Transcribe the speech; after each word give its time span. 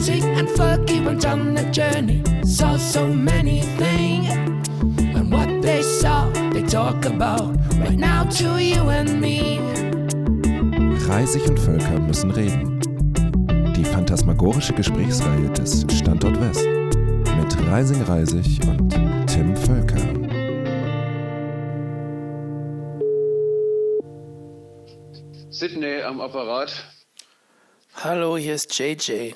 Rising 0.00 0.24
and 0.38 0.48
Fergie 0.48 1.04
went 1.04 1.26
on 1.26 1.58
a 1.58 1.70
journey, 1.70 2.22
saw 2.42 2.78
so 2.78 3.06
many 3.06 3.60
things. 3.76 4.30
And 5.14 5.30
what 5.30 5.60
they 5.60 5.82
saw, 5.82 6.30
they 6.54 6.62
talk 6.62 7.04
about 7.04 7.54
right 7.78 7.98
now 7.98 8.24
to 8.24 8.58
you 8.58 8.88
and 8.88 9.20
me. 9.20 9.60
Reisig 11.06 11.46
und 11.46 11.58
Völker 11.58 12.00
müssen 12.00 12.30
reden. 12.30 12.80
Die 13.76 13.84
phantasmagorische 13.84 14.72
Gesprächsreihe 14.72 15.50
des 15.50 15.84
Standort 15.92 16.40
West 16.40 16.64
mit 16.64 17.68
Reising 17.70 18.00
Reisig 18.04 18.58
und 18.66 18.88
Tim 19.26 19.54
Völker. 19.54 20.00
Sydney 25.50 26.00
am 26.00 26.22
Apparat. 26.22 26.72
Hallo, 28.02 28.38
hier 28.38 28.54
ist 28.54 28.78
JJ. 28.78 29.34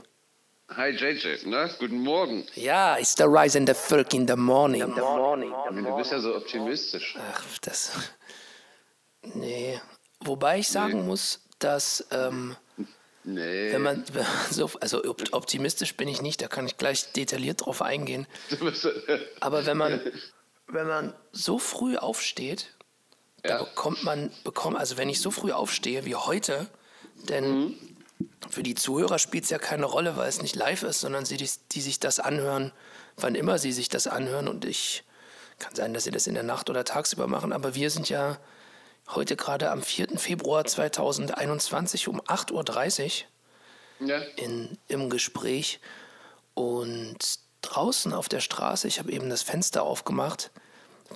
Hi 0.71 0.91
JJ, 0.91 1.47
na, 1.47 1.69
guten 1.79 2.01
Morgen. 2.01 2.45
Ja, 2.55 2.97
it's 2.99 3.15
the 3.15 3.25
rise 3.25 3.57
and 3.57 3.69
the 3.69 3.75
folk 3.75 4.15
in 4.15 4.27
the 4.27 4.35
morning. 4.37 4.81
Du 4.95 5.97
bist 5.97 6.11
ja 6.11 6.19
so 6.21 6.35
optimistisch. 6.35 7.15
Ach, 7.19 7.59
das. 7.61 7.93
Nee. 9.35 9.79
Wobei 10.21 10.61
ich 10.61 10.69
sagen 10.69 11.07
muss, 11.07 11.41
dass, 11.59 12.07
ähm, 12.11 12.57
Nee. 13.25 13.73
wenn 13.73 13.83
man, 13.83 14.05
so, 14.51 14.71
also 14.81 15.05
op- 15.05 15.33
optimistisch 15.33 15.97
bin 15.97 16.09
ich 16.09 16.23
nicht, 16.23 16.41
da 16.43 16.49
kann 16.49 16.67
ich 16.67 16.77
gleich 16.79 17.13
detailliert 17.13 17.65
drauf 17.65 17.81
eingehen. 17.83 18.27
Aber 19.41 19.67
wenn 19.67 19.77
man, 19.77 20.01
wenn 20.67 20.87
man 20.87 21.15
so 21.33 21.59
früh 21.59 21.97
aufsteht, 21.97 22.75
da 23.43 23.51
Ja. 23.59 23.59
bekommt 23.65 24.03
man, 24.03 24.31
bekommt, 24.45 24.79
also 24.79 24.97
wenn 24.97 25.09
ich 25.11 25.21
so 25.21 25.31
früh 25.31 25.53
aufstehe 25.53 26.05
wie 26.07 26.15
heute, 26.17 26.67
denn 27.29 27.79
für 28.51 28.63
die 28.63 28.75
Zuhörer 28.75 29.19
spielt 29.19 29.45
es 29.45 29.51
ja 29.51 29.59
keine 29.59 29.87
Rolle, 29.87 30.17
weil 30.17 30.29
es 30.29 30.43
nicht 30.43 30.57
live 30.57 30.83
ist, 30.83 31.01
sondern 31.01 31.25
sie, 31.25 31.37
die, 31.37 31.49
die 31.73 31.81
sich 31.81 32.01
das 32.01 32.21
anhören, 32.21 32.73
wann 33.17 33.35
immer 33.35 33.59
sie 33.59 33.73
sich 33.73 33.89
das 33.89 34.07
anhören. 34.07 34.49
Und 34.49 34.65
ich 34.65 35.05
kann 35.59 35.75
sein, 35.75 35.95
dass 35.95 36.05
sie 36.05 36.11
das 36.11 36.27
in 36.27 36.35
der 36.35 36.43
Nacht 36.43 36.71
oder 36.71 36.85
tagsüber 36.85 37.27
machen, 37.27 37.53
aber 37.53 37.75
wir 37.75 37.91
sind 37.91 38.09
ja 38.09 38.39
heute 39.09 39.37
gerade 39.37 39.71
am 39.71 39.83
4. 39.83 40.19
Februar 40.19 40.65
2021 40.65 42.09
um 42.09 42.21
8.30 42.21 43.25
Uhr 44.01 44.09
ja. 44.09 44.19
in, 44.37 44.79
im 44.89 45.11
Gespräch 45.11 45.81
und 46.55 47.19
draußen 47.63 48.13
auf 48.13 48.29
der 48.29 48.41
Straße, 48.41 48.89
ich 48.89 48.99
habe 48.99 49.13
eben 49.13 49.31
das 49.31 49.43
Fenster 49.43 49.83
aufgemacht, 49.83 50.51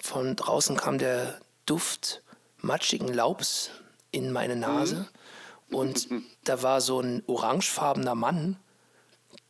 von 0.02 0.36
draußen 0.36 0.76
kam 0.76 0.98
der 0.98 1.40
Duft 1.66 2.22
matschigen 2.58 3.12
Laubs 3.12 3.70
in 4.10 4.32
meine 4.32 4.56
Nase 4.56 5.08
und 5.70 6.08
da 6.44 6.62
war 6.62 6.80
so 6.80 7.00
ein 7.00 7.22
orangefarbener 7.26 8.14
Mann, 8.14 8.56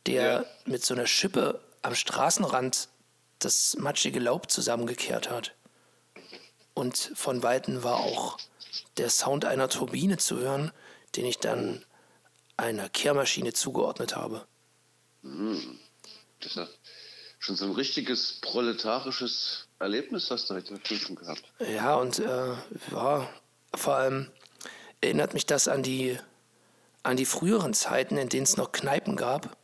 der 0.05 0.23
Ja. 0.41 0.45
mit 0.65 0.83
so 0.83 0.93
einer 0.93 1.07
Schippe 1.07 1.61
am 1.81 1.95
Straßenrand 1.95 2.89
das 3.39 3.75
matschige 3.77 4.19
Laub 4.19 4.51
zusammengekehrt 4.51 5.29
hat. 5.29 5.55
Und 6.73 7.11
von 7.15 7.41
Weitem 7.43 7.83
war 7.83 7.97
auch 7.97 8.37
der 8.97 9.09
Sound 9.09 9.45
einer 9.45 9.69
Turbine 9.69 10.17
zu 10.17 10.37
hören, 10.37 10.71
den 11.15 11.25
ich 11.25 11.39
dann 11.39 11.85
einer 12.57 12.89
Kehrmaschine 12.89 13.53
zugeordnet 13.53 14.15
habe. 14.15 14.45
Das 15.21 16.51
ist 16.51 16.55
ja 16.55 16.67
schon 17.39 17.55
so 17.55 17.65
ein 17.65 17.71
richtiges 17.71 18.39
proletarisches 18.41 19.67
Erlebnis 19.79 20.29
hast 20.29 20.49
du 20.49 20.55
heute 20.55 20.79
schon 20.97 21.15
gehabt. 21.15 21.43
Ja, 21.59 21.95
und 21.95 22.19
äh, 22.19 22.53
ja, 22.91 23.29
vor 23.75 23.95
allem 23.95 24.29
erinnert 25.01 25.33
mich 25.33 25.45
das 25.45 25.67
an 25.67 25.83
die, 25.83 26.17
an 27.03 27.17
die 27.17 27.25
früheren 27.25 27.73
Zeiten, 27.73 28.17
in 28.17 28.29
denen 28.29 28.43
es 28.43 28.57
noch 28.57 28.71
Kneipen 28.71 29.15
gab. 29.15 29.57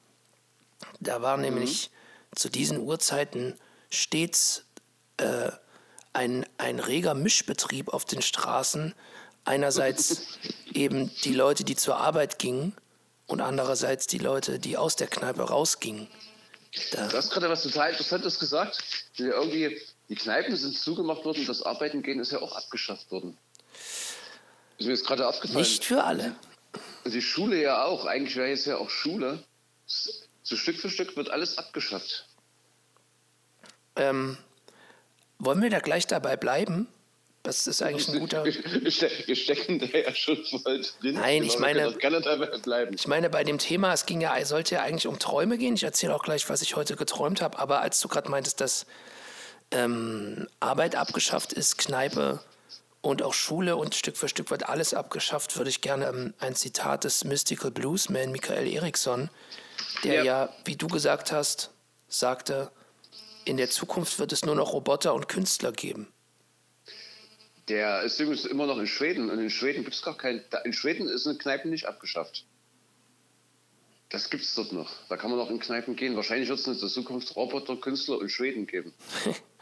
Da 1.00 1.22
war 1.22 1.38
nämlich 1.38 1.92
zu 2.36 2.50
diesen 2.50 2.80
Uhrzeiten 2.80 3.58
stets 3.90 4.66
äh, 5.18 5.52
ein, 6.14 6.46
ein 6.58 6.80
reger 6.80 7.14
Mischbetrieb 7.14 7.94
auf 7.94 8.06
den 8.06 8.22
Straßen. 8.22 8.94
Einerseits 9.44 10.28
eben 10.74 11.12
die 11.24 11.34
Leute, 11.34 11.64
die 11.64 11.76
zur 11.76 11.98
Arbeit 11.98 12.40
gingen 12.40 12.76
und 13.28 13.42
andererseits 13.42 14.08
die 14.08 14.18
Leute, 14.18 14.60
die 14.60 14.78
aus 14.78 14.96
der 14.96 15.08
Kneipe 15.08 15.44
rausgingen. 15.44 16.08
Da, 16.92 17.08
Du 17.08 17.18
hast 17.18 17.32
gerade 17.32 17.50
was 17.50 17.64
total 17.64 17.92
Interessantes 17.92 18.40
gesagt. 18.40 18.84
Irgendwie, 19.18 19.80
die 20.10 20.16
Kneipen 20.16 20.56
sind 20.56 20.78
zugemacht 20.78 21.24
worden, 21.24 21.46
das 21.46 21.62
Arbeiten 21.62 22.04
gehen 22.04 22.20
ist 22.20 22.32
ja 22.32 22.40
auch 22.40 22.56
abgeschafft 22.56 23.10
worden. 23.12 23.38
Ist 24.78 24.86
mir 24.86 24.92
jetzt 24.94 25.06
gerade 25.06 25.28
aufgefallen. 25.28 25.60
nicht 25.60 25.86
für 25.86 26.04
alle. 26.04 26.36
Die 27.06 27.22
Schule 27.22 27.62
ja 27.62 27.84
auch. 27.86 28.06
Eigentlich 28.06 28.36
wäre 28.36 28.50
jetzt 28.50 28.66
ja 28.66 28.78
auch 28.78 28.90
Schule. 28.90 29.44
So 29.86 30.56
Stück 30.56 30.78
für 30.78 30.90
Stück 30.90 31.16
wird 31.16 31.30
alles 31.30 31.58
abgeschafft. 31.58 32.28
Ähm, 33.96 34.38
wollen 35.40 35.62
wir 35.62 35.70
da 35.70 35.80
gleich 35.80 36.08
dabei 36.08 36.36
bleiben? 36.36 36.88
Das 37.44 37.68
ist 37.68 37.82
eigentlich 37.82 38.08
ein 38.10 38.20
guter. 38.20 38.44
Wir 38.44 38.92
ste- 38.92 39.12
wir 39.26 39.36
stecken 39.36 39.80
da 39.80 39.86
ja 39.86 40.14
schon 40.14 40.44
voll 40.46 40.84
drin. 41.00 41.14
Nein, 41.16 41.44
ich 41.44 41.60
meine-. 41.60 41.96
Ich 42.92 43.08
meine, 43.08 43.30
bei 43.30 43.44
dem 43.44 43.60
Thema, 43.60 43.94
es 43.94 44.06
ging 44.06 44.20
ja, 44.20 44.36
es 44.38 44.50
sollte 44.50 44.76
ja 44.76 44.82
eigentlich 44.82 45.08
um 45.08 45.20
Träume 45.20 45.58
gehen. 45.58 45.76
Ich 45.76 45.84
erzähle 45.84 46.16
auch 46.16 46.24
gleich, 46.24 46.50
was 46.50 46.62
ich 46.64 46.76
heute 46.76 46.96
geträumt 46.96 47.42
habe. 47.42 47.60
Aber 47.60 47.82
als 47.82 48.00
du 48.00 48.08
gerade 48.08 48.30
meintest, 48.30 48.62
dass 48.62 48.86
ähm, 49.72 50.48
Arbeit 50.60 50.96
abgeschafft 50.96 51.54
ist, 51.54 51.78
Kneipe 51.78 52.40
und 53.06 53.22
auch 53.22 53.34
Schule 53.34 53.76
und 53.76 53.96
Stück 53.96 54.18
für 54.18 54.28
Stück 54.28 54.50
wird 54.52 54.68
alles 54.68 54.94
abgeschafft, 54.94 55.58
würde 55.58 55.70
ich 55.70 55.82
gerne 55.82 56.08
ähm, 56.08 56.34
ein 56.40 56.56
Zitat 56.56 57.04
des 57.04 57.24
Mystical 57.24 57.72
Bluesman 57.72 58.32
Michael 58.32 58.68
Eriksson, 58.68 59.30
der 60.04 60.16
Ja. 60.16 60.24
ja, 60.24 60.56
wie 60.66 60.76
du 60.76 60.88
gesagt 60.88 61.32
hast, 61.32 61.72
sagte, 62.08 62.72
in 63.46 63.58
der 63.58 63.70
Zukunft 63.70 64.18
wird 64.20 64.32
es 64.32 64.44
nur 64.44 64.56
noch 64.56 64.74
Roboter 64.74 65.14
und 65.14 65.30
Künstler 65.30 65.72
geben. 65.72 66.08
Der 67.68 68.02
ist 68.04 68.20
übrigens 68.20 68.46
immer 68.46 68.66
noch 68.66 68.78
in 68.78 68.88
Schweden 68.88 69.30
und 69.30 69.40
in 69.40 69.50
Schweden 69.50 69.84
gibt 69.84 69.96
es 69.96 70.02
gar 70.02 70.18
kein. 70.18 70.44
In 70.66 70.74
Schweden 70.74 71.08
ist 71.08 71.26
eine 71.28 71.38
Kneipe 71.38 71.68
nicht 71.68 71.88
abgeschafft. 71.88 72.46
Das 74.10 74.30
gibt 74.30 74.44
es 74.44 74.54
dort 74.54 74.72
noch. 74.72 74.92
Da 75.10 75.18
kann 75.18 75.32
man 75.32 75.40
noch 75.40 75.50
in 75.50 75.60
Kneipen 75.60 75.96
gehen. 75.96 76.16
Wahrscheinlich 76.16 76.48
wird 76.50 76.60
es 76.60 76.68
in 76.68 76.80
der 76.80 76.90
Zukunft 76.90 77.36
Roboter, 77.36 77.76
Künstler 77.76 78.22
in 78.22 78.30
Schweden 78.30 78.68
geben. 78.68 78.94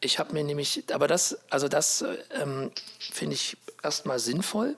Ich 0.00 0.18
habe 0.18 0.32
mir 0.32 0.44
nämlich, 0.44 0.84
aber 0.92 1.08
das, 1.08 1.38
also 1.50 1.68
das 1.68 2.02
äh, 2.02 2.16
ähm, 2.30 2.70
finde 2.98 3.34
ich 3.34 3.56
erstmal 3.82 4.18
sinnvoll. 4.18 4.76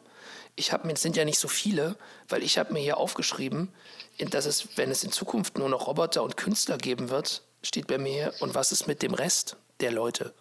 Ich 0.56 0.72
habe 0.72 0.86
mir, 0.86 0.94
es 0.94 1.02
sind 1.02 1.16
ja 1.16 1.24
nicht 1.24 1.38
so 1.38 1.48
viele, 1.48 1.96
weil 2.28 2.42
ich 2.42 2.58
habe 2.58 2.72
mir 2.72 2.80
hier 2.80 2.96
aufgeschrieben, 2.96 3.72
dass 4.18 4.46
es, 4.46 4.76
wenn 4.76 4.90
es 4.90 5.04
in 5.04 5.12
Zukunft 5.12 5.56
nur 5.58 5.68
noch 5.68 5.86
Roboter 5.86 6.22
und 6.22 6.36
Künstler 6.36 6.76
geben 6.78 7.08
wird, 7.10 7.42
steht 7.62 7.86
bei 7.86 7.98
mir 7.98 8.12
hier, 8.12 8.34
und 8.40 8.54
was 8.54 8.72
ist 8.72 8.86
mit 8.86 9.02
dem 9.02 9.14
Rest 9.14 9.56
der 9.80 9.92
Leute? 9.92 10.34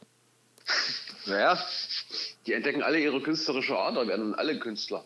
Naja, 1.25 1.63
die 2.45 2.53
entdecken 2.53 2.81
alle 2.83 2.99
ihre 2.99 3.21
künstlerische 3.21 3.77
Ader, 3.77 4.07
werden 4.07 4.33
alle 4.35 4.59
Künstler. 4.59 5.05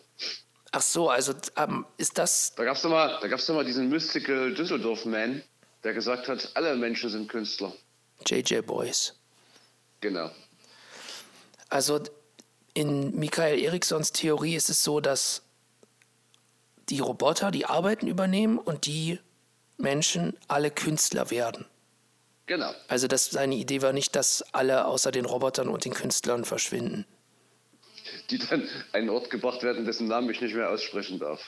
Ach 0.72 0.82
so, 0.82 1.08
also 1.10 1.34
ähm, 1.56 1.84
ist 1.98 2.18
das, 2.18 2.52
Da 2.56 2.64
gab 2.64 2.76
es 2.76 2.82
doch, 2.82 2.90
mal- 2.90 3.18
da 3.20 3.28
gab's 3.28 3.46
doch 3.46 3.54
mal 3.54 3.64
diesen 3.64 3.88
Mystical 3.88 4.52
Düsseldorf-Man, 4.54 5.42
der 5.84 5.92
gesagt 5.94 6.26
hat, 6.28 6.50
alle 6.54 6.74
Menschen 6.76 7.10
sind 7.10 7.28
Künstler. 7.28 7.72
JJ 8.26 8.60
Boys. 8.62 9.14
Genau. 10.04 10.30
Also 11.70 12.02
in 12.74 13.18
Michael 13.18 13.58
Erikssons 13.58 14.12
Theorie 14.12 14.54
ist 14.54 14.68
es 14.68 14.84
so, 14.84 15.00
dass 15.00 15.40
die 16.90 17.00
Roboter 17.00 17.50
die 17.50 17.64
Arbeiten 17.64 18.06
übernehmen 18.06 18.58
und 18.58 18.84
die 18.84 19.18
Menschen 19.78 20.36
alle 20.46 20.70
Künstler 20.70 21.30
werden. 21.30 21.64
Genau. 22.44 22.74
Also 22.86 23.08
das, 23.08 23.30
seine 23.30 23.54
Idee 23.54 23.80
war 23.80 23.94
nicht, 23.94 24.14
dass 24.14 24.42
alle 24.52 24.84
außer 24.84 25.10
den 25.10 25.24
Robotern 25.24 25.68
und 25.68 25.86
den 25.86 25.94
Künstlern 25.94 26.44
verschwinden. 26.44 27.06
Die 28.28 28.36
dann 28.36 28.60
an 28.60 28.68
einen 28.92 29.08
Ort 29.08 29.30
gebracht 29.30 29.62
werden, 29.62 29.86
dessen 29.86 30.06
Namen 30.06 30.28
ich 30.28 30.42
nicht 30.42 30.54
mehr 30.54 30.68
aussprechen 30.68 31.18
darf. 31.18 31.40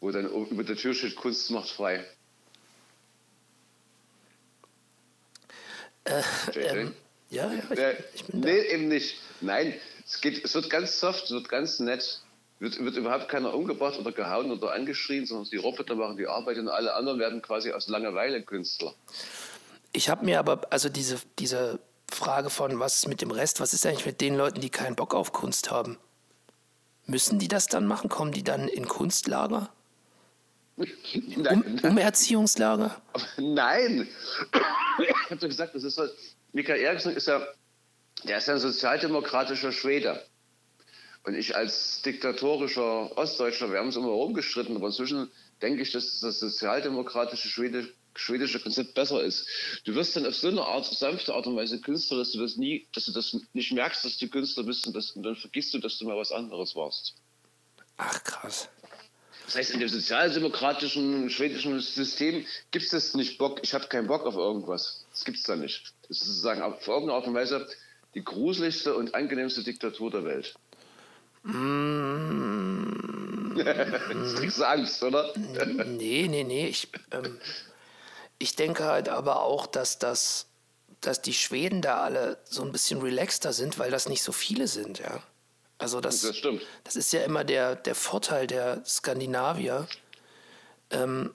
Wo 0.00 0.10
dann 0.10 0.28
über 0.28 0.64
der 0.64 0.74
Tür 0.74 0.92
steht, 0.92 1.14
Kunst 1.14 1.52
macht 1.52 1.70
frei. 1.70 2.04
JJ? 6.52 6.66
Ähm, 6.66 6.94
ja, 7.30 7.52
ja, 7.52 7.62
ich, 7.70 7.78
Äh, 7.78 7.96
ich 8.14 8.24
bin 8.24 8.42
da. 8.42 8.48
nee, 8.48 8.60
eben 8.60 8.88
nicht. 8.88 9.16
Nein, 9.40 9.74
es, 10.06 10.20
geht, 10.20 10.44
es 10.44 10.54
wird 10.54 10.70
ganz 10.70 10.98
soft, 10.98 11.24
es 11.24 11.30
wird 11.30 11.48
ganz 11.48 11.78
nett. 11.80 12.20
Wird, 12.60 12.82
wird 12.84 12.96
überhaupt 12.96 13.28
keiner 13.28 13.54
umgebracht 13.54 13.98
oder 14.00 14.10
gehauen 14.10 14.50
oder 14.50 14.72
angeschrien, 14.72 15.26
sondern 15.26 15.48
die 15.48 15.58
Roboter 15.58 15.94
machen 15.94 16.16
die 16.16 16.26
Arbeit 16.26 16.58
und 16.58 16.68
alle 16.68 16.94
anderen 16.94 17.20
werden 17.20 17.40
quasi 17.40 17.70
aus 17.70 17.86
Langeweile 17.88 18.42
Künstler. 18.42 18.94
Ich 19.92 20.08
habe 20.08 20.24
mir 20.24 20.40
aber, 20.40 20.62
also 20.70 20.88
diese, 20.88 21.20
diese 21.38 21.78
Frage 22.10 22.50
von, 22.50 22.80
was 22.80 22.96
ist 22.96 23.08
mit 23.08 23.20
dem 23.20 23.30
Rest, 23.30 23.60
was 23.60 23.72
ist 23.74 23.86
eigentlich 23.86 24.06
mit 24.06 24.20
den 24.20 24.36
Leuten, 24.36 24.60
die 24.60 24.70
keinen 24.70 24.96
Bock 24.96 25.14
auf 25.14 25.32
Kunst 25.32 25.70
haben? 25.70 25.98
Müssen 27.06 27.38
die 27.38 27.46
das 27.48 27.68
dann 27.68 27.86
machen? 27.86 28.10
Kommen 28.10 28.32
die 28.32 28.42
dann 28.42 28.66
in 28.68 28.86
Kunstlager? 28.88 29.70
Um, 31.14 31.42
Nein, 31.42 31.80
Umerziehungslager? 31.82 33.00
aber 33.12 33.24
nein. 33.38 34.06
Ich 35.00 35.30
habe 35.30 35.36
doch 35.36 35.48
gesagt, 35.48 35.74
das 35.74 35.82
ist 35.82 35.96
so, 35.96 36.04
Michael 36.52 36.80
Eriksson 36.80 37.14
ist 37.14 37.28
ja, 37.28 37.46
der 38.24 38.38
ist 38.38 38.48
ja 38.48 38.54
ein 38.54 38.60
sozialdemokratischer 38.60 39.72
Schwede. 39.72 40.24
Und 41.24 41.34
ich 41.34 41.54
als 41.54 42.02
diktatorischer 42.02 43.16
Ostdeutscher, 43.16 43.70
wir 43.70 43.78
haben 43.78 43.86
uns 43.86 43.96
immer 43.96 44.08
rumgestritten, 44.08 44.76
aber 44.76 44.86
inzwischen 44.86 45.30
denke 45.60 45.82
ich, 45.82 45.92
dass 45.92 46.20
das 46.20 46.40
sozialdemokratische 46.40 47.48
schwedische, 47.48 47.92
schwedische 48.14 48.60
Konzept 48.60 48.94
besser 48.94 49.22
ist. 49.22 49.46
Du 49.84 49.94
wirst 49.94 50.16
dann 50.16 50.26
auf 50.26 50.34
so 50.34 50.48
eine 50.48 50.62
Art, 50.62 50.86
sanfte 50.86 51.34
Art 51.34 51.46
und 51.46 51.56
Weise 51.56 51.80
Künstler, 51.80 52.18
dass 52.18 52.32
du 52.32 52.40
das 52.40 52.56
nie, 52.56 52.88
dass 52.92 53.04
du 53.04 53.12
das 53.12 53.36
nicht 53.52 53.72
merkst, 53.72 54.04
dass 54.04 54.16
du 54.16 54.28
Künstler 54.28 54.64
bist 54.64 54.86
und, 54.86 54.96
das, 54.96 55.12
und 55.12 55.22
dann 55.22 55.36
vergisst 55.36 55.74
du, 55.74 55.78
dass 55.78 55.98
du 55.98 56.06
mal 56.06 56.16
was 56.16 56.32
anderes 56.32 56.74
warst. 56.74 57.14
Ach, 57.96 58.22
krass. 58.24 58.68
Das 59.48 59.56
heißt, 59.56 59.70
in 59.70 59.80
dem 59.80 59.88
sozialdemokratischen 59.88 61.30
schwedischen 61.30 61.80
System 61.80 62.44
gibt 62.70 62.84
es 62.84 62.90
das 62.90 63.14
nicht 63.14 63.38
Bock, 63.38 63.60
ich 63.62 63.72
habe 63.72 63.86
keinen 63.86 64.06
Bock 64.06 64.26
auf 64.26 64.36
irgendwas. 64.36 65.06
Das 65.10 65.24
gibt 65.24 65.38
es 65.38 65.44
da 65.44 65.56
nicht. 65.56 65.94
Das 66.02 66.18
ist 66.18 66.26
sozusagen 66.26 66.60
auf 66.60 66.86
irgendeine 66.86 67.14
Art 67.14 67.26
und 67.26 67.32
Weise 67.32 67.66
die 68.14 68.22
gruseligste 68.22 68.94
und 68.94 69.14
angenehmste 69.14 69.64
Diktatur 69.64 70.10
der 70.10 70.24
Welt. 70.26 70.54
Mm. 71.44 72.28
Jetzt 73.56 74.36
kriegst 74.36 74.58
du 74.58 74.64
Angst, 74.64 75.02
oder? 75.02 75.32
Nee, 75.86 76.26
nee, 76.28 76.44
nee. 76.44 76.68
Ich, 76.68 76.88
ähm, 77.10 77.40
ich 78.38 78.54
denke 78.54 78.84
halt 78.84 79.08
aber 79.08 79.40
auch, 79.40 79.66
dass 79.66 79.98
das, 79.98 80.48
dass 81.00 81.22
die 81.22 81.32
Schweden 81.32 81.80
da 81.80 82.02
alle 82.02 82.36
so 82.44 82.62
ein 82.62 82.72
bisschen 82.72 83.00
relaxter 83.00 83.54
sind, 83.54 83.78
weil 83.78 83.90
das 83.90 84.10
nicht 84.10 84.22
so 84.22 84.32
viele 84.32 84.68
sind, 84.68 84.98
ja. 84.98 85.22
Also 85.78 86.00
das, 86.00 86.22
Das 86.22 86.36
stimmt. 86.36 86.62
das 86.84 86.96
ist 86.96 87.12
ja 87.12 87.22
immer 87.22 87.44
der, 87.44 87.76
der 87.76 87.94
Vorteil 87.94 88.46
der 88.46 88.84
Skandinavier. 88.84 89.86
Ähm, 90.90 91.34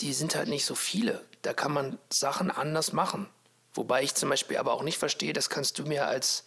die 0.00 0.12
sind 0.12 0.34
halt 0.34 0.48
nicht 0.48 0.64
so 0.64 0.74
viele. 0.74 1.24
Da 1.42 1.52
kann 1.52 1.72
man 1.72 1.98
Sachen 2.10 2.50
anders 2.50 2.92
machen. 2.92 3.28
Wobei 3.74 4.02
ich 4.02 4.14
zum 4.14 4.28
Beispiel 4.28 4.56
aber 4.56 4.72
auch 4.72 4.82
nicht 4.82 4.98
verstehe, 4.98 5.32
das 5.32 5.50
kannst 5.50 5.78
du 5.78 5.84
mir 5.84 6.06
als 6.06 6.44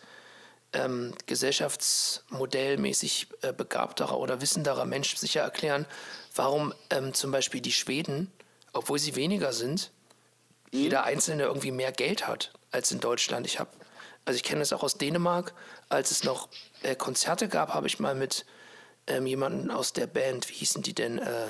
ähm, 0.74 1.14
gesellschaftsmodellmäßig 1.28 3.28
äh, 3.42 3.54
begabterer 3.54 4.18
oder 4.18 4.42
wissenderer 4.42 4.86
Mensch 4.86 5.16
sicher 5.16 5.42
erklären, 5.42 5.86
warum 6.36 6.74
ähm, 6.90 7.14
zum 7.14 7.32
Beispiel 7.32 7.62
die 7.62 7.72
Schweden, 7.72 8.32
obwohl 8.74 9.00
sie 9.00 9.16
weniger 9.16 9.54
sind, 9.54 9.92
jeder 10.72 11.06
Einzelne 11.06 11.44
irgendwie 11.44 11.72
mehr 11.72 11.94
Geld 11.94 12.28
hat 12.28 12.52
als 12.72 12.92
in 12.92 13.00
Deutschland. 13.00 13.46
Ich 13.46 13.60
habe, 13.60 13.70
also 14.28 14.36
ich 14.36 14.44
kenne 14.44 14.60
das 14.60 14.74
auch 14.74 14.84
aus 14.84 14.98
Dänemark, 14.98 15.54
als 15.88 16.12
es 16.12 16.26
noch 16.26 16.50
äh, 16.84 16.98
Konzerte 16.98 17.48
gab, 17.48 17.74
habe 17.74 17.88
ich 17.88 17.98
mal 17.98 18.14
mit 18.14 18.46
ähm, 19.08 19.26
jemandem 19.26 19.72
aus 19.72 19.94
der 19.94 20.06
Band, 20.06 20.50
wie 20.50 20.54
hießen 20.54 20.82
die 20.82 20.94
denn? 20.94 21.18
Äh, 21.18 21.46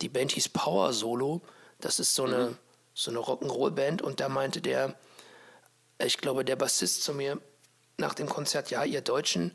die 0.00 0.08
Band 0.08 0.32
hieß 0.32 0.48
Power 0.48 0.94
Solo. 0.94 1.42
Das 1.78 1.98
ist 1.98 2.14
so 2.14 2.24
eine, 2.24 2.56
so 2.94 3.10
eine 3.10 3.20
Rock'n'Roll-Band 3.20 4.00
und 4.00 4.20
da 4.20 4.30
meinte 4.30 4.62
der, 4.62 4.94
ich 5.98 6.16
glaube, 6.16 6.42
der 6.42 6.56
Bassist 6.56 7.02
zu 7.02 7.12
mir 7.12 7.38
nach 7.98 8.14
dem 8.14 8.30
Konzert, 8.30 8.70
ja, 8.70 8.82
ihr 8.84 9.02
Deutschen, 9.02 9.54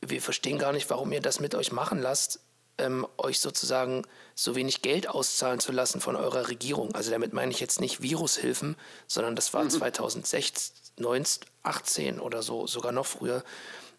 wir 0.00 0.22
verstehen 0.22 0.56
gar 0.56 0.72
nicht, 0.72 0.88
warum 0.88 1.12
ihr 1.12 1.20
das 1.20 1.38
mit 1.38 1.54
euch 1.54 1.70
machen 1.70 1.98
lasst, 1.98 2.40
ähm, 2.78 3.06
euch 3.18 3.40
sozusagen 3.40 4.06
so 4.34 4.56
wenig 4.56 4.80
Geld 4.80 5.06
auszahlen 5.06 5.60
zu 5.60 5.70
lassen 5.70 6.00
von 6.00 6.16
eurer 6.16 6.48
Regierung. 6.48 6.94
Also 6.94 7.10
damit 7.10 7.34
meine 7.34 7.50
ich 7.50 7.60
jetzt 7.60 7.78
nicht 7.78 8.00
Virushilfen, 8.00 8.74
sondern 9.06 9.36
das 9.36 9.52
war 9.52 9.68
2016, 9.68 10.85
19, 10.98 11.48
18 11.62 12.20
oder 12.20 12.42
so, 12.42 12.66
sogar 12.66 12.92
noch 12.92 13.06
früher. 13.06 13.44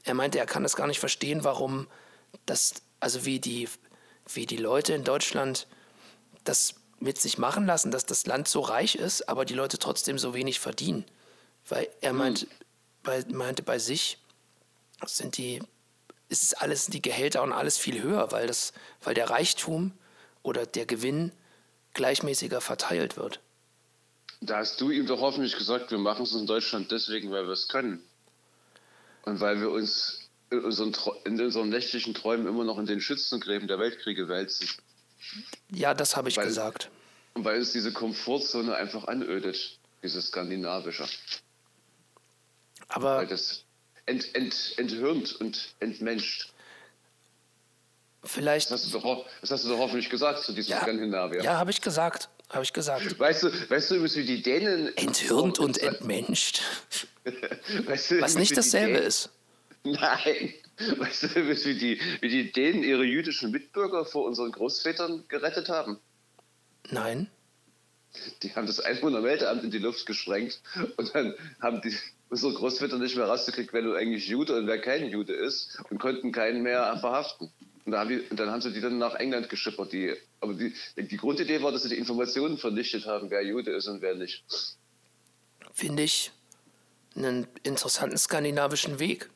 Er 0.04 0.14
meinte, 0.14 0.40
er 0.40 0.46
kann 0.46 0.64
das 0.64 0.76
gar 0.76 0.88
nicht 0.88 1.00
verstehen, 1.00 1.44
warum 1.44 1.88
das, 2.46 2.76
also 3.00 3.26
wie 3.26 3.40
die, 3.40 3.70
wie 4.34 4.46
die 4.46 4.58
Leute 4.58 4.94
in 4.94 5.04
Deutschland 5.04 5.68
das 6.44 6.76
mit 7.00 7.20
sich 7.20 7.38
machen 7.38 7.66
lassen, 7.66 7.92
dass 7.92 8.06
das 8.06 8.26
Land 8.26 8.48
so 8.48 8.62
reich 8.62 8.96
ist, 8.96 9.30
aber 9.30 9.46
die 9.46 9.54
Leute 9.54 9.78
trotzdem 9.78 10.18
so 10.18 10.34
wenig 10.34 10.60
verdienen. 10.60 11.06
Weil 11.68 11.90
er 12.02 12.14
meint, 12.14 12.48
bei, 13.04 13.24
meinte 13.30 13.62
bei 13.62 13.78
sich 13.78 14.18
sind 15.06 15.38
die, 15.38 15.62
ist 16.30 16.44
es 16.44 16.54
alles, 16.54 16.88
die 16.88 17.02
Gehälter 17.02 17.44
und 17.44 17.54
alles 17.54 17.78
viel 17.78 18.02
höher, 18.02 18.32
weil 18.32 18.48
das, 18.48 18.74
weil 19.04 19.14
der 19.14 19.30
Reichtum 19.30 19.92
oder 20.42 20.66
der 20.66 20.86
Gewinn 20.86 21.32
gleichmäßiger 21.94 22.62
verteilt 22.62 23.18
wird. 23.18 23.42
Da 24.42 24.57
hast 24.57 24.80
du 24.81 24.92
ihm 24.92 25.07
doch 25.07 25.19
hoffentlich 25.19 25.57
gesagt, 25.57 25.89
wir 25.92 25.98
machen 25.98 26.24
es 26.24 26.34
in 26.34 26.45
Deutschland 26.45 26.92
deswegen, 26.92 27.31
weil 27.31 27.45
wir 27.45 27.54
es 27.54 27.68
können. 27.68 28.04
Und 29.24 29.39
weil 29.39 29.60
wir 29.60 29.72
uns 29.72 30.30
in 30.51 30.60
unseren, 30.63 30.94
in 31.25 31.42
unseren 31.42 31.69
nächtlichen 31.69 32.13
Träumen 32.13 32.48
immer 32.48 32.63
noch 32.63 32.78
in 32.78 32.86
den 32.86 33.01
Schützengräben 33.01 33.68
der 33.68 33.80
Weltkriege 33.80 34.30
wälzen. 34.30 34.69
Ja, 35.72 35.94
das 35.94 36.16
habe 36.16 36.30
ich 36.30 36.38
Weil- 36.38 36.45
gesagt. 36.45 36.89
Und 37.34 37.44
weil 37.45 37.60
uns 37.60 37.72
diese 37.72 37.92
Komfortzone 37.92 38.75
einfach 38.75 39.07
anödet, 39.07 39.78
diese 40.01 40.22
skandinavische. 40.22 41.06
Aber 42.88 43.18
Weil 43.18 43.28
das 43.28 43.63
ent, 44.06 44.33
ent, 44.33 44.74
enthirnt 44.78 45.36
und 45.42 45.75
entmenscht. 45.80 46.51
vielleicht, 48.24 48.72
Das 48.72 48.83
hast, 48.86 48.94
du 48.94 49.00
doch, 49.00 49.25
das 49.42 49.51
hast 49.51 49.66
du 49.66 49.69
doch 49.69 49.78
hoffentlich 49.78 50.10
gesagt 50.10 50.44
zu 50.44 50.54
diesem 50.54 50.72
ja, 50.72 50.81
Skandinavier. 50.81 51.44
ja 51.44 51.57
habe 51.57 51.69
ich 51.72 51.81
gesagt, 51.81 52.30
habe 52.50 52.64
ich 52.64 52.74
gesagt. 52.74 53.20
Weißt 53.20 53.44
du, 53.44 53.70
weißt 53.70 53.92
du 53.92 53.96
übrigens, 53.96 54.16
wie 54.16 54.26
die 54.26 54.42
Dänen. 54.42 54.96
Enthirnt 54.98 55.60
und 55.60 55.78
entmenscht. 55.80 56.62
Weißt 57.86 58.12
du, 58.12 58.22
Was 58.22 58.36
nicht 58.36 58.56
dasselbe 58.56 59.00
ist. 59.00 59.30
Nein. 59.84 60.54
Weißt 60.98 61.24
du, 61.24 61.30
wie 61.36 61.78
die, 61.78 62.00
wie 62.22 62.30
die 62.30 62.52
Dänen 62.52 62.84
ihre 62.84 63.04
jüdischen 63.04 63.52
Mitbürger 63.52 64.06
vor 64.06 64.26
unseren 64.26 64.52
Großvätern 64.52 65.26
gerettet 65.28 65.70
haben? 65.70 66.00
Nein. 66.90 67.30
Die 68.42 68.56
haben 68.56 68.66
das 68.66 68.80
Einwohnermeldeamt 68.80 69.64
in 69.64 69.72
die 69.72 69.80
Luft 69.80 70.06
gesprengt 70.06 70.62
und 70.96 71.14
dann 71.14 71.36
haben 71.62 71.82
die 71.82 71.96
unsere 72.30 72.54
Großväter 72.54 72.98
nicht 72.98 73.16
mehr 73.16 73.26
rausgekriegt, 73.26 73.74
wer 73.74 73.82
nun 73.82 73.96
eigentlich 73.96 74.28
Jude 74.28 74.56
und 74.56 74.68
wer 74.68 74.80
kein 74.82 75.10
Jude 75.10 75.34
ist 75.34 75.80
und 75.90 76.00
konnten 76.00 76.32
keinen 76.32 76.62
mehr 76.62 76.98
verhaften. 77.00 77.52
Und, 77.88 77.94
da 77.94 78.00
haben 78.00 78.10
die, 78.10 78.36
dann 78.36 78.51
haben 78.51 78.60
sie 78.60 78.74
die 78.74 78.81
dann 78.81 78.98
nach 78.98 79.16
England 79.16 79.48
geschippert. 79.48 79.94
Die, 79.94 80.13
aber 80.42 80.54
die, 80.54 80.74
die 80.98 81.16
Grundidee 81.16 81.63
war, 81.63 81.72
dass 81.72 81.84
sie 81.84 81.89
die 81.89 81.98
Informationen 81.98 82.57
vernichtet 82.57 83.06
haben, 83.06 83.30
wer 83.30 83.42
Jude 83.42 83.72
ist 83.72 83.88
und 83.88 84.01
wer 84.01 84.13
nicht. 84.13 84.44
Finde 85.72 86.04
ich 86.04 86.31
einen 87.16 87.48
interessanten 87.63 88.18
skandinavischen 88.18 89.00
Weg. 89.00 89.30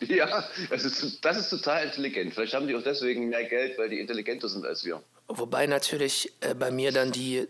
Ja, 0.00 0.48
das 0.70 0.84
ist, 0.84 1.22
das 1.22 1.36
ist 1.36 1.50
total 1.50 1.84
intelligent. 1.84 2.32
Vielleicht 2.32 2.54
haben 2.54 2.66
die 2.66 2.74
auch 2.74 2.82
deswegen 2.82 3.28
mehr 3.28 3.44
Geld, 3.44 3.76
weil 3.76 3.90
die 3.90 4.00
intelligenter 4.00 4.48
sind 4.48 4.64
als 4.64 4.82
wir. 4.86 5.02
Wobei 5.28 5.66
natürlich 5.66 6.32
äh, 6.40 6.54
bei 6.54 6.70
mir 6.70 6.92
dann 6.92 7.12
die, 7.12 7.46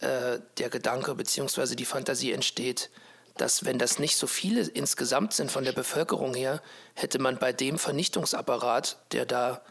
äh, 0.00 0.40
der 0.58 0.68
Gedanke 0.68 1.14
bzw. 1.14 1.74
die 1.74 1.86
Fantasie 1.86 2.32
entsteht, 2.32 2.90
dass 3.36 3.64
wenn 3.64 3.78
das 3.78 3.98
nicht 3.98 4.16
so 4.16 4.26
viele 4.26 4.62
insgesamt 4.62 5.32
sind 5.32 5.50
von 5.50 5.64
der 5.64 5.72
Bevölkerung 5.72 6.34
her, 6.34 6.62
hätte 6.94 7.18
man 7.18 7.38
bei 7.38 7.52
dem 7.52 7.78
Vernichtungsapparat, 7.78 8.98
der 9.12 9.26
da 9.26 9.62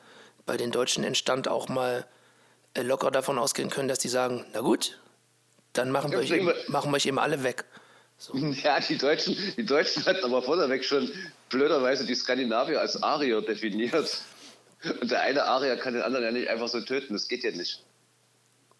bei 0.45 0.57
den 0.57 0.71
Deutschen 0.71 1.03
entstand, 1.03 1.47
auch 1.47 1.69
mal 1.69 2.05
äh, 2.73 2.81
locker 2.81 3.11
davon 3.11 3.39
ausgehen 3.39 3.69
können, 3.69 3.87
dass 3.87 3.99
die 3.99 4.09
sagen, 4.09 4.45
na 4.53 4.61
gut, 4.61 4.99
dann 5.71 5.91
machen 5.91 6.11
wir, 6.11 6.19
euch 6.19 6.31
eben, 6.31 6.51
machen 6.67 6.91
wir 6.91 6.97
euch 6.97 7.05
eben 7.05 7.19
alle 7.19 7.43
weg. 7.43 7.65
Ja, 8.63 8.79
die 8.79 8.97
Deutschen, 8.97 9.35
die 9.57 9.65
Deutschen 9.65 10.05
hatten 10.05 10.23
aber 10.23 10.41
vorneweg 10.41 10.85
schon 10.85 11.11
blöderweise 11.49 12.05
die 12.05 12.15
Skandinavier 12.15 12.79
als 12.79 13.01
Arier 13.03 13.41
definiert. 13.41 14.21
Und 15.01 15.11
der 15.11 15.21
eine 15.21 15.43
Arier 15.43 15.75
kann 15.77 15.93
den 15.93 16.03
anderen 16.03 16.25
ja 16.25 16.31
nicht 16.31 16.47
einfach 16.47 16.69
so 16.69 16.79
töten, 16.79 17.13
das 17.13 17.27
geht 17.27 17.43
ja 17.43 17.51
nicht. 17.51 17.83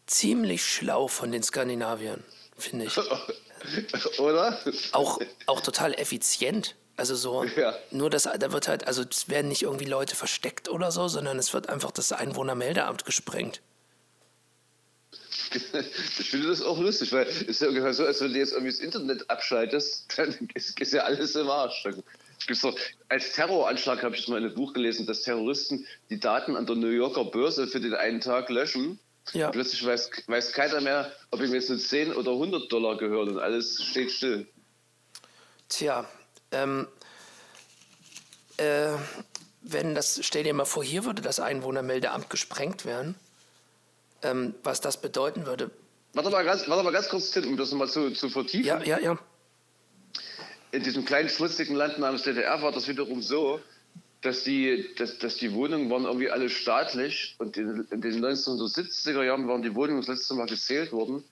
Ziemlich 0.06 0.66
schlau 0.66 1.08
von 1.08 1.32
den 1.32 1.44
Skandinaviern, 1.44 2.24
finde 2.58 2.86
ich. 2.86 2.96
Oder? 4.20 4.60
auch, 4.92 5.20
auch 5.46 5.62
total 5.62 5.94
effizient. 5.94 6.76
Also 6.96 7.16
so, 7.16 7.44
Ja. 7.44 7.76
nur 7.92 8.10
das, 8.10 8.24
da 8.24 8.52
wird 8.52 8.68
halt, 8.68 8.86
also 8.88 9.04
es 9.10 9.28
werden 9.28 9.48
nicht 9.48 9.64
irgendwie 9.64 9.86
Leute 9.86 10.16
versteckt 10.16 10.70
oder 10.70 10.92
so, 10.92 11.08
sondern 11.08 11.40
es 11.40 11.54
wird 11.54 11.70
einfach 11.70 11.92
das 11.92 12.12
Einwohnermeldeamt 12.12 13.06
gesprengt. 13.06 13.62
Ich 16.20 16.30
finde 16.30 16.48
das 16.48 16.62
auch 16.62 16.80
lustig, 16.80 17.12
weil 17.12 17.28
es 17.28 17.42
ist 17.44 17.62
ja 17.62 17.68
ungefähr 17.68 17.94
so, 17.94 18.06
als 18.06 18.22
wenn 18.22 18.34
du 18.34 18.40
jetzt 18.40 18.54
irgendwie 18.54 18.72
das 18.72 18.80
Internet 18.80 19.30
abschaltest, 19.30 20.06
dann 20.18 20.50
ist, 20.54 20.80
ist 20.80 20.94
ja 20.94 21.02
alles 21.04 21.36
im 21.36 21.50
Arsch. 21.50 21.84
Dann 21.84 22.04
gibt's 22.48 22.62
doch, 22.62 22.76
als 23.10 23.34
Terroranschlag 23.34 24.02
habe 24.04 24.16
ich 24.16 24.22
das 24.22 24.30
mal 24.30 24.38
in 24.38 24.46
einem 24.46 24.56
Buch 24.56 24.74
gelesen, 24.74 25.06
dass 25.06 25.22
Terroristen 25.22 25.86
die 26.10 26.20
Daten 26.20 26.56
an 26.56 26.66
der 26.66 26.76
New 26.76 26.88
Yorker 26.90 27.26
Börse 27.26 27.68
für 27.68 27.80
den 27.80 27.94
einen 27.94 28.22
Tag 28.22 28.50
löschen. 28.50 29.00
Ja. 29.32 29.48
Und 29.48 29.54
plötzlich 29.54 29.86
weiß, 29.86 30.12
weiß 30.28 30.52
keiner 30.52 30.82
mehr, 30.82 31.12
ob 31.32 31.42
ihm 31.42 31.54
jetzt 31.54 31.70
nur 31.70 31.80
10 31.80 32.14
oder 32.14 32.32
100 32.32 32.72
Dollar 32.72 32.98
gehören 32.98 33.30
und 33.30 33.40
alles 33.40 33.82
steht 33.82 34.12
still. 34.12 34.48
Tja, 35.70 36.06
ähm, 36.52 36.88
äh, 38.58 38.92
wenn 39.62 39.96
das, 39.96 40.20
stell 40.24 40.44
dir 40.44 40.54
mal 40.54 40.66
vor, 40.66 40.84
hier 40.84 41.06
würde 41.06 41.22
das 41.22 41.40
Einwohnermeldeamt 41.40 42.30
gesprengt 42.30 42.86
werden, 42.86 43.16
ähm, 44.22 44.54
was 44.64 44.82
das 44.82 45.02
bedeuten 45.02 45.46
würde. 45.46 45.72
Warte 46.14 46.30
mal 46.30 46.44
ganz, 46.44 46.68
warte 46.68 46.84
mal 46.84 46.92
ganz 46.92 47.10
kurz, 47.10 47.32
Tim, 47.32 47.48
um 47.48 47.58
das 47.58 47.72
nochmal 47.72 47.88
zu, 47.88 48.12
zu 48.12 48.30
vertiefen. 48.30 48.66
Ja, 48.66 48.84
ja, 48.84 49.00
ja. 49.00 49.18
in 50.72 50.84
diesem 50.84 51.06
kleinen 51.06 51.30
schmutzigen 51.30 51.76
Land 51.76 51.98
namens 51.98 52.24
DDR 52.24 52.62
war 52.62 52.72
das 52.72 52.88
wiederum 52.88 53.22
so, 53.22 53.60
dass 54.24 54.44
die, 54.44 54.90
dass, 54.98 55.20
dass 55.20 55.36
die 55.36 55.54
Wohnungen 55.54 55.90
waren 55.90 56.06
irgendwie 56.06 56.30
alle 56.30 56.50
staatlich 56.50 57.36
und 57.40 57.58
in, 57.58 57.86
in 57.92 58.02
den 58.02 58.26
1970er 58.26 59.24
Jahren 59.24 59.48
waren 59.48 59.62
die 59.62 59.76
Wohnungen 59.76 60.00
das 60.00 60.08
letzte 60.08 60.34
Mal 60.34 60.48
gezählt 60.48 60.92
worden 60.92 61.24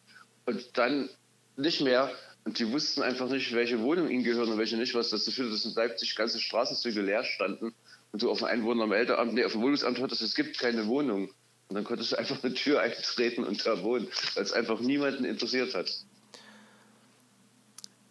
und 0.45 0.77
dann 0.77 1.10
nicht 1.55 1.81
mehr. 1.81 2.12
Und 2.43 2.57
die 2.60 2.71
wussten 2.71 3.01
einfach 3.01 3.29
nicht, 3.29 3.53
welche 3.53 3.79
Wohnung 3.81 4.10
ihnen 4.10 4.24
gehören 4.24 4.51
und 4.51 4.57
welche 4.57 4.75
nicht, 4.75 4.95
was 4.95 5.10
dazu 5.10 5.31
führte, 5.31 5.51
dass 5.51 5.63
in 5.63 5.74
Leipzig 5.74 6.15
ganze 6.15 6.39
Straßenzüge 6.39 7.01
leer 7.01 7.24
standen 7.24 7.74
und 8.12 8.21
du 8.21 8.29
auf 8.29 8.39
dem 8.39 8.48
Einwohner 8.48 8.83
am 8.83 8.91
Elteramt, 8.91 9.33
nee, 9.33 9.45
auf 9.45 9.53
dem 9.53 9.62
Wohnungsamt 9.62 10.00
hörtest, 10.00 10.21
es 10.21 10.36
gibt 10.36 10.57
keine 10.60 10.88
Wohnung. 10.88 11.29
Und 11.69 11.75
dann 11.75 11.83
konntest 11.86 12.12
du 12.12 12.17
einfach 12.17 12.43
eine 12.43 12.53
Tür 12.53 12.81
eintreten 12.81 13.45
und 13.45 13.65
da 13.65 13.81
wohnen, 13.83 14.07
weil 14.33 14.43
es 14.43 14.51
einfach 14.51 14.81
niemanden 14.81 15.24
interessiert 15.24 15.74
hat. 15.74 15.89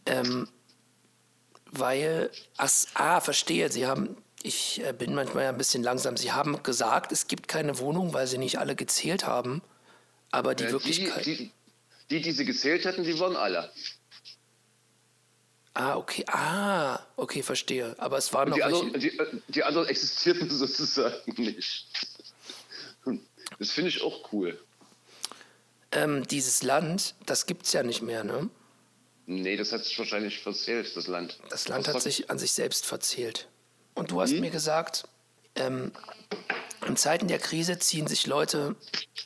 Ähm, 0.07 0.49
weil, 1.71 2.31
ach, 2.57 2.71
ah, 2.95 3.21
verstehe, 3.21 3.71
Sie 3.71 3.87
haben, 3.87 4.17
ich 4.43 4.83
äh, 4.85 4.93
bin 4.93 5.15
manchmal 5.15 5.45
ja 5.45 5.49
ein 5.51 5.59
bisschen 5.59 5.83
langsam, 5.83 6.17
Sie 6.17 6.33
haben 6.33 6.63
gesagt, 6.63 7.13
es 7.13 7.27
gibt 7.27 7.49
keine 7.49 7.79
Wohnung, 7.79 8.13
weil 8.15 8.27
Sie 8.27 8.39
nicht 8.39 8.59
alle 8.59 8.75
gezählt 8.77 9.27
haben, 9.27 9.63
aber 10.31 10.55
die 10.55 10.65
Äh, 10.65 10.73
Wirklichkeit... 10.73 11.27
Die, 11.27 11.37
die, 11.37 11.53
die, 12.11 12.21
die 12.23 12.33
sie 12.33 12.45
gezählt 12.45 12.87
hatten, 12.87 13.05
die 13.05 13.19
waren 13.21 13.37
alle. 13.37 13.71
ah, 15.75 15.97
okay, 15.97 16.25
ah, 16.29 16.99
okay, 17.17 17.43
verstehe, 17.43 17.95
aber 17.99 18.19
es 18.19 18.33
waren 18.33 18.49
noch 18.51 18.57
Die 18.57 18.63
welche... 18.63 18.81
anderen, 18.81 19.01
die, 19.01 19.19
äh, 19.19 19.27
die 19.49 19.63
anderen 19.65 19.89
existierten 19.89 20.51
sozusagen 20.65 21.33
nicht. 21.43 21.87
Das 23.59 23.71
finde 23.71 23.91
ich 23.91 24.03
auch 24.03 24.33
cool. 24.33 24.59
Ähm, 25.93 26.27
dieses 26.29 26.63
Land, 26.63 27.15
das 27.27 27.47
gibt 27.47 27.67
es 27.67 27.73
ja 27.73 27.83
nicht 27.83 28.01
mehr, 28.03 28.23
ne? 28.25 28.49
Nee, 29.27 29.57
das 29.57 29.73
hat 29.73 29.85
sich 29.85 29.97
wahrscheinlich 29.99 30.41
verzählt, 30.41 30.97
das 30.97 31.07
Land. 31.07 31.39
Das 31.51 31.69
Land 31.69 31.87
Was 31.87 31.95
hat 31.95 32.03
sagt- 32.03 32.15
sich 32.15 32.31
an 32.31 32.39
sich 32.39 32.53
selbst 32.53 32.87
verzählt. 32.87 33.49
Und 34.01 34.11
du 34.11 34.23
hast 34.23 34.33
mir 34.33 34.49
gesagt, 34.49 35.07
ähm, 35.57 35.93
in 36.87 36.97
Zeiten 36.97 37.29
der 37.29 37.39
Krise 37.39 37.79
ziehen 37.79 38.07
sich 38.07 38.27
Leute 38.27 38.75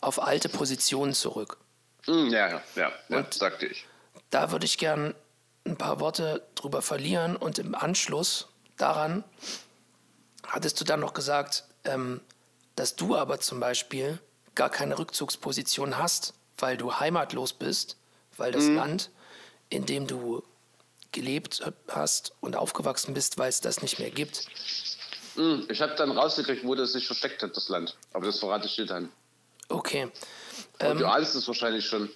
auf 0.00 0.20
alte 0.20 0.48
Positionen 0.48 1.12
zurück. 1.12 1.58
Hm, 2.06 2.28
Ja, 2.30 2.48
ja, 2.48 2.62
ja, 2.74 2.92
ja 3.08 3.26
sagte 3.30 3.66
ich. 3.66 3.86
Da 4.30 4.50
würde 4.50 4.66
ich 4.66 4.76
gern 4.76 5.14
ein 5.64 5.76
paar 5.76 6.00
Worte 6.00 6.44
drüber 6.56 6.82
verlieren 6.82 7.36
und 7.36 7.60
im 7.60 7.76
Anschluss 7.76 8.48
daran 8.76 9.22
hattest 10.44 10.80
du 10.80 10.84
dann 10.84 10.98
noch 10.98 11.14
gesagt, 11.14 11.62
ähm, 11.84 12.20
dass 12.74 12.96
du 12.96 13.14
aber 13.14 13.38
zum 13.38 13.60
Beispiel 13.60 14.18
gar 14.56 14.70
keine 14.70 14.98
Rückzugsposition 14.98 15.98
hast, 15.98 16.34
weil 16.58 16.76
du 16.76 16.98
heimatlos 16.98 17.52
bist, 17.52 17.96
weil 18.36 18.50
das 18.50 18.66
Land, 18.66 19.12
in 19.68 19.86
dem 19.86 20.08
du 20.08 20.42
gelebt 21.14 21.62
hast 21.88 22.32
und 22.40 22.56
aufgewachsen 22.56 23.14
bist, 23.14 23.38
weil 23.38 23.48
es 23.48 23.60
das 23.62 23.80
nicht 23.80 23.98
mehr 23.98 24.10
gibt. 24.10 24.46
Hm, 25.36 25.66
Ich 25.70 25.80
habe 25.80 25.94
dann 25.96 26.10
rausgekriegt, 26.10 26.64
wo 26.64 26.74
das 26.74 26.92
sich 26.92 27.06
versteckt 27.06 27.42
hat, 27.42 27.56
das 27.56 27.68
Land. 27.70 27.96
Aber 28.12 28.26
das 28.26 28.38
verrate 28.38 28.66
ich 28.66 28.76
dir 28.76 28.86
dann. 28.86 29.08
Okay. 29.68 30.04
Und 30.04 30.12
Ähm, 30.80 30.98
du 30.98 31.06
ahnst 31.10 31.34
es 31.34 31.46
wahrscheinlich 31.48 31.86
schon. 31.86 32.10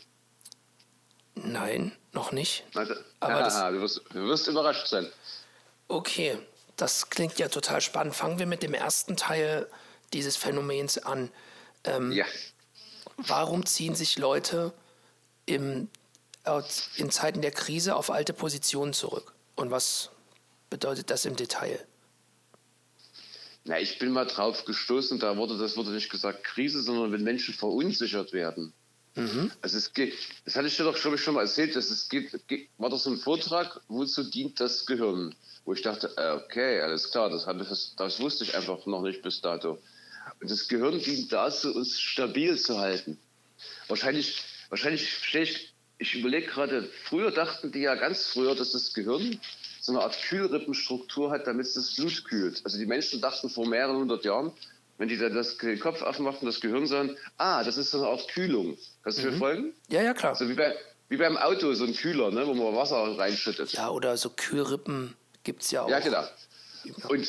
nein, 1.35 1.93
noch 2.13 2.33
nicht. 2.33 2.65
Also, 2.75 2.95
Aber 3.21 3.45
haha, 3.45 3.71
du, 3.71 3.81
wirst, 3.81 4.03
du 4.13 4.25
wirst 4.27 4.49
überrascht 4.49 4.87
sein. 4.89 5.11
Okay, 5.89 6.39
das 6.77 7.09
klingt 7.11 7.39
ja 7.39 7.49
total 7.49 7.81
spannend. 7.81 8.15
Fangen 8.15 8.39
wir 8.39 8.47
mit 8.47 8.63
dem 8.63 8.75
ersten 8.75 9.17
Teil 9.17 9.69
dieses 10.13 10.37
Phänomens 10.37 10.99
an. 10.99 11.31
Ähm, 11.85 12.13
Ja. 12.13 12.27
Warum 13.17 13.67
ziehen 13.67 13.95
sich 13.97 14.17
Leute 14.19 14.73
im, 15.47 15.89
in 16.97 17.11
Zeiten 17.11 17.43
der 17.43 17.51
Krise 17.51 17.97
auf 17.97 18.11
alte 18.11 18.33
Positionen 18.33 18.93
zurück? 18.93 19.35
Und 19.55 19.71
was 19.71 20.11
bedeutet 20.71 21.11
das 21.11 21.25
im 21.25 21.37
Detail? 21.37 21.87
Na, 23.65 23.79
ich 23.79 23.99
bin 23.99 24.13
mal 24.13 24.27
drauf 24.27 24.65
gestoßen, 24.65 25.19
da 25.19 25.37
wurde, 25.37 25.59
das 25.59 25.77
wurde 25.77 25.91
nicht 25.91 26.11
gesagt 26.11 26.45
Krise, 26.45 26.83
sondern 26.83 27.13
wenn 27.13 27.23
Menschen 27.23 27.55
verunsichert 27.55 28.33
werden. 28.33 28.73
Also 29.63 29.79
es 29.79 29.93
geht, 29.93 30.15
das 30.45 30.55
hatte 30.55 30.69
ich 30.69 30.77
dir 30.77 30.85
doch, 30.85 30.95
glaube 30.95 31.17
ich, 31.17 31.23
schon 31.23 31.35
mal 31.35 31.43
erzählt, 31.43 31.75
dass 31.75 31.91
es 31.91 32.09
geht, 32.09 32.31
war 32.79 32.89
doch 32.89 33.01
so 33.01 33.11
ein 33.11 33.17
Vortrag, 33.17 33.81
wozu 33.89 34.23
dient 34.23 34.61
das 34.61 34.87
Gehirn? 34.87 35.35
Wo 35.65 35.73
ich 35.73 35.83
dachte, 35.83 36.13
äh, 36.17 36.31
okay, 36.31 36.81
alles 36.81 37.11
klar, 37.11 37.29
das, 37.29 37.47
ich, 37.47 37.69
das, 37.69 37.95
das 37.97 38.21
wusste 38.21 38.45
ich 38.45 38.55
einfach 38.55 38.87
noch 38.87 39.03
nicht 39.03 39.23
bis 39.23 39.41
dato. 39.41 39.79
Und 40.41 40.51
das 40.51 40.69
Gehirn 40.69 41.01
dient 41.01 41.33
dazu, 41.33 41.75
uns 41.75 41.99
stabil 41.99 42.57
zu 42.57 42.79
halten. 42.79 43.19
Wahrscheinlich, 43.89 44.41
wahrscheinlich 44.69 45.13
stelle 45.13 45.45
ich, 45.45 45.75
ich 45.99 46.15
überlege 46.15 46.47
gerade, 46.47 46.89
früher 47.05 47.31
dachten 47.31 47.73
die 47.73 47.81
ja 47.81 47.95
ganz 47.97 48.27
früher, 48.27 48.55
dass 48.55 48.73
das 48.73 48.95
Gehirn 48.95 49.41
so 49.81 49.93
eine 49.93 50.03
Art 50.03 50.17
Kühlrippenstruktur 50.23 51.31
hat, 51.31 51.47
damit 51.47 51.67
es 51.67 51.75
das 51.75 51.97
Blut 51.97 52.25
kühlt. 52.25 52.61
Also 52.65 52.79
die 52.79 52.87
Menschen 52.87 53.21
dachten 53.21 53.49
vor 53.49 53.67
mehreren 53.67 53.97
hundert 53.97 54.25
Jahren, 54.25 54.53
wenn 54.99 55.09
die 55.09 55.17
dann 55.17 55.35
das, 55.35 55.57
den 55.59 55.79
Kopf 55.79 56.03
aufmachten, 56.03 56.47
das 56.47 56.61
Gehirn 56.61 56.87
sahen, 56.87 57.17
ah, 57.37 57.63
das 57.65 57.77
ist 57.77 57.91
so 57.91 57.99
eine 57.99 58.09
Art 58.09 58.29
Kühlung. 58.29 58.77
Kannst 59.03 59.23
du 59.23 59.31
mir 59.31 59.37
folgen? 59.37 59.73
Ja, 59.89 60.03
ja, 60.03 60.15
klar. 60.15 60.33
Also 60.33 60.49
wie, 60.49 60.55
bei, 60.55 60.75
wie 61.09 61.17
beim 61.17 61.37
Auto, 61.37 61.73
so 61.75 61.85
ein 61.85 61.95
Kühler, 61.95 62.31
ne, 62.31 62.47
wo 62.47 62.55
man 62.55 62.75
Wasser 62.75 63.19
reinschüttet. 63.19 63.73
Ja, 63.73 63.91
oder 63.91 64.17
so 64.17 64.31
Kühlrippen 64.31 65.15
gibt 65.43 65.63
es 65.63 65.71
ja 65.71 65.83
auch. 65.83 65.91
Ja, 65.91 66.01
genau. 66.01 66.25
Und 67.09 67.29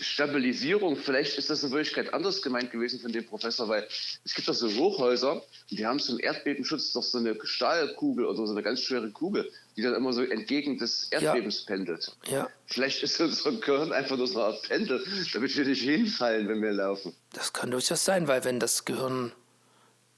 Stabilisierung, 0.00 0.96
vielleicht 0.96 1.38
ist 1.38 1.50
das 1.50 1.62
in 1.62 1.70
Wirklichkeit 1.70 2.12
anders 2.12 2.42
gemeint 2.42 2.70
gewesen 2.70 3.00
von 3.00 3.12
dem 3.12 3.24
Professor, 3.24 3.68
weil 3.68 3.86
es 4.24 4.34
gibt 4.34 4.48
doch 4.48 4.54
so 4.54 4.68
Hochhäuser, 4.74 5.42
die 5.70 5.86
haben 5.86 6.00
zum 6.00 6.18
Erdbebenschutz 6.18 6.92
doch 6.92 7.02
so 7.02 7.18
eine 7.18 7.36
Stahlkugel 7.42 8.24
oder 8.26 8.46
so 8.46 8.52
eine 8.52 8.62
ganz 8.62 8.82
schwere 8.82 9.10
Kugel, 9.10 9.50
die 9.76 9.82
dann 9.82 9.94
immer 9.94 10.12
so 10.12 10.22
entgegen 10.22 10.78
des 10.78 11.08
Erdbebens 11.10 11.64
pendelt. 11.64 12.16
Ja, 12.28 12.48
Vielleicht 12.66 13.02
ist 13.02 13.20
unser 13.20 13.52
Gehirn 13.52 13.92
einfach 13.92 14.16
nur 14.16 14.26
so 14.26 14.40
eine 14.40 14.54
Art 14.54 14.62
Pendel, 14.62 15.04
damit 15.32 15.56
wir 15.56 15.64
nicht 15.64 15.82
hinfallen, 15.82 16.48
wenn 16.48 16.60
wir 16.60 16.72
laufen. 16.72 17.14
das 17.32 17.52
kann 17.52 17.70
durchaus 17.70 18.04
sein, 18.04 18.28
weil 18.28 18.44
wenn 18.44 18.60
das 18.60 18.84
Gehirn 18.84 19.32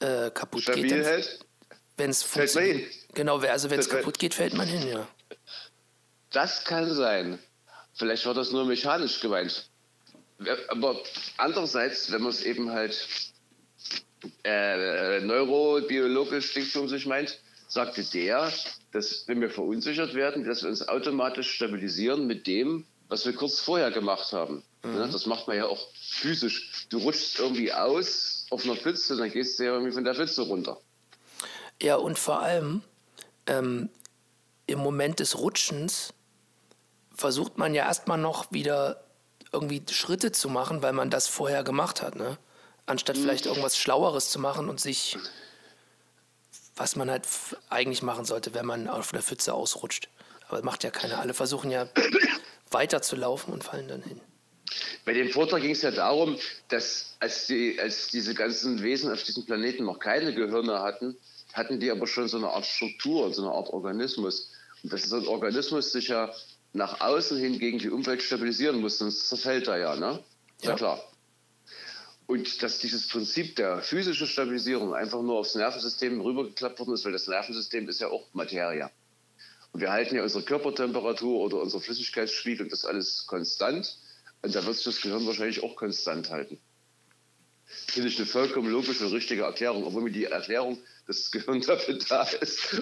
äh, 0.00 0.30
kaputt 0.30 0.62
Stabil 0.62 0.84
geht, 0.84 1.04
hält. 1.04 1.44
wenn 1.96 2.10
es 2.10 2.22
Fällt 2.22 2.54
man 2.54 2.64
funktioniert. 2.64 3.14
Genau, 3.14 3.38
also 3.38 3.70
wenn 3.70 3.80
es 3.80 3.88
kaputt 3.88 4.18
geht, 4.18 4.34
fällt 4.34 4.54
man 4.54 4.66
hin, 4.66 4.88
ja. 4.88 5.06
Das 6.30 6.64
kann 6.64 6.92
sein. 6.94 7.38
Vielleicht 8.00 8.24
war 8.24 8.32
das 8.32 8.50
nur 8.50 8.64
mechanisch 8.64 9.20
gemeint. 9.20 9.68
Aber 10.68 10.98
andererseits, 11.36 12.10
wenn 12.10 12.22
man 12.22 12.30
es 12.30 12.42
eben 12.42 12.70
halt 12.70 13.06
äh, 14.42 15.20
neurobiologisch 15.20 16.76
um 16.76 16.88
sich 16.88 17.04
meint, 17.04 17.38
sagte 17.68 18.02
der, 18.02 18.50
dass 18.92 19.28
wenn 19.28 19.42
wir 19.42 19.50
verunsichert 19.50 20.14
werden, 20.14 20.44
dass 20.44 20.62
wir 20.62 20.70
uns 20.70 20.88
automatisch 20.88 21.52
stabilisieren 21.52 22.26
mit 22.26 22.46
dem, 22.46 22.86
was 23.10 23.26
wir 23.26 23.34
kurz 23.34 23.60
vorher 23.60 23.90
gemacht 23.90 24.32
haben. 24.32 24.62
Ne, 24.82 25.06
das 25.12 25.26
macht 25.26 25.46
man 25.46 25.58
ja 25.58 25.66
auch 25.66 25.86
physisch. 25.94 26.86
Du 26.88 27.00
rutschst 27.00 27.38
irgendwie 27.38 27.70
aus 27.70 28.46
auf 28.48 28.64
einer 28.64 28.76
Pfütze, 28.76 29.18
dann 29.18 29.30
gehst 29.30 29.58
du 29.58 29.64
ja 29.64 29.72
irgendwie 29.74 29.92
von 29.92 30.04
der 30.04 30.14
Pfütze 30.14 30.40
runter. 30.40 30.80
Ja, 31.82 31.96
und 31.96 32.18
vor 32.18 32.40
allem 32.40 32.80
ähm, 33.46 33.90
im 34.66 34.78
Moment 34.78 35.20
des 35.20 35.38
Rutschens 35.38 36.14
versucht 37.20 37.58
man 37.58 37.74
ja 37.74 37.84
erstmal 37.84 38.18
noch 38.18 38.50
wieder 38.50 39.04
irgendwie 39.52 39.82
Schritte 39.90 40.32
zu 40.32 40.48
machen, 40.48 40.82
weil 40.82 40.92
man 40.92 41.10
das 41.10 41.28
vorher 41.28 41.62
gemacht 41.62 42.02
hat, 42.02 42.16
ne? 42.16 42.38
Anstatt 42.86 43.18
vielleicht 43.18 43.46
irgendwas 43.46 43.76
Schlaueres 43.76 44.30
zu 44.30 44.40
machen 44.40 44.68
und 44.68 44.80
sich, 44.80 45.16
was 46.74 46.96
man 46.96 47.08
halt 47.08 47.28
eigentlich 47.68 48.02
machen 48.02 48.24
sollte, 48.24 48.54
wenn 48.54 48.66
man 48.66 48.88
auf 48.88 49.12
einer 49.12 49.22
Pfütze 49.22 49.54
ausrutscht. 49.54 50.08
Aber 50.48 50.62
macht 50.62 50.82
ja 50.82 50.90
keiner. 50.90 51.20
Alle 51.20 51.34
versuchen 51.34 51.70
ja 51.70 51.88
weiterzulaufen 52.70 53.52
und 53.52 53.62
fallen 53.62 53.86
dann 53.86 54.02
hin. 54.02 54.20
Bei 55.04 55.12
dem 55.12 55.28
Vortrag 55.28 55.62
ging 55.62 55.70
es 55.70 55.82
ja 55.82 55.92
darum, 55.92 56.36
dass 56.68 57.16
als, 57.20 57.46
die, 57.46 57.78
als 57.80 58.08
diese 58.08 58.34
ganzen 58.34 58.82
Wesen 58.82 59.12
auf 59.12 59.22
diesem 59.22 59.46
Planeten 59.46 59.84
noch 59.84 60.00
keine 60.00 60.34
Gehirne 60.34 60.80
hatten, 60.80 61.16
hatten 61.52 61.78
die 61.78 61.90
aber 61.90 62.06
schon 62.06 62.28
so 62.28 62.38
eine 62.38 62.48
Art 62.48 62.66
Struktur, 62.66 63.32
so 63.32 63.42
eine 63.42 63.52
Art 63.52 63.68
Organismus. 63.68 64.50
Und 64.82 64.92
dass 64.92 65.02
so 65.02 65.16
ein 65.16 65.28
Organismus 65.28 65.92
sich 65.92 66.08
ja 66.08 66.32
nach 66.72 67.00
außen 67.00 67.38
hin 67.38 67.58
gegen 67.58 67.78
die 67.78 67.90
Umwelt 67.90 68.22
stabilisieren 68.22 68.80
muss, 68.80 68.98
sonst 68.98 69.28
zerfällt 69.28 69.68
er 69.68 69.78
ja, 69.78 69.96
ne? 69.96 70.22
Ja 70.62 70.70
Ja. 70.70 70.76
klar. 70.76 71.04
Und 72.26 72.62
dass 72.62 72.78
dieses 72.78 73.08
Prinzip 73.08 73.56
der 73.56 73.82
physischen 73.82 74.28
Stabilisierung 74.28 74.94
einfach 74.94 75.20
nur 75.20 75.38
aufs 75.38 75.56
Nervensystem 75.56 76.20
rübergeklappt 76.20 76.78
worden 76.78 76.94
ist, 76.94 77.04
weil 77.04 77.12
das 77.12 77.26
Nervensystem 77.26 77.88
ist 77.88 78.00
ja 78.00 78.06
auch 78.08 78.32
Materie. 78.34 78.88
Und 79.72 79.80
wir 79.80 79.90
halten 79.90 80.14
ja 80.14 80.22
unsere 80.22 80.44
Körpertemperatur 80.44 81.40
oder 81.40 81.58
unser 81.60 81.80
Flüssigkeitsspiegel, 81.80 82.68
das 82.68 82.84
alles 82.84 83.26
konstant. 83.26 83.98
Und 84.42 84.54
da 84.54 84.64
wird 84.64 84.76
sich 84.76 84.84
das 84.84 85.00
Gehirn 85.00 85.26
wahrscheinlich 85.26 85.62
auch 85.62 85.74
konstant 85.76 86.30
halten. 86.30 86.60
Finde 87.86 88.08
ich 88.08 88.16
eine 88.18 88.26
vollkommen 88.26 88.70
logische 88.70 89.06
und 89.06 89.12
richtige 89.12 89.42
Erklärung, 89.42 89.84
obwohl 89.84 90.02
mir 90.02 90.10
die 90.12 90.24
Erklärung, 90.24 90.78
dass 91.06 91.22
das 91.22 91.30
Gehirn 91.32 91.60
dafür 91.60 91.98
da 92.08 92.22
ist, 92.22 92.80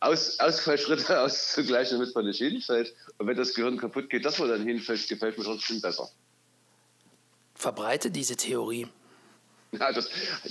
Aus, 0.00 0.38
Ausfallschritte 0.40 1.20
auszugleichen, 1.20 1.98
damit 1.98 2.14
man 2.14 2.26
nicht 2.26 2.38
hinfällt. 2.38 2.94
Und 3.18 3.26
wenn 3.26 3.36
das 3.36 3.54
Gehirn 3.54 3.78
kaputt 3.78 4.08
geht, 4.10 4.24
dass 4.24 4.38
man 4.38 4.48
dann 4.48 4.64
hinfällt, 4.64 5.08
gefällt 5.08 5.38
mir 5.38 5.44
trotzdem 5.44 5.80
besser. 5.80 6.10
Verbreite 7.54 8.10
diese 8.10 8.36
Theorie. 8.36 8.86
Ja, 9.72 9.92
das, 9.92 10.08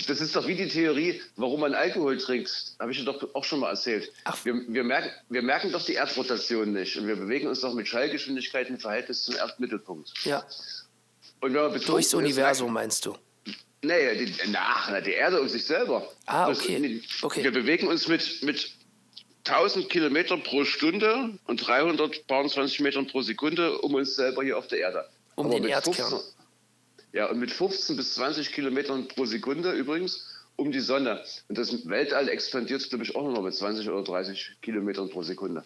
das 0.07 0.21
ist 0.21 0.35
doch 0.35 0.45
wie 0.47 0.55
die 0.55 0.67
Theorie, 0.67 1.21
warum 1.37 1.61
man 1.61 1.73
Alkohol 1.73 2.17
trinkt. 2.17 2.75
Habe 2.79 2.91
ich 2.91 2.99
dir 2.99 3.05
doch 3.05 3.33
auch 3.33 3.43
schon 3.43 3.59
mal 3.59 3.71
erzählt. 3.71 4.11
Ach. 4.25 4.37
Wir, 4.45 4.53
wir, 4.67 4.83
merken, 4.83 5.09
wir 5.29 5.41
merken 5.41 5.71
doch 5.71 5.83
die 5.83 5.95
Erdrotation 5.95 6.73
nicht. 6.73 6.97
Und 6.97 7.07
wir 7.07 7.15
bewegen 7.15 7.47
uns 7.47 7.61
doch 7.61 7.73
mit 7.73 7.87
Schallgeschwindigkeit 7.87 8.69
im 8.69 8.79
Verhältnis 8.79 9.23
zum 9.23 9.35
Erdmittelpunkt. 9.35 10.13
Ja, 10.23 10.45
Und 11.41 11.53
wenn 11.53 11.61
man 11.61 11.81
durchs 11.81 12.09
ist, 12.09 12.13
Universum 12.13 12.71
meinst 12.71 13.05
du. 13.07 13.17
Nee, 13.83 14.25
die, 14.25 14.33
na, 14.47 14.99
die 15.01 15.11
Erde 15.11 15.39
um 15.39 15.47
sich 15.47 15.65
selber. 15.65 16.07
Ah, 16.25 16.47
Das- 16.47 16.59
okay. 16.61 16.79
nee, 16.79 17.01
Okay. 17.21 17.43
Wir 17.43 17.51
bewegen 17.51 17.87
uns 17.87 18.07
mit, 18.07 18.41
mit 18.43 18.71
1000 19.45 19.89
Kilometer 19.89 20.37
pro 20.37 20.65
Stunde 20.65 21.37
und 21.45 21.67
320 21.67 22.79
Meter 22.81 23.03
pro 23.03 23.21
Sekunde 23.21 23.77
um 23.79 23.93
uns 23.93 24.15
selber 24.15 24.43
hier 24.43 24.57
auf 24.57 24.67
der 24.67 24.79
Erde. 24.79 25.09
Um 25.35 25.45
Aber 25.47 25.55
den 25.55 25.65
Erdkern. 25.65 25.93
15 25.93 26.19
ja, 27.13 27.27
und 27.27 27.39
mit 27.39 27.51
15 27.51 27.95
bis 27.95 28.15
20 28.15 28.51
Kilometern 28.51 29.07
pro 29.07 29.25
Sekunde 29.25 29.71
übrigens 29.71 30.25
um 30.55 30.71
die 30.71 30.79
Sonne. 30.81 31.23
Und 31.47 31.57
das 31.57 31.87
Weltall 31.87 32.27
expandiert, 32.29 32.87
glaube 32.89 33.05
ich, 33.05 33.15
auch 33.15 33.31
noch 33.31 33.41
mit 33.41 33.55
20 33.55 33.87
oder 33.89 34.03
30 34.03 34.57
Kilometern 34.61 35.09
pro 35.09 35.23
Sekunde. 35.23 35.63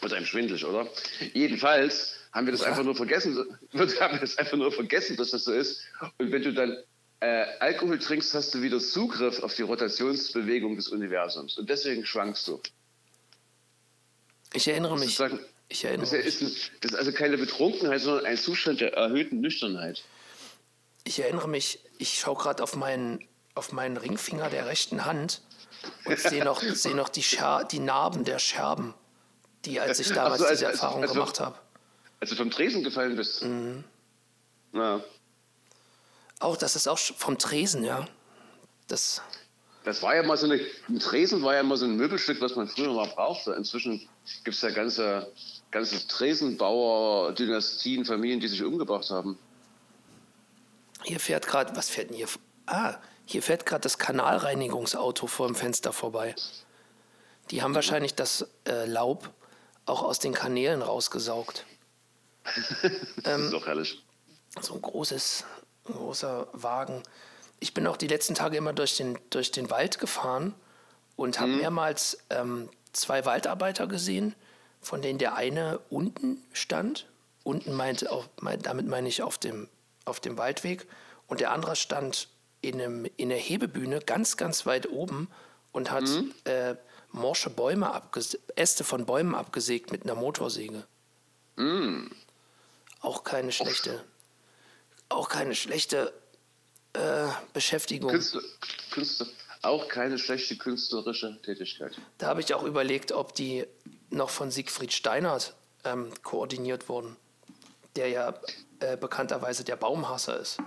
Wird 0.00 0.12
einem 0.12 0.26
schwindelig, 0.26 0.64
oder? 0.64 0.88
Jedenfalls 1.32 2.14
haben 2.32 2.46
wir 2.46 2.52
das 2.52 2.62
einfach 2.62 2.82
nur 2.84 2.94
vergessen, 2.94 3.36
haben 3.74 4.12
wir 4.14 4.20
das 4.20 4.38
einfach 4.38 4.56
nur 4.56 4.72
vergessen, 4.72 5.16
dass 5.16 5.30
das 5.30 5.44
so 5.44 5.52
ist. 5.52 5.82
Und 6.18 6.32
wenn 6.32 6.42
du 6.42 6.52
dann 6.52 6.76
äh, 7.20 7.44
Alkohol 7.60 7.98
trinkst, 7.98 8.34
hast 8.34 8.54
du 8.54 8.62
wieder 8.62 8.80
Zugriff 8.80 9.42
auf 9.42 9.54
die 9.54 9.62
Rotationsbewegung 9.62 10.76
des 10.76 10.88
Universums. 10.88 11.58
Und 11.58 11.68
deswegen 11.70 12.04
schwankst 12.06 12.48
du. 12.48 12.60
Ich 14.54 14.68
erinnere 14.68 14.98
mich. 14.98 15.16
Sozusagen, 15.16 15.40
Ich 15.68 15.84
erinnere 15.84 16.02
das, 16.06 16.12
mich. 16.12 16.26
ist, 16.26 16.42
ein- 16.42 16.56
das 16.80 16.90
ist 16.92 16.96
also 16.98 17.12
keine 17.12 17.38
Betrunkenheit, 17.38 18.00
sondern 18.00 18.26
ein 18.26 18.36
Zustand 18.36 18.80
der 18.80 18.94
erhöhten 18.94 19.40
Nüchternheit. 19.40 20.02
Ich 21.04 21.20
erinnere 21.20 21.48
mich, 21.48 21.80
ich 21.98 22.18
schaue 22.18 22.36
gerade 22.36 22.62
auf 22.62 22.76
meinen, 22.76 23.26
auf 23.54 23.72
meinen 23.72 23.96
Ringfinger 23.96 24.50
der 24.50 24.66
rechten 24.66 25.04
Hand 25.04 25.42
und 26.04 26.18
sehe 26.18 26.44
noch, 26.44 26.60
sehe 26.74 26.94
noch 26.94 27.08
die, 27.08 27.22
Scher 27.22 27.64
die 27.70 27.78
Narben 27.80 28.24
der 28.24 28.38
Scherben, 28.38 28.94
die 29.64 29.80
als 29.80 29.98
ich 30.00 30.08
damals 30.12 30.40
so, 30.40 30.46
als- 30.46 30.58
diese 30.60 30.70
Erfahrung 30.72 31.02
als- 31.02 31.12
gemacht 31.12 31.40
habe. 31.40 31.56
Als 32.22 32.30
du 32.30 32.36
vom 32.36 32.52
Tresen 32.52 32.84
gefallen 32.84 33.16
bist. 33.16 33.44
Na, 34.70 35.02
Auch, 36.38 36.56
das 36.56 36.76
ist 36.76 36.86
auch 36.86 36.96
vom 36.96 37.36
Tresen, 37.36 37.82
ja. 37.82 38.06
Das, 38.86 39.20
das 39.82 40.04
war 40.04 40.14
ja 40.14 40.22
mal 40.22 40.36
so 40.36 40.46
eine, 40.46 40.60
ein 40.88 41.00
Tresen 41.00 41.42
war 41.42 41.56
ja 41.56 41.64
mal 41.64 41.76
so 41.76 41.84
ein 41.84 41.96
Möbelstück, 41.96 42.40
was 42.40 42.54
man 42.54 42.68
früher 42.68 42.92
mal 42.92 43.08
brauchte. 43.08 43.54
Inzwischen 43.54 44.08
gibt 44.44 44.54
es 44.54 44.62
ja 44.62 44.70
ganze, 44.70 45.32
ganze 45.72 46.06
Tresenbauer-Dynastien, 46.06 48.04
Familien, 48.04 48.38
die 48.38 48.46
sich 48.46 48.62
umgebracht 48.62 49.10
haben. 49.10 49.36
hier 51.02 51.18
fährt 51.18 51.48
gerade, 51.48 51.74
was 51.74 51.90
fährt 51.90 52.10
denn 52.10 52.18
hier? 52.18 52.28
Ah, 52.66 52.98
hier 53.26 53.42
fährt 53.42 53.66
gerade 53.66 53.82
das 53.82 53.98
Kanalreinigungsauto 53.98 55.26
vor 55.26 55.48
dem 55.48 55.56
Fenster 55.56 55.92
vorbei. 55.92 56.36
Die 57.50 57.62
haben 57.62 57.74
wahrscheinlich 57.74 58.14
das 58.14 58.46
äh, 58.68 58.86
Laub 58.86 59.28
auch 59.86 60.04
aus 60.04 60.20
den 60.20 60.34
Kanälen 60.34 60.82
rausgesaugt. 60.82 61.66
Das 63.22 63.40
ist 63.40 63.52
doch 63.52 63.66
herrlich. 63.66 64.02
so 64.60 64.74
ein 64.74 64.82
großes, 64.82 65.44
ein 65.88 65.94
großer 65.94 66.48
Wagen. 66.52 67.02
Ich 67.60 67.74
bin 67.74 67.86
auch 67.86 67.96
die 67.96 68.08
letzten 68.08 68.34
Tage 68.34 68.56
immer 68.56 68.72
durch 68.72 68.96
den, 68.96 69.18
durch 69.30 69.52
den 69.52 69.70
Wald 69.70 69.98
gefahren 69.98 70.54
und 71.16 71.38
habe 71.38 71.52
mehrmals 71.52 72.18
ähm, 72.30 72.68
zwei 72.92 73.24
Waldarbeiter 73.24 73.86
gesehen, 73.86 74.34
von 74.80 75.02
denen 75.02 75.18
der 75.18 75.36
eine 75.36 75.78
unten 75.90 76.42
stand. 76.52 77.06
Unten 77.44 77.72
meint, 77.72 78.08
auch, 78.08 78.26
damit 78.62 78.86
meine 78.86 79.08
ich 79.08 79.22
auf 79.22 79.38
dem, 79.38 79.68
auf 80.04 80.20
dem 80.20 80.38
Waldweg. 80.38 80.86
Und 81.28 81.40
der 81.40 81.52
andere 81.52 81.76
stand 81.76 82.28
in, 82.60 82.80
einem, 82.80 83.06
in 83.16 83.28
der 83.28 83.38
Hebebühne 83.38 84.00
ganz, 84.00 84.36
ganz 84.36 84.66
weit 84.66 84.88
oben 84.88 85.28
und 85.72 85.90
hat 85.90 86.08
äh, 86.44 86.76
morsche 87.10 87.50
Bäume 87.50 87.92
abges 87.92 88.38
Äste 88.56 88.84
von 88.84 89.06
Bäumen 89.06 89.34
abgesägt 89.34 89.92
mit 89.92 90.04
einer 90.04 90.14
Motorsäge. 90.14 90.84
Auch 93.02 93.24
keine 93.24 93.52
schlechte, 93.52 94.02
auch 95.08 95.28
keine 95.28 95.54
schlechte 95.54 96.12
äh, 96.94 97.26
Beschäftigung. 97.52 98.10
Künstler, 98.10 98.42
Künstler, 98.90 99.26
auch 99.62 99.88
keine 99.88 100.18
schlechte 100.18 100.56
künstlerische 100.56 101.38
Tätigkeit. 101.42 101.92
Da 102.18 102.28
habe 102.28 102.40
ich 102.40 102.54
auch 102.54 102.64
überlegt, 102.64 103.12
ob 103.12 103.34
die 103.34 103.66
noch 104.10 104.30
von 104.30 104.50
Siegfried 104.50 104.92
Steinert 104.92 105.54
ähm, 105.84 106.12
koordiniert 106.22 106.88
wurden, 106.88 107.16
der 107.96 108.08
ja 108.08 108.34
äh, 108.80 108.96
bekannterweise 108.96 109.64
der 109.64 109.76
Baumhasser 109.76 110.38
ist. 110.38 110.58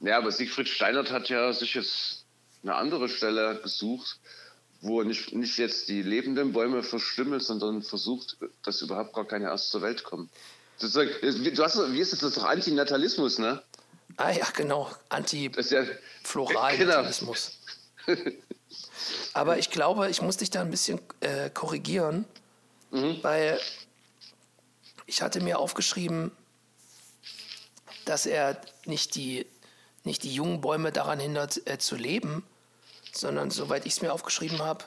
Ja, 0.00 0.18
aber 0.18 0.32
Siegfried 0.32 0.68
Steinert 0.68 1.10
hat 1.10 1.28
ja 1.28 1.52
sich 1.52 1.74
jetzt 1.74 2.24
eine 2.62 2.74
andere 2.74 3.08
Stelle 3.08 3.60
gesucht, 3.62 4.18
wo 4.80 5.00
er 5.00 5.06
nicht, 5.06 5.32
nicht 5.32 5.58
jetzt 5.58 5.88
die 5.88 6.02
lebenden 6.02 6.52
Bäume 6.52 6.82
verstümmelt, 6.82 7.42
sondern 7.42 7.82
versucht, 7.82 8.36
dass 8.62 8.82
überhaupt 8.82 9.14
gar 9.14 9.24
keine 9.24 9.46
erst 9.46 9.70
zur 9.70 9.82
Welt 9.82 10.04
kommen. 10.04 10.28
Sozusagen, 10.76 11.10
Du 11.54 11.64
hast, 11.64 11.76
wie 11.92 12.00
ist 12.00 12.12
das, 12.12 12.20
das 12.20 12.30
ist 12.30 12.38
doch 12.38 12.44
Antinatalismus, 12.44 13.38
ne? 13.38 13.62
Ah 14.18 14.30
ja, 14.30 14.46
genau, 14.54 14.88
ja, 14.88 14.96
Anti-Floralnatalismus. 15.10 17.58
Aber 19.32 19.58
ich 19.58 19.70
glaube, 19.70 20.08
ich 20.08 20.22
muss 20.22 20.38
dich 20.38 20.50
da 20.50 20.60
ein 20.60 20.70
bisschen 20.70 21.00
äh, 21.20 21.50
korrigieren, 21.50 22.24
weil 22.90 23.60
ich 25.06 25.22
hatte 25.22 25.40
mir 25.40 25.58
aufgeschrieben, 25.58 26.30
dass 28.04 28.26
er 28.26 28.60
nicht 28.84 29.16
die, 29.16 29.46
nicht 30.04 30.22
die 30.22 30.34
jungen 30.34 30.60
Bäume 30.60 30.92
daran 30.92 31.18
hindert, 31.20 31.68
äh, 31.68 31.78
zu 31.78 31.96
leben, 31.96 32.44
sondern 33.12 33.50
soweit 33.50 33.86
ich 33.86 33.94
es 33.94 34.02
mir 34.02 34.12
aufgeschrieben 34.12 34.60
habe, 34.60 34.84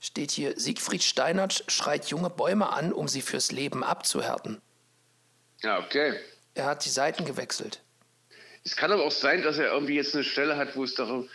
steht 0.00 0.30
hier, 0.30 0.58
Siegfried 0.58 1.02
Steinert 1.02 1.64
schreit 1.68 2.06
junge 2.06 2.30
Bäume 2.30 2.70
an, 2.70 2.92
um 2.92 3.08
sie 3.08 3.22
fürs 3.22 3.50
Leben 3.52 3.84
abzuhärten. 3.84 4.60
Ja, 5.62 5.78
okay. 5.78 6.18
Er 6.54 6.66
hat 6.66 6.84
die 6.84 6.90
Seiten 6.90 7.24
gewechselt. 7.24 7.80
Es 8.64 8.76
kann 8.76 8.92
aber 8.92 9.04
auch 9.04 9.12
sein, 9.12 9.42
dass 9.42 9.58
er 9.58 9.72
irgendwie 9.72 9.94
jetzt 9.94 10.14
eine 10.14 10.24
Stelle 10.24 10.56
hat, 10.56 10.76
wo 10.76 10.84
es 10.84 10.94
darum, 10.94 11.28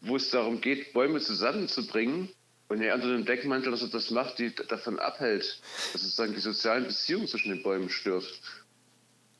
wo 0.00 0.16
es 0.16 0.30
darum 0.30 0.60
geht, 0.60 0.92
Bäume 0.92 1.20
zusammenzubringen 1.20 2.28
und 2.68 2.82
er 2.82 2.94
unter 2.94 3.08
dem 3.08 3.24
Deckmantel, 3.24 3.70
dass 3.70 3.82
er 3.82 3.88
das 3.88 4.10
macht, 4.10 4.38
die 4.38 4.54
davon 4.54 4.98
abhält, 4.98 5.60
dass 5.92 6.02
es 6.02 6.16
dann 6.16 6.34
die 6.34 6.40
sozialen 6.40 6.86
Beziehungen 6.86 7.28
zwischen 7.28 7.50
den 7.50 7.62
Bäumen 7.62 7.90
stört. 7.90 8.24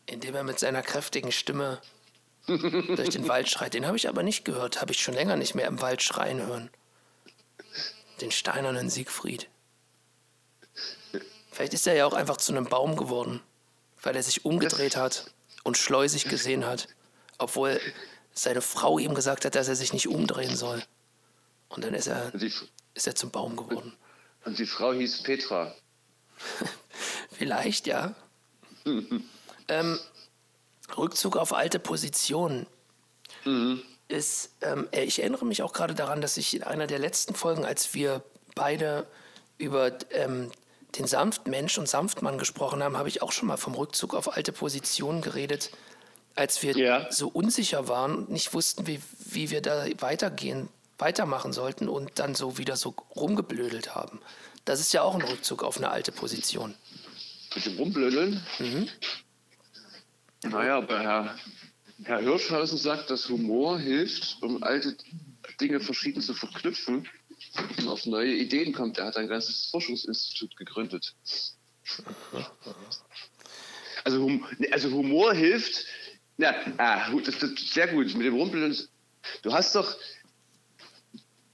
indem 0.06 0.34
er 0.34 0.44
mit 0.44 0.58
seiner 0.58 0.82
kräftigen 0.82 1.32
Stimme 1.32 1.80
durch 2.46 3.08
den 3.10 3.26
Wald 3.26 3.48
schreit. 3.48 3.74
Den 3.74 3.86
habe 3.86 3.96
ich 3.96 4.08
aber 4.08 4.22
nicht 4.22 4.44
gehört, 4.44 4.80
habe 4.80 4.92
ich 4.92 5.00
schon 5.00 5.14
länger 5.14 5.36
nicht 5.36 5.54
mehr 5.54 5.66
im 5.66 5.80
Wald 5.80 6.02
schreien 6.02 6.44
hören. 6.46 6.70
Den 8.20 8.30
steinernen 8.30 8.90
Siegfried. 8.90 9.48
Vielleicht 11.50 11.72
ist 11.72 11.86
er 11.86 11.94
ja 11.94 12.06
auch 12.06 12.12
einfach 12.12 12.36
zu 12.36 12.52
einem 12.52 12.66
Baum 12.66 12.96
geworden, 12.96 13.40
weil 14.04 14.16
er 14.16 14.22
sich 14.22 14.44
umgedreht 14.44 14.96
hat 14.96 15.30
und 15.62 15.76
schleusig 15.76 16.24
gesehen 16.28 16.64
hat, 16.64 16.88
obwohl 17.38 17.80
seine 18.32 18.60
Frau 18.60 18.98
ihm 18.98 19.14
gesagt 19.14 19.44
hat, 19.44 19.54
dass 19.54 19.68
er 19.68 19.76
sich 19.76 19.92
nicht 19.92 20.08
umdrehen 20.08 20.56
soll. 20.56 20.82
Und 21.68 21.84
dann 21.84 21.94
ist 21.94 22.06
er, 22.06 22.32
ist 22.34 23.06
er 23.06 23.14
zum 23.14 23.30
Baum 23.30 23.56
geworden. 23.56 23.96
und 24.44 24.58
die 24.58 24.66
Frau 24.66 24.92
hieß 24.92 25.22
Petra. 25.22 25.74
Vielleicht, 27.30 27.86
ja. 27.86 28.14
ähm, 29.68 29.98
Rückzug 30.96 31.36
auf 31.36 31.52
alte 31.54 31.78
Positionen 31.78 32.66
ist, 34.08 34.50
ähm, 34.60 34.88
äh, 34.92 35.04
ich 35.04 35.20
erinnere 35.20 35.44
mich 35.46 35.62
auch 35.62 35.72
gerade 35.72 35.94
daran, 35.94 36.20
dass 36.20 36.36
ich 36.36 36.54
in 36.54 36.62
einer 36.62 36.86
der 36.86 36.98
letzten 36.98 37.34
Folgen, 37.34 37.64
als 37.64 37.94
wir 37.94 38.22
beide 38.54 39.06
über 39.58 39.92
ähm, 40.10 40.50
den 40.98 41.06
Sanftmensch 41.06 41.78
und 41.78 41.88
Sanftmann 41.88 42.38
gesprochen 42.38 42.82
haben, 42.82 42.96
habe 42.96 43.08
ich 43.08 43.22
auch 43.22 43.32
schon 43.32 43.48
mal 43.48 43.56
vom 43.56 43.74
Rückzug 43.74 44.14
auf 44.14 44.36
alte 44.36 44.52
Positionen 44.52 45.20
geredet, 45.22 45.70
als 46.34 46.62
wir 46.62 46.76
Ja. 46.76 47.10
so 47.10 47.28
unsicher 47.28 47.88
waren 47.88 48.14
und 48.16 48.30
nicht 48.30 48.54
wussten, 48.54 48.86
wie, 48.86 49.00
wie 49.18 49.50
wir 49.50 49.60
da 49.60 49.86
weitergehen, 50.00 50.68
weitermachen 50.98 51.52
sollten 51.52 51.88
und 51.88 52.18
dann 52.18 52.34
so 52.34 52.58
wieder 52.58 52.76
so 52.76 52.94
rumgeblödelt 53.16 53.94
haben. 53.94 54.20
Das 54.64 54.80
ist 54.80 54.92
ja 54.92 55.02
auch 55.02 55.14
ein 55.14 55.22
Rückzug 55.22 55.62
auf 55.62 55.76
eine 55.76 55.90
alte 55.90 56.12
Position. 56.12 56.74
Mit 57.54 57.66
dem 57.66 57.76
Rumblödeln. 57.76 58.42
Naja, 60.42 60.78
aber 60.78 61.00
Herr, 61.00 61.34
Herr 62.04 62.18
Hirschhausen 62.20 62.78
sagt, 62.78 63.10
dass 63.10 63.28
Humor 63.28 63.78
hilft, 63.78 64.38
um 64.42 64.62
alte 64.62 64.96
Dinge 65.60 65.80
verschieden 65.80 66.20
zu 66.20 66.34
verknüpfen 66.34 67.08
auf 67.86 68.06
neue 68.06 68.34
Ideen 68.34 68.72
kommt. 68.72 68.98
Er 68.98 69.06
hat 69.06 69.16
ein 69.16 69.28
ganzes 69.28 69.66
Forschungsinstitut 69.66 70.56
gegründet. 70.56 71.14
Also, 74.04 74.22
hum, 74.22 74.44
also 74.70 74.90
Humor 74.90 75.34
hilft. 75.34 75.86
Ja, 76.36 76.54
ah, 76.78 77.10
das, 77.24 77.38
das, 77.38 77.50
sehr 77.56 77.88
gut. 77.88 78.14
Mit 78.14 78.26
dem 78.26 78.34
Rumpeln. 78.34 78.76
Du 79.42 79.52
hast 79.52 79.74
doch. 79.74 79.96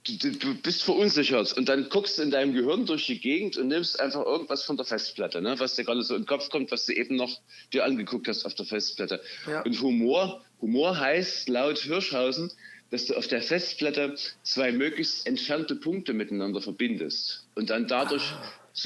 Du, 0.04 0.32
du 0.32 0.54
bist 0.54 0.82
verunsichert 0.82 1.52
und 1.52 1.68
dann 1.68 1.88
guckst 1.90 2.18
du 2.18 2.22
in 2.22 2.30
deinem 2.30 2.54
Gehirn 2.54 2.86
durch 2.86 3.06
die 3.06 3.20
Gegend 3.20 3.58
und 3.58 3.68
nimmst 3.68 4.00
einfach 4.00 4.24
irgendwas 4.24 4.64
von 4.64 4.76
der 4.76 4.86
Festplatte, 4.86 5.42
ne? 5.42 5.60
was 5.60 5.76
dir 5.76 5.84
gerade 5.84 6.02
so 6.02 6.14
in 6.14 6.22
den 6.22 6.26
Kopf 6.26 6.48
kommt, 6.48 6.72
was 6.72 6.86
du 6.86 6.94
eben 6.94 7.16
noch 7.16 7.38
dir 7.72 7.84
angeguckt 7.84 8.26
hast 8.26 8.46
auf 8.46 8.54
der 8.54 8.64
Festplatte. 8.64 9.22
Ja. 9.46 9.60
Und 9.60 9.78
Humor, 9.82 10.42
Humor 10.62 10.98
heißt 10.98 11.50
laut 11.50 11.78
Hirschhausen, 11.78 12.50
dass 12.90 13.06
du 13.06 13.14
auf 13.14 13.28
der 13.28 13.42
Festplatte 13.42 14.16
zwei 14.42 14.72
möglichst 14.72 15.26
entfernte 15.26 15.76
Punkte 15.76 16.12
miteinander 16.12 16.60
verbindest 16.60 17.46
und 17.54 17.70
dann 17.70 17.86
dadurch 17.86 18.24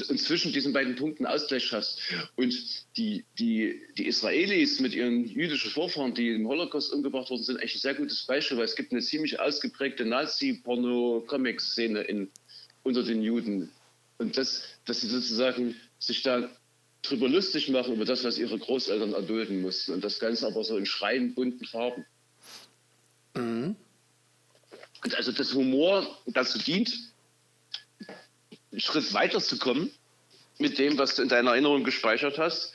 und 0.09 0.19
zwischen 0.19 0.51
diesen 0.51 0.73
beiden 0.73 0.95
Punkten 0.95 1.25
Ausgleich 1.25 1.63
schaffst. 1.65 1.99
Und 2.35 2.55
die, 2.97 3.23
die, 3.37 3.81
die 3.97 4.07
Israelis 4.07 4.79
mit 4.79 4.95
ihren 4.95 5.25
jüdischen 5.25 5.69
Vorfahren, 5.71 6.13
die 6.15 6.31
im 6.31 6.47
Holocaust 6.47 6.91
umgebracht 6.91 7.29
worden 7.29 7.43
sind, 7.43 7.61
echt 7.61 7.75
ein 7.75 7.79
sehr 7.79 7.93
gutes 7.93 8.23
Beispiel, 8.23 8.57
weil 8.57 8.65
es 8.65 8.75
gibt 8.75 8.91
eine 8.91 9.01
ziemlich 9.01 9.39
ausgeprägte 9.39 10.05
Nazi-Porno-Comic-Szene 10.05 12.01
in, 12.01 12.31
unter 12.83 13.03
den 13.03 13.21
Juden. 13.21 13.71
Und 14.17 14.37
das, 14.37 14.63
dass 14.85 15.01
sie 15.01 15.07
sozusagen 15.07 15.75
sich 15.99 16.23
da 16.23 16.49
drüber 17.03 17.29
lustig 17.29 17.69
machen 17.69 17.93
über 17.93 18.05
das, 18.05 18.23
was 18.23 18.39
ihre 18.39 18.57
Großeltern 18.57 19.13
erdulden 19.13 19.61
mussten. 19.61 19.93
Und 19.93 20.03
das 20.03 20.19
Ganze 20.19 20.47
aber 20.47 20.63
so 20.63 20.77
in 20.77 20.87
schreiend 20.87 21.35
bunten 21.35 21.65
Farben. 21.65 22.05
Und 23.35 23.75
also 25.15 25.31
das 25.31 25.53
Humor 25.53 26.07
dazu 26.25 26.57
dient, 26.59 26.93
einen 28.71 28.81
Schritt 28.81 29.13
weiter 29.13 29.39
zu 29.39 29.57
kommen 29.57 29.91
mit 30.57 30.77
dem, 30.77 30.97
was 30.97 31.15
du 31.15 31.21
in 31.21 31.29
deiner 31.29 31.51
Erinnerung 31.51 31.83
gespeichert 31.83 32.37
hast. 32.37 32.73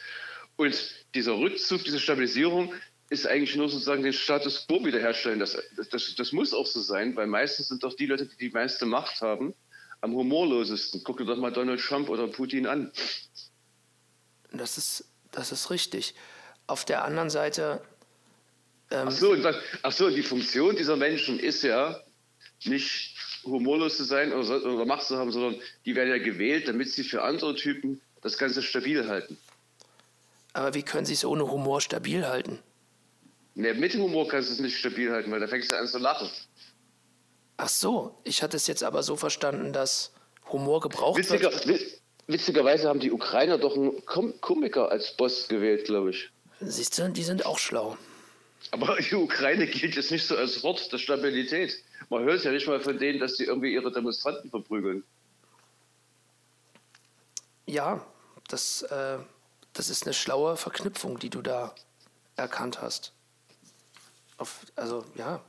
Und 0.57 0.77
dieser 1.15 1.37
Rückzug, 1.39 1.85
diese 1.85 1.99
Stabilisierung 1.99 2.75
ist 3.09 3.27
eigentlich 3.27 3.57
nur 3.57 3.69
sozusagen 3.69 4.03
den 4.03 4.13
Status 4.13 4.67
quo 4.67 4.85
wiederherstellen. 4.85 5.41
Das, 5.41 5.59
das, 5.91 6.15
das 6.15 6.33
muss 6.33 6.55
auch 6.55 6.67
so 6.67 6.81
sein, 6.81 7.17
weil 7.17 7.27
meistens 7.27 7.69
sind 7.69 7.83
doch 7.83 7.95
die 7.95 8.07
Leute, 8.07 8.27
die 8.27 8.37
die 8.37 8.51
meiste 8.51 8.87
Macht 8.87 9.21
haben, 9.21 9.55
am 10.01 10.15
humorlosesten. 10.15 11.03
Guck 11.05 11.19
dir 11.19 11.25
doch 11.25 11.37
mal 11.37 11.53
Donald 11.53 11.81
Trump 11.81 12.09
oder 12.09 12.29
Putin 12.29 12.67
an. 12.67 12.93
Das 14.53 14.79
ist, 14.79 15.05
das 15.33 15.53
ist 15.53 15.71
richtig. 15.71 16.15
Auf 16.67 16.85
der 16.85 17.05
anderen 17.05 17.31
Seite. 17.31 17.83
Ähm, 18.91 19.09
ach, 19.09 19.13
so, 19.13 19.37
ach 19.83 19.93
so, 19.93 20.11
die 20.11 20.23
Funktion 20.23 20.77
dieser 20.77 20.97
Menschen 20.97 21.39
ist 21.39 21.63
ja 21.63 22.01
nicht 22.65 23.17
humorlos 23.45 23.97
zu 23.97 24.05
sein 24.05 24.33
oder, 24.33 24.65
oder 24.65 24.85
Macht 24.85 25.05
zu 25.05 25.17
haben, 25.17 25.33
sondern 25.33 25.61
die 25.85 25.95
werden 25.95 26.11
ja 26.11 26.19
gewählt, 26.19 26.69
damit 26.69 26.91
sie 26.91 27.05
für 27.05 27.23
andere 27.23 27.55
Typen 27.55 28.01
das 28.23 28.37
Ganze 28.37 28.63
stabil 28.63 29.09
halten. 29.09 29.39
Aber 30.53 30.75
wie 30.75 30.83
können 30.83 31.07
sie 31.07 31.15
es 31.15 31.25
ohne 31.25 31.51
Humor 31.51 31.81
stabil 31.81 32.27
halten? 32.27 32.59
Nee, 33.55 33.73
mit 33.75 33.95
Humor 33.95 34.29
kannst 34.29 34.51
du 34.51 34.55
es 34.55 34.61
nicht 34.61 34.77
stabil 34.77 35.11
halten, 35.11 35.31
weil 35.31 35.41
da 35.41 35.47
fängst 35.47 35.71
du 35.71 35.77
an 35.79 35.87
zu 35.87 35.99
lachen. 35.99 36.29
Ach 37.57 37.69
so, 37.69 38.19
ich 38.25 38.43
hatte 38.43 38.57
es 38.57 38.67
jetzt 38.67 38.83
aber 38.83 39.03
so 39.03 39.17
verstanden, 39.17 39.73
dass 39.73 40.13
Humor 40.51 40.81
gebraucht 40.81 41.19
Witziger, 41.19 41.53
wird. 41.67 41.83
Witzigerweise 42.27 42.89
haben 42.89 43.01
die 43.01 43.11
Ukrainer 43.11 43.59
doch 43.59 43.77
einen 43.77 44.05
Kom 44.07 44.41
Komiker 44.41 44.91
als 44.91 45.17
Boss 45.17 45.49
gewählt, 45.49 45.85
glaube 45.85 46.11
ich. 46.11 46.31
Siehst 46.61 46.99
du, 46.99 47.11
die 47.11 47.23
sind 47.23 47.45
auch 47.45 47.59
schlau. 47.59 47.97
Aber 48.71 48.97
die 49.11 49.15
Ukraine 49.15 49.67
gilt 49.67 49.97
jetzt 49.97 50.11
nicht 50.11 50.27
so 50.27 50.37
als 50.37 50.63
Wort 50.63 50.93
der 50.93 50.99
Stabilität. 50.99 51.83
Man 52.09 52.25
hört 52.25 52.43
ja 52.45 52.51
nicht 52.51 52.67
mal 52.67 52.81
von 52.81 52.99
denen, 52.99 53.21
dass 53.21 53.37
sie 53.37 53.45
irgendwie 53.45 53.73
ihre 53.73 53.93
Demonstranten 53.93 54.51
verprügeln. 54.51 55.05
Ja, 57.67 58.05
das, 58.49 58.83
äh, 58.83 59.19
das 59.73 59.91
ist 59.91 60.05
eine 60.05 60.15
schlaue 60.15 60.57
Verknüpfung, 60.57 61.19
die 61.19 61.31
du 61.31 61.43
da 61.43 61.75
erkannt 62.37 62.83
hast. 62.83 63.13
Auf, 64.39 64.67
also 64.75 65.05
ja, 65.15 65.41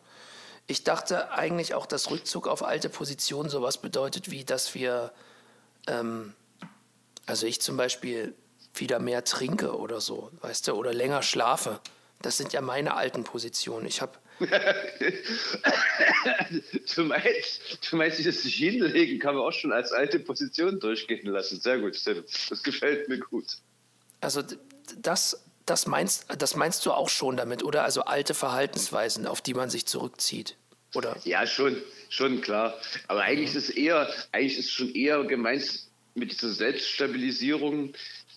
ich 0.67 0.83
dachte 0.83 1.31
eigentlich 1.31 1.73
auch, 1.73 1.85
dass 1.85 2.11
Rückzug 2.11 2.47
auf 2.47 2.63
alte 2.63 2.89
Positionen 2.89 3.49
sowas 3.49 3.77
bedeutet, 3.79 4.29
wie 4.29 4.43
dass 4.43 4.75
wir, 4.75 5.11
ähm, 5.87 6.33
also 7.25 7.47
ich 7.47 7.61
zum 7.61 7.77
Beispiel 7.77 8.35
wieder 8.75 8.99
mehr 8.99 9.23
trinke 9.23 9.77
oder 9.77 9.99
so, 9.99 10.31
weißt 10.41 10.67
du, 10.67 10.73
oder 10.73 10.93
länger 10.93 11.23
schlafe. 11.23 11.79
Das 12.21 12.37
sind 12.37 12.53
ja 12.53 12.61
meine 12.61 12.95
alten 12.95 13.23
Positionen. 13.23 13.85
Ich 13.85 14.01
habe. 14.01 14.13
Du, 16.95 17.03
meinst, 17.03 17.91
du 17.91 17.95
meinst, 17.95 18.19
dieses 18.19 18.43
sich 18.43 18.55
hinlegen 18.55 19.19
kann 19.19 19.35
man 19.35 19.43
auch 19.43 19.53
schon 19.53 19.71
als 19.71 19.91
alte 19.91 20.19
Position 20.19 20.79
durchgehen 20.79 21.27
lassen. 21.27 21.59
Sehr 21.59 21.79
gut, 21.79 21.95
das 22.05 22.63
gefällt 22.63 23.07
mir 23.07 23.19
gut. 23.19 23.57
Also 24.19 24.43
das, 24.97 25.43
das, 25.65 25.87
meinst, 25.87 26.25
das 26.37 26.55
meinst 26.55 26.85
du 26.85 26.91
auch 26.91 27.09
schon 27.09 27.37
damit, 27.37 27.63
oder? 27.63 27.83
Also 27.83 28.01
alte 28.03 28.33
Verhaltensweisen, 28.33 29.27
auf 29.27 29.41
die 29.41 29.53
man 29.53 29.69
sich 29.69 29.85
zurückzieht. 29.85 30.57
Oder? 30.93 31.15
Ja, 31.23 31.47
schon, 31.47 31.77
schon 32.09 32.41
klar. 32.41 32.77
Aber 33.07 33.21
eigentlich 33.21 33.55
ist 33.55 33.69
es 33.69 33.75
eher, 33.75 34.09
eigentlich 34.31 34.57
ist 34.57 34.71
schon 34.71 34.93
eher 34.93 35.23
gemeint 35.23 35.87
mit 36.13 36.31
dieser 36.31 36.49
Selbststabilisierung, 36.49 37.93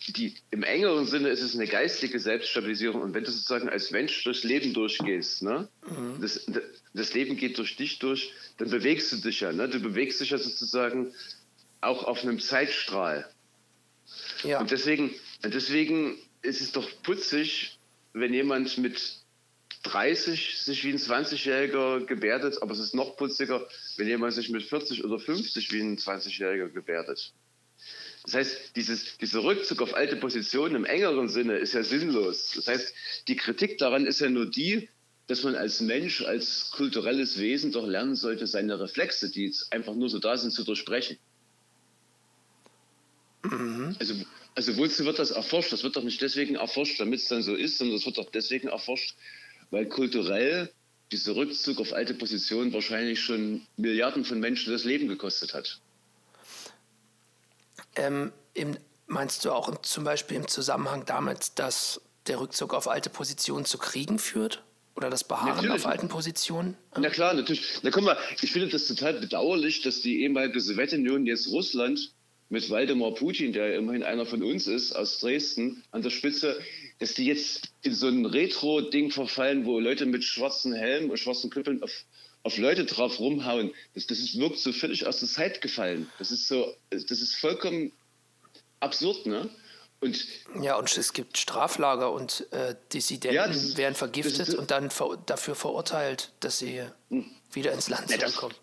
die 0.09 0.35
im 0.51 0.63
engeren 0.63 1.07
Sinne 1.07 1.31
ist 1.31 1.41
es 1.41 1.55
eine 1.55 1.67
geistige 1.67 2.19
Selbststabilisierung. 2.19 3.01
Und 3.01 3.15
wenn 3.15 3.25
du 3.25 3.31
sozusagen 3.31 3.69
als 3.69 3.91
Mensch 3.91 4.23
durchs 4.25 4.45
Leben 4.45 4.75
durchgehst, 4.75 5.43
ne? 5.43 5.69
Mhm. 5.89 6.21
Das, 6.21 6.47
das 6.93 7.15
Leben 7.15 7.37
geht 7.37 7.59
durch 7.59 7.77
dich 7.77 7.99
durch, 7.99 8.33
dann 8.59 8.71
bewegst 8.71 9.13
du 9.13 9.17
dich 9.17 9.41
ja. 9.41 9.53
Ne? 9.53 9.69
Du 9.69 9.81
bewegst 9.81 10.21
dich 10.21 10.31
ja 10.31 10.39
sozusagen 10.39 11.15
auch 11.81 12.05
auf 12.05 12.23
einem 12.23 12.41
Zeitstrahl. 12.41 13.29
Ja. 14.43 14.61
Und 14.61 14.71
deswegen, 14.71 15.11
deswegen 15.43 16.19
ist 16.43 16.61
es 16.61 16.73
doch 16.73 16.89
putzig, 17.03 17.79
wenn 18.13 18.33
jemand 18.35 18.79
mit 18.79 19.25
30 19.85 20.59
sich 20.59 20.85
wie 20.85 20.91
ein 20.91 20.99
20-Jähriger 20.99 22.05
gebärdet, 22.07 22.63
aber 22.63 22.73
es 22.73 22.79
ist 22.79 22.95
noch 22.95 23.17
putziger, 23.17 23.67
wenn 23.97 24.09
jemand 24.09 24.33
sich 24.33 24.51
mit 24.51 24.63
40 24.63 25.05
oder 25.05 25.19
50 25.19 25.73
wie 25.73 25.81
ein 25.81 25.99
20-Jähriger 25.99 26.69
gebärdet. 26.69 27.33
Das 28.25 28.35
heißt, 28.35 28.77
dieses, 28.77 29.19
dieser 29.19 29.45
Rückzug 29.45 29.83
auf 29.83 29.95
alte 29.95 30.17
Positionen 30.17 30.75
im 30.77 30.85
engeren 30.87 31.29
Sinne 31.29 31.57
ist 31.57 31.75
ja 31.75 31.83
sinnlos. 31.83 32.53
Das 32.57 32.67
heißt, 32.67 32.95
die 33.29 33.37
Kritik 33.37 33.77
daran 33.79 34.07
ist 34.07 34.21
ja 34.21 34.31
nur 34.31 34.47
die, 34.47 34.89
dass 35.27 35.43
man 35.43 35.55
als 35.55 35.81
Mensch, 35.81 36.23
als 36.23 36.71
kulturelles 36.71 37.39
Wesen 37.39 37.73
doch 37.73 37.87
lernen 37.87 38.15
sollte, 38.15 38.47
seine 38.47 38.81
Reflexe, 38.81 39.31
die 39.31 39.47
jetzt 39.47 39.73
einfach 39.73 39.95
nur 39.95 40.09
so 40.09 40.19
da 40.19 40.37
sind, 40.39 40.53
zu 40.53 40.65
durchbrechen. 40.65 41.19
Mhm. 43.43 43.95
Also, 43.99 44.15
also 44.55 44.77
wozu 44.79 45.05
wird 45.05 45.19
das 45.19 45.31
erforscht? 45.31 45.73
Das 45.73 45.83
wird 45.83 45.97
doch 45.97 46.03
nicht 46.03 46.23
deswegen 46.23 46.55
erforscht, 46.55 46.99
damit 46.99 47.21
es 47.21 47.29
dann 47.29 47.43
so 47.43 47.55
ist, 47.55 47.77
sondern 47.77 47.97
das 47.97 48.07
wird 48.07 48.17
doch 48.17 48.31
deswegen 48.31 48.69
erforscht, 48.69 49.17
weil 49.71 49.87
kulturell 49.87 50.71
dieser 51.13 51.37
Rückzug 51.37 51.79
auf 51.79 51.93
alte 51.93 52.15
Positionen 52.15 52.73
wahrscheinlich 52.73 53.21
schon 53.21 53.67
Milliarden 53.77 54.25
von 54.25 54.41
Menschen 54.41 54.73
das 54.73 54.85
Leben 54.85 55.09
gekostet 55.09 55.53
hat. 55.53 55.81
Ähm, 57.97 58.33
im, 58.55 58.77
meinst 59.07 59.45
du 59.45 59.53
auch 59.53 59.69
im, 59.69 59.83
zum 59.83 60.05
Beispiel 60.05 60.37
im 60.37 60.49
Zusammenhang 60.49 61.05
damit, 61.07 61.59
dass 61.59 62.01
der 62.27 62.41
Rückzug 62.41 62.75
auf 62.75 62.89
alte 62.89 63.11
Positionen 63.11 63.65
zu 63.65 63.79
Kriegen 63.79 64.19
führt? 64.19 64.63
Oder 64.97 65.11
das 65.11 65.25
Beharren 65.25 65.57
natürlich. 65.57 65.73
auf 65.73 65.87
alten 65.87 66.09
Positionen? 66.09 66.77
Na 66.97 67.11
klar, 67.11 67.35
natürlich. 67.35 67.81
Na 67.83 67.91
guck 67.91 68.05
mal, 68.05 68.17
ich 68.41 68.53
finde 68.53 68.69
das 68.69 68.87
total 68.87 69.15
bedauerlich, 69.15 69.83
dass 69.83 70.03
die 70.03 70.23
ehemalige 70.23 70.61
Sowjetunion 70.61 71.27
jetzt 71.27 71.49
Russland 71.49 72.13
mit 72.49 72.71
Waldemar 72.71 73.13
Putin, 73.15 73.53
der 73.53 73.75
immerhin 73.75 74.05
einer 74.05 74.25
von 74.25 74.43
uns 74.43 74.69
ist, 74.69 74.93
aus 74.93 75.19
Dresden, 75.19 75.83
an 75.91 76.03
der 76.03 76.11
Spitze, 76.11 76.61
dass 77.01 77.15
die 77.15 77.27
jetzt 77.27 77.73
in 77.83 77.95
so 77.95 78.07
ein 78.07 78.25
Retro-Ding 78.25 79.11
verfallen, 79.11 79.65
wo 79.65 79.81
Leute 79.81 80.07
mit 80.07 80.23
schwarzen 80.23 80.73
Helmen 80.73 81.11
und 81.11 81.19
schwarzen 81.19 81.51
Knüppeln 81.51 81.83
auf, 81.83 81.91
auf 82.45 82.59
Leute 82.59 82.85
drauf 82.85 83.19
rumhauen. 83.19 83.73
Das, 83.95 84.07
das 84.07 84.21
ist, 84.21 84.39
wirkt 84.39 84.59
so 84.59 84.73
völlig 84.73 85.07
aus 85.07 85.19
der 85.19 85.29
Zeit 85.29 85.61
gefallen. 85.61 86.09
Das 86.19 86.31
ist 86.31 86.47
so, 86.47 86.77
das 86.91 87.11
ist 87.11 87.37
vollkommen 87.37 87.91
absurd, 88.81 89.27
ne? 89.27 89.51
Und 90.01 90.27
ja, 90.61 90.77
und 90.77 90.95
es 90.97 91.15
gibt 91.15 91.39
Straflager 91.39 92.13
und 92.13 92.47
äh, 92.53 92.75
Dissidenten 92.93 93.35
ja, 93.35 93.45
ist, 93.47 93.79
werden 93.79 93.95
vergiftet 93.95 94.49
ist, 94.49 94.55
und 94.55 94.71
dann 94.71 94.91
ver 94.91 95.17
dafür 95.25 95.55
verurteilt, 95.55 96.33
dass 96.41 96.59
sie 96.59 96.83
hm. 97.09 97.25
wieder 97.53 97.73
ins 97.73 97.89
Land 97.89 98.11
zurückkommen. 98.11 98.55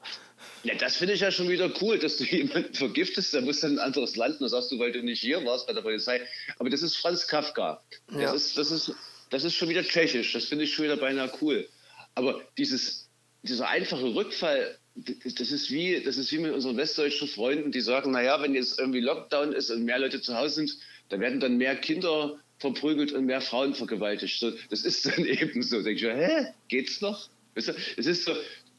Ja, 0.63 0.75
das 0.75 0.97
finde 0.97 1.15
ich 1.15 1.21
ja 1.21 1.31
schon 1.31 1.49
wieder 1.49 1.71
cool, 1.81 1.97
dass 1.97 2.17
du 2.17 2.23
jemanden 2.29 2.75
vergiftest, 2.75 3.33
der 3.33 3.41
muss 3.41 3.61
dann 3.61 3.73
ein 3.73 3.79
anderes 3.79 4.15
Land, 4.15 4.35
und 4.35 4.41
das 4.41 4.51
sagst 4.51 4.71
du, 4.71 4.77
weil 4.77 4.91
du 4.91 5.01
nicht 5.01 5.21
hier 5.21 5.43
warst 5.43 5.65
bei 5.65 5.73
der 5.73 5.81
Polizei. 5.81 6.21
Aber 6.59 6.69
das 6.69 6.83
ist 6.83 6.97
Franz 6.97 7.25
Kafka. 7.25 7.81
Das, 8.07 8.21
ja. 8.21 8.33
ist, 8.33 8.57
das, 8.59 8.69
ist, 8.69 8.93
das 9.31 9.43
ist 9.43 9.55
schon 9.55 9.69
wieder 9.69 9.83
tschechisch, 9.83 10.33
das 10.33 10.45
finde 10.45 10.65
ich 10.65 10.73
schon 10.73 10.85
wieder 10.85 10.97
beinahe 10.97 11.31
cool. 11.41 11.67
Aber 12.13 12.41
dieses, 12.57 13.09
dieser 13.43 13.69
einfache 13.69 14.13
Rückfall, 14.13 14.77
das 14.95 15.51
ist, 15.51 15.71
wie, 15.71 16.01
das 16.03 16.17
ist 16.17 16.31
wie 16.31 16.39
mit 16.39 16.53
unseren 16.53 16.77
westdeutschen 16.77 17.27
Freunden, 17.27 17.71
die 17.71 17.81
sagen, 17.81 18.11
naja, 18.11 18.41
wenn 18.41 18.53
jetzt 18.53 18.77
irgendwie 18.77 18.99
Lockdown 18.99 19.53
ist 19.53 19.69
und 19.71 19.83
mehr 19.85 19.99
Leute 19.99 20.21
zu 20.21 20.35
Hause 20.35 20.55
sind, 20.55 20.77
da 21.09 21.19
werden 21.19 21.39
dann 21.39 21.57
mehr 21.57 21.75
Kinder 21.75 22.39
verprügelt 22.59 23.11
und 23.11 23.25
mehr 23.25 23.41
Frauen 23.41 23.73
vergewaltigt. 23.73 24.39
So, 24.39 24.51
das 24.69 24.83
ist 24.83 25.05
dann 25.05 25.25
eben 25.25 25.63
so. 25.63 25.81
Denke 25.81 26.07
ich, 26.07 26.15
hä, 26.15 26.47
geht's 26.67 27.01
noch? 27.01 27.29
Das 27.55 27.67
ist 27.67 28.25
so, 28.25 28.33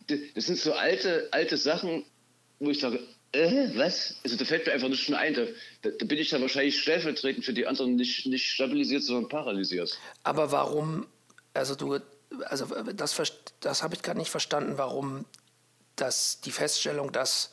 das 0.07 0.47
sind 0.47 0.59
so 0.59 0.73
alte, 0.73 1.29
alte 1.33 1.57
Sachen, 1.57 2.05
wo 2.59 2.71
ich 2.71 2.81
sage, 2.81 3.01
äh, 3.33 3.69
was? 3.75 4.17
Also 4.25 4.37
da 4.37 4.45
fällt 4.45 4.67
mir 4.67 4.73
einfach 4.73 4.89
nicht 4.89 5.09
mehr 5.09 5.19
ein. 5.19 5.35
Da, 5.35 5.47
da, 5.83 5.91
da, 5.91 6.07
bin 6.07 6.19
ich 6.19 6.29
dann 6.31 6.43
wahrscheinlich 6.43 6.81
stellvertretend 6.81 7.45
für 7.45 7.53
die 7.53 7.67
anderen 7.67 7.97
nicht, 7.97 8.27
nicht 8.27 8.47
stabilisiert, 8.47 9.03
sondern 9.03 9.29
paralysiert. 9.29 9.99
Aber 10.23 10.53
warum, 10.53 11.07
also 11.55 11.75
du, 11.75 11.99
also 12.47 12.67
das, 12.93 13.21
das 13.61 13.83
habe 13.83 13.95
ich 13.95 14.03
gar 14.03 14.15
nicht 14.15 14.31
verstanden, 14.31 14.75
warum 14.77 15.25
das, 15.97 16.41
die 16.41 16.53
Feststellung, 16.53 17.13
dass 17.13 17.53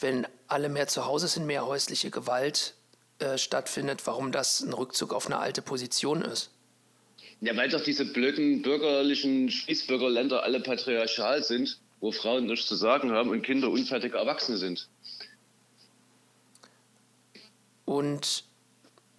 wenn 0.00 0.26
alle 0.48 0.68
mehr 0.68 0.88
zu 0.88 1.06
Hause 1.06 1.28
sind, 1.28 1.46
mehr 1.46 1.66
häusliche 1.66 2.10
Gewalt 2.10 2.74
äh, 3.18 3.38
stattfindet, 3.38 4.06
warum 4.06 4.32
das 4.32 4.60
ein 4.60 4.72
Rückzug 4.72 5.12
auf 5.12 5.26
eine 5.26 5.38
alte 5.38 5.62
Position 5.62 6.22
ist. 6.22 6.50
Ja, 7.40 7.56
weil 7.56 7.68
doch 7.68 7.82
diese 7.82 8.04
blöden 8.04 8.62
bürgerlichen 8.62 9.50
Spießbürgerländer 9.50 10.42
alle 10.42 10.60
patriarchal 10.60 11.42
sind, 11.42 11.78
wo 12.00 12.10
Frauen 12.10 12.46
nichts 12.46 12.66
zu 12.66 12.74
sagen 12.74 13.12
haben 13.12 13.30
und 13.30 13.42
Kinder 13.42 13.70
unfertige 13.70 14.16
Erwachsene 14.16 14.56
sind. 14.56 14.88
Und 17.84 18.44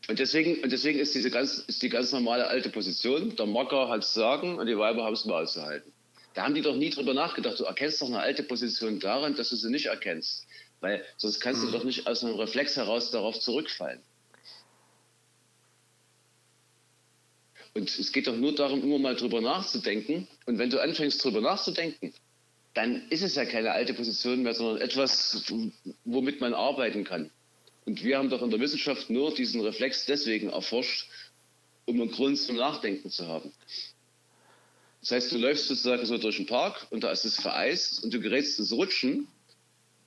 und 0.07 0.19
deswegen, 0.19 0.63
und 0.63 0.71
deswegen 0.71 0.99
ist, 0.99 1.15
diese 1.15 1.31
ganz, 1.31 1.63
ist 1.67 1.81
die 1.81 1.89
ganz 1.89 2.11
normale 2.11 2.47
alte 2.47 2.69
Position, 2.69 3.35
der 3.35 3.45
Mocker 3.45 3.89
hat 3.89 4.03
es 4.03 4.13
sagen 4.13 4.59
und 4.59 4.67
die 4.67 4.77
Weiber 4.77 5.03
haben 5.03 5.13
es 5.13 5.25
mal 5.25 5.47
zu 5.47 5.63
halten. 5.63 5.91
Da 6.35 6.43
haben 6.43 6.53
die 6.53 6.61
doch 6.61 6.75
nie 6.75 6.89
drüber 6.89 7.13
nachgedacht. 7.13 7.59
Du 7.59 7.63
erkennst 7.63 8.01
doch 8.01 8.07
eine 8.07 8.19
alte 8.19 8.43
Position 8.43 8.99
daran, 8.99 9.35
dass 9.35 9.49
du 9.49 9.55
sie 9.55 9.71
nicht 9.71 9.87
erkennst. 9.87 10.45
Weil 10.81 11.03
sonst 11.17 11.39
kannst 11.39 11.63
du 11.63 11.71
doch 11.71 11.83
nicht 11.83 12.05
aus 12.07 12.23
einem 12.23 12.35
Reflex 12.35 12.75
heraus 12.75 13.09
darauf 13.09 13.39
zurückfallen. 13.39 14.01
Und 17.73 17.89
es 17.97 18.11
geht 18.11 18.27
doch 18.27 18.35
nur 18.35 18.53
darum, 18.53 18.83
immer 18.83 18.99
mal 18.99 19.15
drüber 19.15 19.41
nachzudenken. 19.41 20.27
Und 20.45 20.59
wenn 20.59 20.69
du 20.69 20.81
anfängst, 20.81 21.23
drüber 21.23 21.41
nachzudenken, 21.41 22.13
dann 22.73 23.07
ist 23.09 23.21
es 23.21 23.35
ja 23.35 23.45
keine 23.45 23.71
alte 23.71 23.93
Position 23.93 24.43
mehr, 24.43 24.53
sondern 24.53 24.81
etwas, 24.81 25.51
womit 26.03 26.41
man 26.41 26.53
arbeiten 26.53 27.05
kann. 27.05 27.31
Und 27.85 28.03
wir 28.03 28.17
haben 28.17 28.29
doch 28.29 28.41
in 28.41 28.49
der 28.49 28.59
Wissenschaft 28.59 29.09
nur 29.09 29.33
diesen 29.33 29.61
Reflex 29.61 30.05
deswegen 30.05 30.49
erforscht, 30.49 31.07
um 31.85 32.01
einen 32.01 32.11
Grund 32.11 32.37
zum 32.37 32.55
Nachdenken 32.55 33.09
zu 33.11 33.27
haben. 33.27 33.51
Das 35.01 35.11
heißt, 35.11 35.31
du 35.31 35.37
läufst 35.37 35.67
sozusagen 35.67 36.03
so 36.05 36.17
durch 36.17 36.37
den 36.37 36.47
Park 36.47 36.87
und 36.89 37.03
da 37.03 37.11
ist 37.11 37.25
es 37.25 37.39
vereist 37.39 38.03
und 38.03 38.11
du 38.11 38.19
gerätst 38.19 38.57
ins 38.57 38.71
Rutschen 38.71 39.27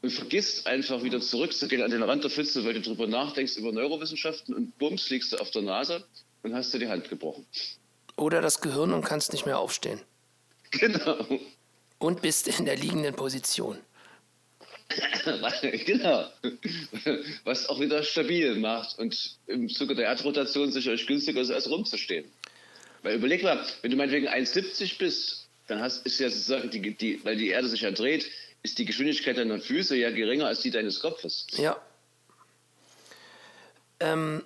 und 0.02 0.10
vergisst 0.10 0.66
einfach 0.66 1.04
wieder 1.04 1.20
zurückzugehen 1.20 1.82
an 1.82 1.92
den 1.92 2.02
Rand 2.02 2.24
der 2.24 2.30
Pfütze, 2.30 2.64
weil 2.64 2.74
du 2.74 2.80
darüber 2.80 3.06
nachdenkst 3.06 3.56
über 3.56 3.70
Neurowissenschaften 3.70 4.54
und 4.54 4.76
bums 4.78 5.08
liegst 5.10 5.32
du 5.32 5.36
auf 5.36 5.52
der 5.52 5.62
Nase 5.62 6.04
und 6.42 6.54
hast 6.54 6.74
dir 6.74 6.80
die 6.80 6.88
Hand 6.88 7.08
gebrochen. 7.08 7.46
Oder 8.16 8.40
das 8.40 8.60
Gehirn 8.60 8.92
und 8.92 9.04
kannst 9.04 9.32
nicht 9.32 9.46
mehr 9.46 9.58
aufstehen. 9.58 10.00
Genau. 10.70 11.24
Und 11.98 12.20
bist 12.20 12.46
in 12.46 12.66
der 12.66 12.76
liegenden 12.76 13.14
Position. 13.14 13.78
genau. 15.84 16.28
Was 17.44 17.68
auch 17.68 17.78
wieder 17.80 18.02
stabil 18.02 18.54
macht 18.56 18.98
und 18.98 19.36
im 19.46 19.68
Zuge 19.68 19.94
der 19.94 20.06
Erdrotation 20.06 20.72
sicherlich 20.72 21.06
günstiger 21.06 21.40
ist, 21.40 21.50
als 21.50 21.68
rumzustehen. 21.68 22.24
Weil 23.02 23.16
überleg 23.16 23.42
mal, 23.42 23.64
wenn 23.82 23.90
du 23.90 23.96
meinetwegen 23.96 24.28
1,70 24.28 24.98
bist, 24.98 25.48
dann 25.66 25.80
hast, 25.80 26.06
ist 26.06 26.18
ja 26.18 26.30
sozusagen, 26.30 26.70
die, 26.70 26.94
die, 26.94 27.24
weil 27.24 27.36
die 27.36 27.48
Erde 27.48 27.68
sich 27.68 27.82
ja 27.82 27.90
dreht, 27.90 28.28
ist 28.62 28.78
die 28.78 28.86
Geschwindigkeit 28.86 29.36
deiner 29.36 29.60
Füße 29.60 29.96
ja 29.96 30.10
geringer 30.10 30.46
als 30.46 30.60
die 30.60 30.70
deines 30.70 31.00
Kopfes. 31.00 31.46
Ja. 31.52 31.76
Ähm, 34.00 34.42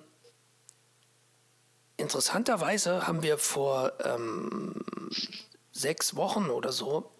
interessanterweise 1.97 3.07
haben 3.07 3.23
wir 3.23 3.37
vor 3.37 3.93
ähm, 4.03 4.83
sechs 5.71 6.15
Wochen 6.15 6.49
oder 6.49 6.71
so 6.71 7.12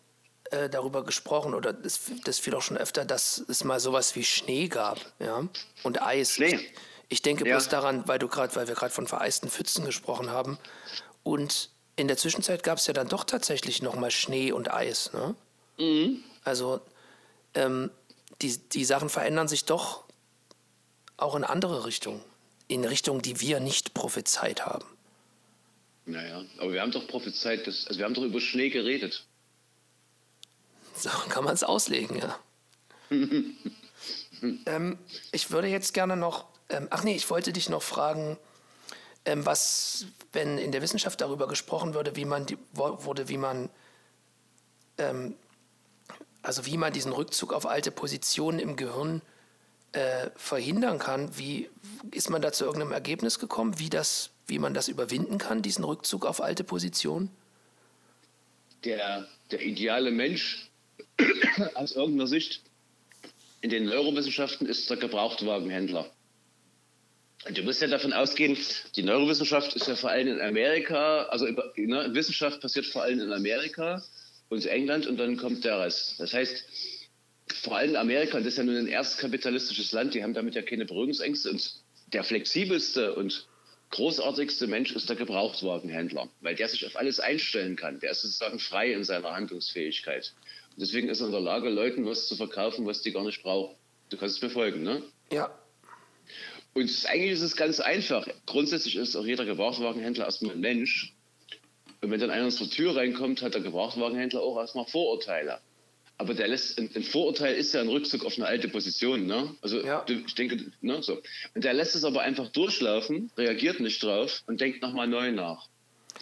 äh, 0.54 0.70
darüber 0.70 1.04
gesprochen, 1.04 1.54
oder 1.54 1.74
das, 1.74 2.00
das 2.24 2.40
fiel 2.40 2.56
auch 2.56 2.62
schon 2.62 2.78
öfter, 2.78 3.06
dass 3.06 3.44
es 3.48 3.64
mal 3.64 3.80
sowas 3.80 4.16
wie 4.16 4.24
Schnee 4.24 4.68
gab, 4.68 5.00
ja, 5.20 5.48
und 5.84 6.02
Eis. 6.02 6.32
Schnee. 6.34 6.56
Ich, 6.56 6.74
ich 7.10 7.22
denke 7.22 7.48
Ja. 7.48 7.56
bloß 7.56 7.70
daran, 7.70 8.08
weil 8.08 8.20
du 8.20 8.28
gerade, 8.28 8.56
weil 8.56 8.68
wir 8.68 8.76
gerade 8.76 8.94
von 8.94 9.08
vereisten 9.08 9.50
Pfützen 9.50 9.86
gesprochen 9.86 10.30
haben. 10.32 10.58
Und 11.24 11.70
in 11.96 12.08
der 12.08 12.18
Zwischenzeit 12.18 12.64
gab 12.64 12.78
es 12.78 12.88
ja 12.88 12.94
dann 12.94 13.08
doch 13.08 13.24
tatsächlich 13.24 13.82
noch 13.82 13.96
mal 13.96 14.12
Schnee 14.12 14.52
und 14.52 14.72
Eis, 14.72 15.12
ne? 15.14 15.36
Also 16.44 16.82
ähm, 17.56 17.90
die, 18.42 18.58
die 18.58 18.86
Sachen 18.86 19.10
verändern 19.10 19.48
sich 19.48 19.66
doch 19.66 20.04
auch 21.18 21.36
in 21.36 21.44
andere 21.44 21.86
Richtungen. 21.86 22.22
In 22.68 22.86
Richtungen, 22.86 23.22
die 23.22 23.40
wir 23.42 23.60
nicht 23.60 23.94
prophezeit 23.94 24.66
haben. 24.66 24.86
Naja, 26.06 26.44
aber 26.58 26.74
wir 26.74 26.82
haben 26.82 26.92
doch 26.92 27.08
prophezeit, 27.08 27.66
dass, 27.68 27.88
also 27.88 27.98
wir 28.00 28.06
haben 28.06 28.14
doch 28.14 28.24
über 28.24 28.42
Schnee 28.42 28.70
geredet. 28.70 29.26
So 30.94 31.10
kann 31.30 31.44
man 31.44 31.54
es 31.54 31.64
auslegen, 31.64 32.18
ja. 32.18 32.40
ähm, 34.66 34.98
ich 35.32 35.52
würde 35.52 35.68
jetzt 35.68 35.94
gerne 35.94 36.16
noch, 36.16 36.46
ähm, 36.70 36.88
ach 36.90 37.04
nee, 37.04 37.16
ich 37.16 37.30
wollte 37.30 37.54
dich 37.54 37.70
noch 37.70 37.82
fragen, 37.82 38.38
ähm, 39.26 39.46
was, 39.46 40.06
wenn 40.32 40.58
in 40.58 40.72
der 40.72 40.82
Wissenschaft 40.82 41.22
darüber 41.22 41.48
gesprochen 41.48 41.94
würde, 41.94 42.16
wie 42.16 42.26
man 42.26 42.46
die, 42.46 42.58
wurde, 42.74 43.30
wie 43.30 43.38
man, 43.38 43.70
ähm, 44.98 45.36
also 46.42 46.66
wie 46.66 46.78
man 46.78 46.92
diesen 46.94 47.14
Rückzug 47.14 47.54
auf 47.54 47.66
alte 47.66 47.92
Positionen 47.92 48.60
im 48.60 48.76
Gehirn 48.76 49.22
äh, 49.94 50.30
verhindern 50.36 51.00
kann, 51.00 51.38
wie 51.38 51.70
ist 52.12 52.30
man 52.30 52.42
da 52.42 52.52
zu 52.52 52.66
irgendeinem 52.66 52.92
Ergebnis 52.92 53.40
gekommen, 53.40 53.80
wie 53.80 53.90
das, 53.90 54.32
wie 54.48 54.60
man 54.60 54.74
das 54.74 54.88
überwinden 54.88 55.38
kann, 55.38 55.62
diesen 55.62 55.84
Rückzug 55.86 56.26
auf 56.26 56.42
alte 56.42 56.64
Positionen? 56.64 57.30
Der, 58.84 59.28
der 59.52 59.62
ideale 59.62 60.12
Mensch 60.12 60.70
aus 61.76 61.94
irgendeiner 61.94 62.28
Sicht 62.28 62.62
in 63.62 63.70
den 63.70 63.86
Neurowissenschaften 63.86 64.68
ist 64.68 64.90
der 64.90 64.98
Gebrauchtwagenhändler. 64.98 66.12
Und 67.46 67.58
du 67.58 67.64
musst 67.64 67.82
ja 67.82 67.88
davon 67.88 68.14
ausgehen, 68.14 68.58
die 68.96 69.04
Neurowissenschaft 69.04 69.76
ist 69.76 69.88
ja 69.88 69.96
vor 69.96 70.10
allem 70.12 70.30
in 70.30 70.42
Amerika, 70.42 71.24
also 71.24 71.46
ne, 71.46 72.10
Wissenschaft 72.14 72.62
passiert 72.62 72.86
vor 72.86 73.04
allem 73.04 73.20
in 73.20 73.34
Amerika 73.34 74.02
und 74.50 74.66
England 74.66 75.08
und 75.08 75.18
dann 75.18 75.36
kommt 75.36 75.66
der 75.66 75.80
Rest. 75.80 76.20
Das 76.20 76.34
heißt, 76.34 76.64
vor 77.62 77.76
allem 77.76 77.96
Amerika, 77.98 78.38
das 78.38 78.48
ist 78.48 78.58
ja 78.58 78.64
nun 78.64 78.78
ein 78.78 78.88
erstkapitalistisches 78.88 79.92
Land, 79.92 80.14
die 80.14 80.24
haben 80.24 80.34
damit 80.34 80.56
ja 80.56 80.62
keine 80.62 80.86
Berührungsängste 80.86 81.50
und 81.50 81.74
der 82.14 82.24
flexibelste 82.24 83.14
und 83.14 83.48
großartigste 83.90 84.66
Mensch 84.68 84.94
ist 84.94 85.10
der 85.10 85.16
Gebrauchtwagenhändler, 85.18 86.30
weil 86.42 86.56
der 86.56 86.70
sich 86.70 86.86
auf 86.86 86.96
alles 86.96 87.20
einstellen 87.20 87.76
kann. 87.76 88.00
Der 88.00 88.12
ist 88.12 88.22
sozusagen 88.22 88.60
frei 88.60 88.94
in 88.94 89.04
seiner 89.04 89.32
Handlungsfähigkeit. 89.32 90.34
Deswegen 90.78 91.10
ist 91.10 91.20
er 91.22 91.28
in 91.28 91.32
der 91.32 91.42
Lage, 91.42 91.70
Leuten 91.70 92.06
was 92.06 92.28
zu 92.28 92.36
verkaufen, 92.36 92.86
was 92.86 93.02
die 93.02 93.12
gar 93.12 93.24
nicht 93.24 93.44
brauchen. 93.44 93.76
Du 94.10 94.18
kannst 94.18 94.42
mir 94.42 94.50
folgen, 94.50 94.84
ne? 94.84 95.02
Ja, 95.32 95.58
Und 96.74 96.90
eigentlich 97.08 97.32
ist 97.32 97.42
es 97.42 97.56
ganz 97.56 97.80
einfach. 97.80 98.28
Grundsätzlich 98.46 98.96
ist 98.96 99.16
auch 99.16 99.26
jeder 99.26 99.46
Gebrauchtwagenhändler 99.46 100.26
erstmal 100.26 100.54
ein 100.56 100.60
Mensch. 100.62 101.14
Und 102.02 102.12
wenn 102.12 102.20
dann 102.20 102.32
einer 102.32 102.50
zur 102.50 102.70
Tür 102.70 102.96
reinkommt, 102.96 103.42
hat 103.42 103.54
der 103.54 103.62
Gebrauchtwagenhändler 103.62 104.42
auch 104.42 104.58
erstmal 104.60 104.86
Vorurteile. 104.86 105.60
Aber 106.18 106.34
der 106.34 106.48
lässt, 106.48 106.78
ein, 106.80 106.90
ein 106.96 107.04
Vorurteil 107.04 107.56
ist 107.56 107.74
ja 107.74 107.82
ein 107.82 107.88
Rückzug 107.90 108.26
auf 108.26 108.36
eine 108.38 108.46
alte 108.46 108.68
Position, 108.68 109.26
ne? 109.26 109.56
Also 109.62 109.84
Ja. 109.84 110.06
ich 110.08 110.36
denke, 110.36 110.72
ne, 110.82 111.02
so. 111.02 111.22
Und 111.56 111.64
der 111.64 111.74
lässt 111.74 111.96
es 111.96 112.04
aber 112.04 112.22
einfach 112.22 112.50
durchlaufen, 112.50 113.32
reagiert 113.38 113.80
nicht 113.80 114.02
drauf 114.04 114.44
und 114.48 114.60
denkt 114.62 114.82
nochmal 114.82 115.08
neu 115.08 115.32
nach. 115.32 115.70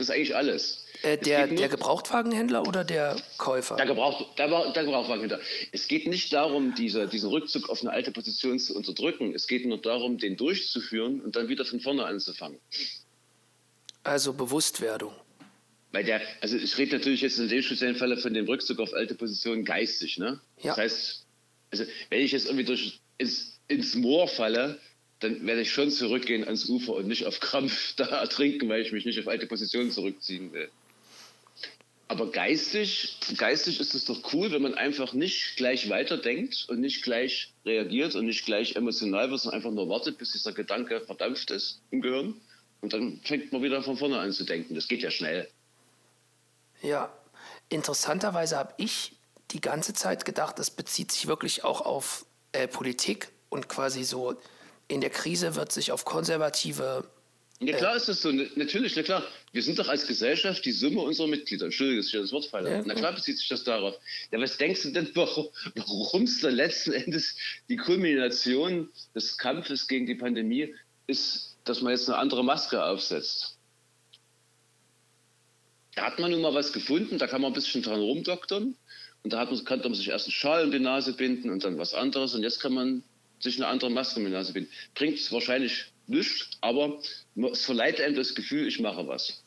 Das 0.02 0.10
ist 0.10 0.16
eigentlich 0.16 0.36
alles. 0.36 0.84
äh, 1.04 1.16
der, 1.16 1.46
der 1.46 1.70
Gebrauchtwagenhändler 1.70 2.68
oder 2.68 2.84
der 2.84 3.18
Käufer? 3.38 3.76
der, 3.76 3.86
Gebrauch, 3.86 4.34
der, 4.34 4.48
der 4.72 4.84
Gebrauchwagenhändler. 4.84 5.40
Es 5.72 5.88
geht 5.88 6.08
nicht 6.08 6.34
darum, 6.34 6.74
diese, 6.74 7.08
diesen 7.08 7.30
Rückzug 7.30 7.70
auf 7.70 7.82
eine 7.82 7.92
alte 7.92 8.12
Position 8.12 8.58
zu 8.58 8.76
unterdrücken. 8.76 9.36
Es 9.36 9.46
geht 9.46 9.64
nur 9.64 9.80
darum, 9.80 10.18
den 10.18 10.38
durchzuführen 10.38 11.22
und 11.22 11.36
dann 11.36 11.50
wieder 11.50 11.66
von 11.66 11.80
vorne 11.82 12.04
anzufangen. 12.04 12.58
Also 14.02 14.34
Bewusstwerdung. 14.34 15.14
Weil 15.92 16.04
der, 16.04 16.20
also 16.42 16.58
ich 16.58 16.76
rede 16.80 16.98
natürlich 16.98 17.22
jetzt 17.22 17.38
in 17.38 17.48
dem 17.48 17.62
speziellen 17.62 17.96
Falle 17.96 18.18
von 18.18 18.34
dem 18.34 18.48
Rückzug 18.48 18.80
auf 18.80 18.92
alte 18.96 19.14
Positionen 19.14 19.66
geistig, 19.66 20.18
ne? 20.18 20.42
Ja. 20.64 20.72
Das 20.72 20.78
heißt, 20.78 21.26
also 21.70 21.84
wenn 22.10 22.22
ich 22.22 22.32
jetzt 22.32 22.46
irgendwie 22.48 22.66
durch 22.66 23.00
ins, 23.20 23.60
ins 23.68 23.94
Moor 23.94 24.28
falle, 24.28 24.80
dann 25.22 25.46
werde 25.46 25.62
ich 25.62 25.72
schon 25.72 25.92
zurückgehen 25.92 26.44
ans 26.44 26.68
Ufer 26.68 26.94
und 26.94 27.08
nicht 27.08 27.26
auf 27.26 27.40
Krampf 27.40 27.94
da 27.96 28.06
ertrinken, 28.06 28.68
weil 28.70 28.82
ich 28.82 28.92
mich 28.92 29.06
nicht 29.06 29.20
auf 29.20 29.28
alte 29.28 29.48
Positionen 29.48 29.92
zurückziehen 29.92 30.52
will. 30.52 30.70
Aber 32.08 32.30
geistig, 32.30 33.18
geistig 33.38 33.80
ist 33.80 33.96
es 33.96 34.04
doch 34.04 34.34
cool, 34.34 34.52
wenn 34.52 34.62
man 34.62 34.74
einfach 34.74 35.14
nicht 35.14 35.56
gleich 35.56 35.90
weiterdenkt 35.90 36.66
und 36.68 36.82
nicht 36.82 37.04
gleich 37.04 37.54
reagiert 37.66 38.16
und 38.16 38.26
nicht 38.26 38.46
gleich 38.46 38.76
emotional 38.76 39.32
wird, 39.32 39.40
sondern 39.40 39.60
einfach 39.60 39.72
nur 39.72 39.88
wartet, 39.88 40.18
bis 40.18 40.34
dieser 40.34 40.52
Gedanke 40.52 41.00
verdampft 41.00 41.52
ist 41.52 41.80
im 41.90 42.02
Gehirn. 42.02 42.34
Und 42.82 42.92
dann 42.92 43.22
fängt 43.24 43.54
man 43.54 43.64
wieder 43.64 43.82
von 43.82 43.96
vorne 43.96 44.20
an 44.20 44.34
zu 44.34 44.44
denken. 44.44 44.76
Das 44.76 44.90
geht 44.90 45.04
ja 45.04 45.10
schnell. 45.10 45.48
Ja, 46.82 47.14
interessanterweise 47.70 48.58
habe 48.58 48.74
ich 48.76 49.14
die 49.52 49.62
ganze 49.62 49.94
Zeit 49.94 50.26
gedacht, 50.26 50.60
das 50.60 50.70
bezieht 50.70 51.14
sich 51.14 51.28
wirklich 51.28 51.64
auch 51.64 51.80
auf 51.80 52.26
äh, 52.52 52.68
Politik 52.68 53.30
und 53.50 53.70
quasi 53.70 54.04
so 54.04 54.36
in 54.92 55.02
der 55.02 55.10
Krise 55.10 55.56
wird 55.56 55.72
sich 55.72 55.92
auf 55.92 56.06
konservative. 56.06 57.06
Ja, 57.62 57.78
klar 57.78 57.96
ist 57.96 58.10
das 58.10 58.22
so. 58.22 58.32
Natürlich, 58.32 58.96
na 58.96 59.04
klar. 59.04 59.24
Wir 59.54 59.62
sind 59.62 59.78
doch 59.78 59.88
als 59.88 60.08
Gesellschaft 60.08 60.66
die 60.66 60.72
Summe 60.72 61.02
unserer 61.02 61.28
Mitglieder. 61.28 61.66
Entschuldige, 61.66 61.98
dass 61.98 62.08
ich 62.08 62.14
das 62.14 62.32
Wort 62.32 62.46
falle. 62.46 62.72
Ja, 62.72 62.84
na 62.86 62.94
klar 62.96 63.14
bezieht 63.14 63.38
sich 63.38 63.48
das 63.48 63.64
darauf. 63.64 63.96
Ja, 64.32 64.40
was 64.40 64.58
denkst 64.58 64.84
du 64.84 64.92
denn, 64.92 65.12
warum 65.14 66.24
es 66.24 66.42
dann 66.42 66.56
letzten 66.56 66.94
Endes 66.94 67.36
die 67.70 67.78
Kulmination 67.78 68.90
des 69.16 69.38
Kampfes 69.38 69.88
gegen 69.88 70.08
die 70.08 70.16
Pandemie 70.16 70.74
ist, 71.08 71.58
dass 71.66 71.82
man 71.82 71.92
jetzt 71.92 72.10
eine 72.10 72.18
andere 72.18 72.44
Maske 72.44 72.84
aufsetzt? 72.84 73.58
Da 75.96 76.04
hat 76.04 76.20
man 76.20 76.32
nun 76.32 76.42
mal 76.42 76.54
was 76.54 76.74
gefunden, 76.74 77.18
da 77.18 77.28
kann 77.28 77.42
man 77.42 77.52
ein 77.52 77.56
bisschen 77.56 77.84
dran 77.84 78.00
rumdoktern. 78.00 78.76
Und 79.24 79.34
da 79.34 79.40
hat 79.40 79.52
man, 79.52 79.64
konnte 79.66 79.88
man 79.88 79.96
sich 79.96 80.10
erst 80.10 80.26
einen 80.26 80.34
Schal 80.34 80.66
um 80.66 80.72
die 80.72 80.80
Nase 80.80 81.14
binden 81.14 81.52
und 81.52 81.64
dann 81.64 81.78
was 81.78 81.94
anderes. 81.94 82.34
Und 82.34 82.42
jetzt 82.42 82.60
kann 82.60 82.74
man 82.74 83.04
sich 83.42 83.58
eine 83.58 83.68
andere 83.68 83.90
Maske 83.90 84.20
um 84.20 84.26
die 84.26 84.32
Nase 84.32 84.54
binden. 84.54 84.72
Bringt 84.96 85.18
es 85.18 85.32
wahrscheinlich 85.32 85.86
nichts, 86.08 86.50
aber 86.62 87.00
es 87.52 87.66
verleiht 87.66 88.00
einem 88.00 88.16
das 88.16 88.36
Gefühl, 88.36 88.68
ich 88.68 88.80
mache 88.80 89.08
was. 89.08 89.44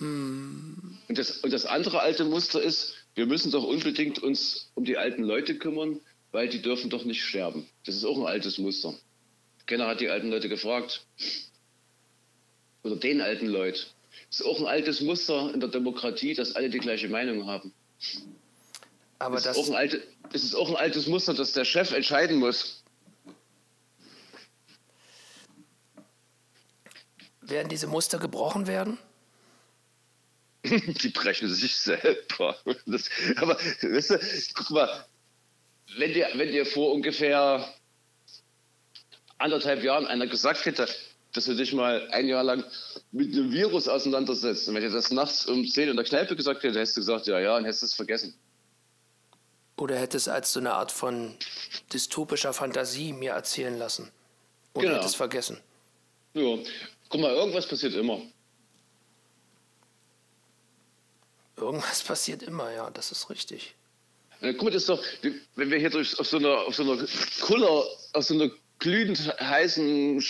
Und, 0.00 0.98
das, 1.08 1.38
und 1.38 1.52
das 1.52 1.66
andere 1.66 2.00
alte 2.00 2.24
Muster 2.24 2.62
ist, 2.62 2.94
wir 3.14 3.26
müssen 3.26 3.50
doch 3.50 3.64
unbedingt 3.64 4.18
uns 4.18 4.70
um 4.74 4.84
die 4.84 4.96
alten 4.96 5.22
Leute 5.22 5.58
kümmern, 5.58 6.00
weil 6.32 6.48
die 6.48 6.62
dürfen 6.62 6.88
doch 6.88 7.04
nicht 7.04 7.22
sterben. 7.22 7.68
Das 7.84 7.96
ist 7.96 8.04
auch 8.04 8.18
ein 8.18 8.26
altes 8.26 8.58
Muster. 8.58 8.94
Keiner 9.66 9.86
hat 9.86 10.00
die 10.00 10.08
alten 10.08 10.30
Leute 10.30 10.48
gefragt. 10.48 11.04
Oder 12.82 12.96
den 12.96 13.20
alten 13.20 13.46
Leuten. 13.46 13.80
Das 14.30 14.40
ist 14.40 14.46
auch 14.46 14.60
ein 14.60 14.66
altes 14.66 15.00
Muster 15.00 15.52
in 15.52 15.60
der 15.60 15.68
Demokratie, 15.68 16.34
dass 16.34 16.56
alle 16.56 16.70
die 16.70 16.78
gleiche 16.78 17.08
Meinung 17.08 17.46
haben. 17.46 17.72
Aber 19.20 19.36
es, 19.36 19.44
das, 19.44 19.56
ist 19.56 19.62
auch 19.62 19.68
ein 19.68 19.76
alte, 19.76 20.02
es 20.32 20.42
ist 20.42 20.54
auch 20.54 20.68
ein 20.68 20.76
altes 20.76 21.06
Muster, 21.06 21.34
dass 21.34 21.52
der 21.52 21.64
Chef 21.64 21.92
entscheiden 21.92 22.38
muss. 22.38 22.80
werden 27.50 27.68
diese 27.68 27.86
Muster 27.86 28.18
gebrochen 28.18 28.66
werden? 28.66 28.96
Die 30.64 31.08
brechen 31.08 31.52
sich 31.52 31.76
selber. 31.76 32.56
Das, 32.86 33.10
aber 33.36 33.56
weißt 33.56 34.10
du, 34.10 34.18
guck 34.54 34.70
mal, 34.70 35.04
wenn 35.96 36.12
dir, 36.12 36.28
wenn 36.34 36.52
dir 36.52 36.64
vor 36.64 36.92
ungefähr 36.94 37.66
anderthalb 39.38 39.82
Jahren 39.82 40.06
einer 40.06 40.26
gesagt 40.26 40.64
hätte, 40.64 40.88
dass 41.32 41.44
du 41.44 41.54
dich 41.54 41.72
mal 41.72 42.08
ein 42.10 42.26
Jahr 42.28 42.44
lang 42.44 42.64
mit 43.12 43.32
einem 43.32 43.52
Virus 43.52 43.88
auseinandersetzt, 43.88 44.68
und 44.68 44.74
wenn 44.74 44.82
dir 44.82 44.90
das 44.90 45.10
nachts 45.10 45.46
um 45.46 45.66
10 45.66 45.90
in 45.90 45.96
der 45.96 46.04
Kneipe 46.04 46.36
gesagt 46.36 46.62
hätte, 46.62 46.78
hättest 46.78 46.96
du 46.96 47.00
gesagt, 47.00 47.26
ja, 47.26 47.38
ja, 47.40 47.56
und 47.56 47.64
hättest 47.64 47.84
es 47.84 47.94
vergessen. 47.94 48.34
Oder 49.80 49.98
hätte 49.98 50.18
es 50.18 50.28
als 50.28 50.52
so 50.52 50.60
eine 50.60 50.74
Art 50.74 50.92
von 50.92 51.34
dystopischer 51.90 52.52
Fantasie 52.52 53.14
mir 53.14 53.32
erzählen 53.32 53.78
lassen? 53.78 54.10
Und 54.74 54.82
Genau. 54.82 54.96
hätte 54.96 55.06
es 55.06 55.14
vergessen? 55.14 55.58
Ja, 56.34 56.58
guck 57.08 57.20
mal, 57.22 57.32
irgendwas 57.32 57.66
passiert 57.66 57.94
immer. 57.94 58.20
Irgendwas 61.56 62.02
passiert 62.02 62.42
immer, 62.42 62.70
ja, 62.72 62.90
das 62.90 63.10
ist 63.10 63.30
richtig. 63.30 63.74
Äh, 64.42 64.52
Guck 64.52 64.64
mal, 64.64 64.70
das 64.70 64.82
ist 64.82 64.88
doch, 64.90 65.02
wenn 65.56 65.70
wir 65.70 65.78
hier 65.78 65.94
auf 65.98 66.26
so 66.26 66.36
einer, 66.36 66.58
auf 66.58 66.74
so 66.74 66.82
einer 66.82 67.02
Kuller, 67.40 67.84
auf 68.12 68.24
so 68.24 68.34
einer 68.34 68.50
glühend 68.80 69.18
heißen 69.40 70.22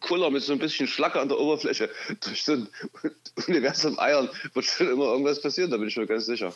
Kuller 0.00 0.30
mit 0.30 0.42
so 0.42 0.52
ein 0.52 0.58
bisschen 0.58 0.86
Schlacker 0.86 1.20
an 1.22 1.28
der 1.28 1.38
Oberfläche 1.38 1.90
durch 2.20 2.44
so 2.44 2.52
ein 2.52 2.68
Universum 3.48 3.98
eiern, 3.98 4.28
wird 4.52 4.66
schon 4.66 4.90
immer 4.90 5.06
irgendwas 5.06 5.40
passieren, 5.40 5.70
da 5.70 5.78
bin 5.78 5.88
ich 5.88 5.96
mir 5.96 6.06
ganz 6.06 6.26
sicher. 6.26 6.54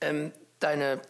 Ähm, 0.00 0.32
deine, 0.60 1.00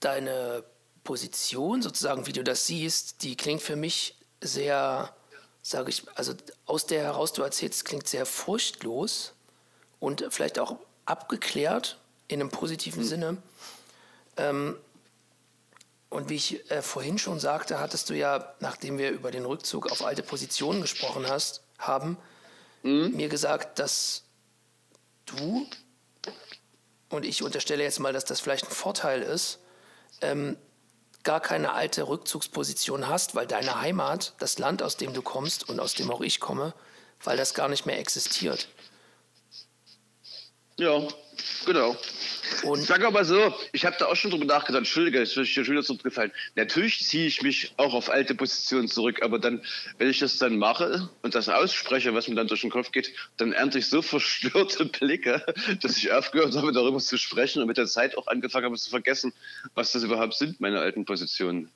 deine 0.00 0.64
Position, 1.04 1.82
sozusagen, 1.82 2.26
wie 2.26 2.32
du 2.32 2.42
das 2.42 2.66
siehst, 2.66 3.22
die 3.22 3.36
klingt 3.36 3.62
für 3.62 3.76
mich 3.76 4.16
sehr, 4.40 5.14
sage 5.62 5.90
ich, 5.90 6.04
also 6.14 6.34
aus 6.66 6.86
der 6.86 7.02
heraus, 7.02 7.32
du 7.32 7.42
erzählst, 7.42 7.84
klingt 7.84 8.08
sehr 8.08 8.26
furchtlos 8.26 9.34
und 10.00 10.24
vielleicht 10.30 10.58
auch 10.58 10.76
abgeklärt 11.04 11.98
in 12.28 12.40
einem 12.40 12.50
positiven 12.50 13.04
Sinne. 13.04 13.36
Ähm, 14.36 14.76
und 16.08 16.28
wie 16.28 16.36
ich 16.36 16.70
äh, 16.70 16.82
vorhin 16.82 17.18
schon 17.18 17.40
sagte, 17.40 17.78
hattest 17.78 18.10
du 18.10 18.14
ja, 18.14 18.54
nachdem 18.60 18.98
wir 18.98 19.10
über 19.10 19.30
den 19.30 19.44
Rückzug 19.44 19.90
auf 19.90 20.04
alte 20.04 20.22
Positionen 20.22 20.80
gesprochen 20.80 21.26
hast, 21.28 21.62
haben, 21.78 22.16
mir 22.82 23.28
gesagt, 23.28 23.80
dass 23.80 24.22
du 25.24 25.66
und 27.08 27.24
ich 27.24 27.42
unterstelle 27.42 27.82
jetzt 27.82 28.00
mal, 28.00 28.12
dass 28.12 28.24
das 28.24 28.40
vielleicht 28.40 28.66
ein 28.66 28.72
Vorteil 28.72 29.22
ist, 29.22 29.58
ähm, 30.20 30.56
gar 31.22 31.40
keine 31.40 31.72
alte 31.72 32.06
Rückzugsposition 32.06 33.08
hast, 33.08 33.34
weil 33.34 33.46
deine 33.46 33.80
Heimat, 33.80 34.34
das 34.38 34.58
Land, 34.58 34.82
aus 34.82 34.96
dem 34.96 35.12
du 35.12 35.22
kommst 35.22 35.68
und 35.68 35.80
aus 35.80 35.94
dem 35.94 36.10
auch 36.10 36.20
ich 36.20 36.40
komme, 36.40 36.72
weil 37.24 37.36
das 37.36 37.54
gar 37.54 37.68
nicht 37.68 37.86
mehr 37.86 37.98
existiert. 37.98 38.68
Ja, 40.78 41.08
genau. 41.64 41.96
Und 42.62 42.82
Sag 42.82 43.02
aber 43.04 43.24
so, 43.24 43.54
ich 43.72 43.84
habe 43.84 43.96
da 43.98 44.06
auch 44.06 44.16
schon 44.16 44.30
drüber 44.30 44.44
nachgedacht, 44.44 44.80
Entschuldige, 44.80 45.20
ist 45.20 45.36
mir 45.36 45.46
schon 45.46 45.66
wieder 45.66 45.82
zurückgefallen. 45.82 46.32
Natürlich 46.54 47.06
ziehe 47.06 47.26
ich 47.26 47.42
mich 47.42 47.72
auch 47.76 47.94
auf 47.94 48.10
alte 48.10 48.34
Positionen 48.34 48.88
zurück, 48.88 49.22
aber 49.22 49.38
dann, 49.38 49.64
wenn 49.98 50.08
ich 50.08 50.18
das 50.18 50.38
dann 50.38 50.58
mache 50.58 51.08
und 51.22 51.34
das 51.34 51.48
ausspreche, 51.48 52.14
was 52.14 52.28
mir 52.28 52.34
dann 52.34 52.46
durch 52.46 52.60
den 52.60 52.70
Kopf 52.70 52.92
geht, 52.92 53.12
dann 53.38 53.52
ernte 53.52 53.78
ich 53.78 53.88
so 53.88 54.02
verstörte 54.16 54.84
Blicke, 54.84 55.44
dass 55.82 55.96
ich 55.96 56.12
aufgehört 56.12 56.54
habe, 56.54 56.72
darüber 56.72 56.98
zu 56.98 57.16
sprechen 57.16 57.62
und 57.62 57.68
mit 57.68 57.78
der 57.78 57.86
Zeit 57.86 58.16
auch 58.18 58.26
angefangen 58.26 58.66
habe 58.66 58.76
zu 58.76 58.90
vergessen, 58.90 59.32
was 59.74 59.92
das 59.92 60.02
überhaupt 60.02 60.34
sind, 60.34 60.60
meine 60.60 60.80
alten 60.80 61.04
Positionen. 61.04 61.70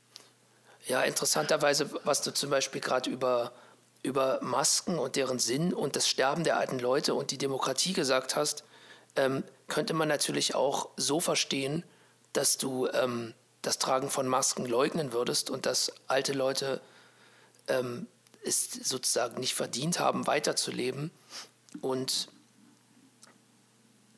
ja, 0.86 1.02
interessanterweise, 1.02 1.90
was 2.04 2.22
du 2.22 2.32
zum 2.32 2.50
Beispiel 2.50 2.80
gerade 2.80 3.10
über, 3.10 3.52
über 4.02 4.40
Masken 4.42 4.98
und 4.98 5.16
deren 5.16 5.38
Sinn 5.38 5.72
und 5.72 5.96
das 5.96 6.06
Sterben 6.06 6.44
der 6.44 6.58
alten 6.58 6.78
Leute 6.78 7.14
und 7.14 7.30
die 7.30 7.38
Demokratie 7.38 7.92
gesagt 7.92 8.36
hast, 8.36 8.64
ähm, 9.20 9.44
könnte 9.68 9.94
man 9.94 10.08
natürlich 10.08 10.54
auch 10.54 10.88
so 10.96 11.20
verstehen, 11.20 11.84
dass 12.32 12.56
du 12.56 12.88
ähm, 12.88 13.34
das 13.62 13.78
Tragen 13.78 14.08
von 14.10 14.26
Masken 14.26 14.66
leugnen 14.66 15.12
würdest 15.12 15.50
und 15.50 15.66
dass 15.66 15.92
alte 16.06 16.32
Leute 16.32 16.80
ähm, 17.68 18.06
es 18.44 18.70
sozusagen 18.70 19.38
nicht 19.38 19.54
verdient 19.54 20.00
haben, 20.00 20.26
weiterzuleben. 20.26 21.10
Und 21.82 22.28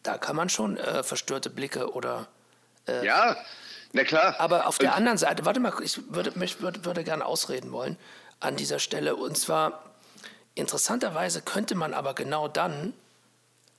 da 0.03 0.17
kann 0.19 0.37
man 0.37 0.49
schon 0.49 0.77
äh, 0.77 1.03
verstörte 1.03 1.51
Blicke 1.51 1.93
oder 1.93 2.29
Ja, 2.87 3.37
na 3.93 4.05
klar. 4.05 4.37
aber 4.39 4.67
auf 4.67 4.79
der 4.79 4.95
anderen 4.95 5.19
Seite, 5.19 5.45
warte 5.45 5.61
mal, 5.61 5.73
ich 5.83 6.01
würde, 6.13 6.33
mich, 6.39 6.61
würde, 6.61 6.85
würde 6.85 7.05
gerne 7.05 7.25
ausreden 7.27 7.73
wollen 7.73 7.97
an 8.41 8.57
dieser 8.57 8.79
Stelle. 8.79 9.17
Und 9.17 9.37
zwar, 9.37 9.85
interessanterweise 10.55 11.43
könnte 11.43 11.75
man 11.75 11.95
aber 11.95 12.15
genau 12.15 12.49
dann, 12.49 12.95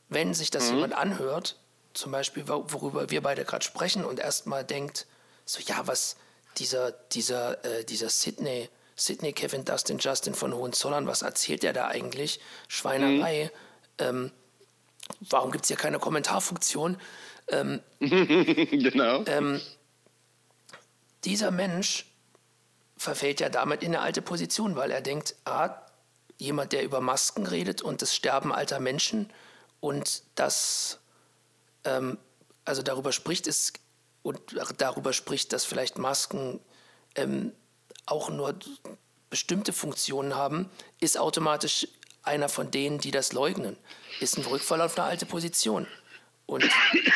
wenn 0.10 0.34
sich 0.34 0.50
Mhm. 0.50 0.54
das 0.54 0.70
jemand 0.70 0.94
anhört, 0.94 1.58
zum 1.94 2.12
Beispiel, 2.12 2.48
wo- 2.48 2.66
worüber 2.70 3.10
wir 3.10 3.22
beide 3.22 3.46
gerade 3.46 3.64
sprechen 3.64 4.04
und 4.06 4.20
erstmal 4.20 4.64
denkt, 4.64 5.06
so, 5.46 5.60
ja, 5.62 5.86
was 5.88 6.16
dieser, 6.58 6.92
dieser, 6.92 7.64
äh, 7.66 7.84
dieser 7.86 8.10
Sydney, 8.10 8.70
Sydney 8.96 9.34
Kevin 9.34 9.66
Dustin 9.66 9.98
Justin 9.98 10.36
von 10.36 10.54
Hohenzollern, 10.54 11.08
was 11.08 11.22
erzählt 11.24 11.64
der 11.64 11.74
da 11.74 11.88
eigentlich? 11.88 12.40
Schweinerei. 12.68 13.52
Mhm. 14.00 14.06
Ähm, 14.06 14.32
warum 15.20 15.52
gibt 15.52 15.66
es 15.66 15.68
hier 15.68 15.78
keine 15.78 16.00
Kommentarfunktion? 16.00 16.98
genau. 18.00 19.24
Ähm, 19.26 19.60
dieser 21.26 21.52
Mensch 21.52 22.06
verfällt 22.98 23.40
ja 23.42 23.50
damit 23.50 23.84
in 23.84 23.90
eine 23.96 24.02
alte 24.02 24.22
Position, 24.22 24.76
weil 24.76 24.92
er 24.92 25.02
denkt, 25.02 25.36
ah, 25.46 25.76
jemand, 26.38 26.72
der 26.72 26.84
über 26.84 27.02
Masken 27.02 27.46
redet 27.46 27.82
und 27.82 28.02
das 28.02 28.16
Sterben 28.16 28.54
alter 28.54 28.80
Menschen 28.80 29.30
und 29.84 30.24
das, 30.36 31.00
ähm, 31.84 32.18
also 32.64 32.82
darüber 32.84 33.12
spricht 33.12 33.48
es 33.48 33.74
und 34.22 34.40
darüber 34.78 35.12
spricht, 35.12 35.52
dass 35.52 35.66
vielleicht 35.66 35.98
Masken 35.98 36.62
ähm, 37.16 37.52
auch 38.06 38.30
nur 38.30 38.58
bestimmte 39.30 39.74
Funktionen 39.74 40.36
haben, 40.36 40.70
ist 41.02 41.20
automatisch 41.20 41.90
einer 42.22 42.48
von 42.48 42.72
denen, 42.72 43.00
die 43.00 43.12
das 43.12 43.34
leugnen. 43.34 43.76
Ist 44.22 44.38
ein 44.38 44.46
Rückfall 44.46 44.80
auf 44.80 44.98
eine 44.98 45.06
alte 45.06 45.26
Position. 45.26 45.86
Und 46.46 46.64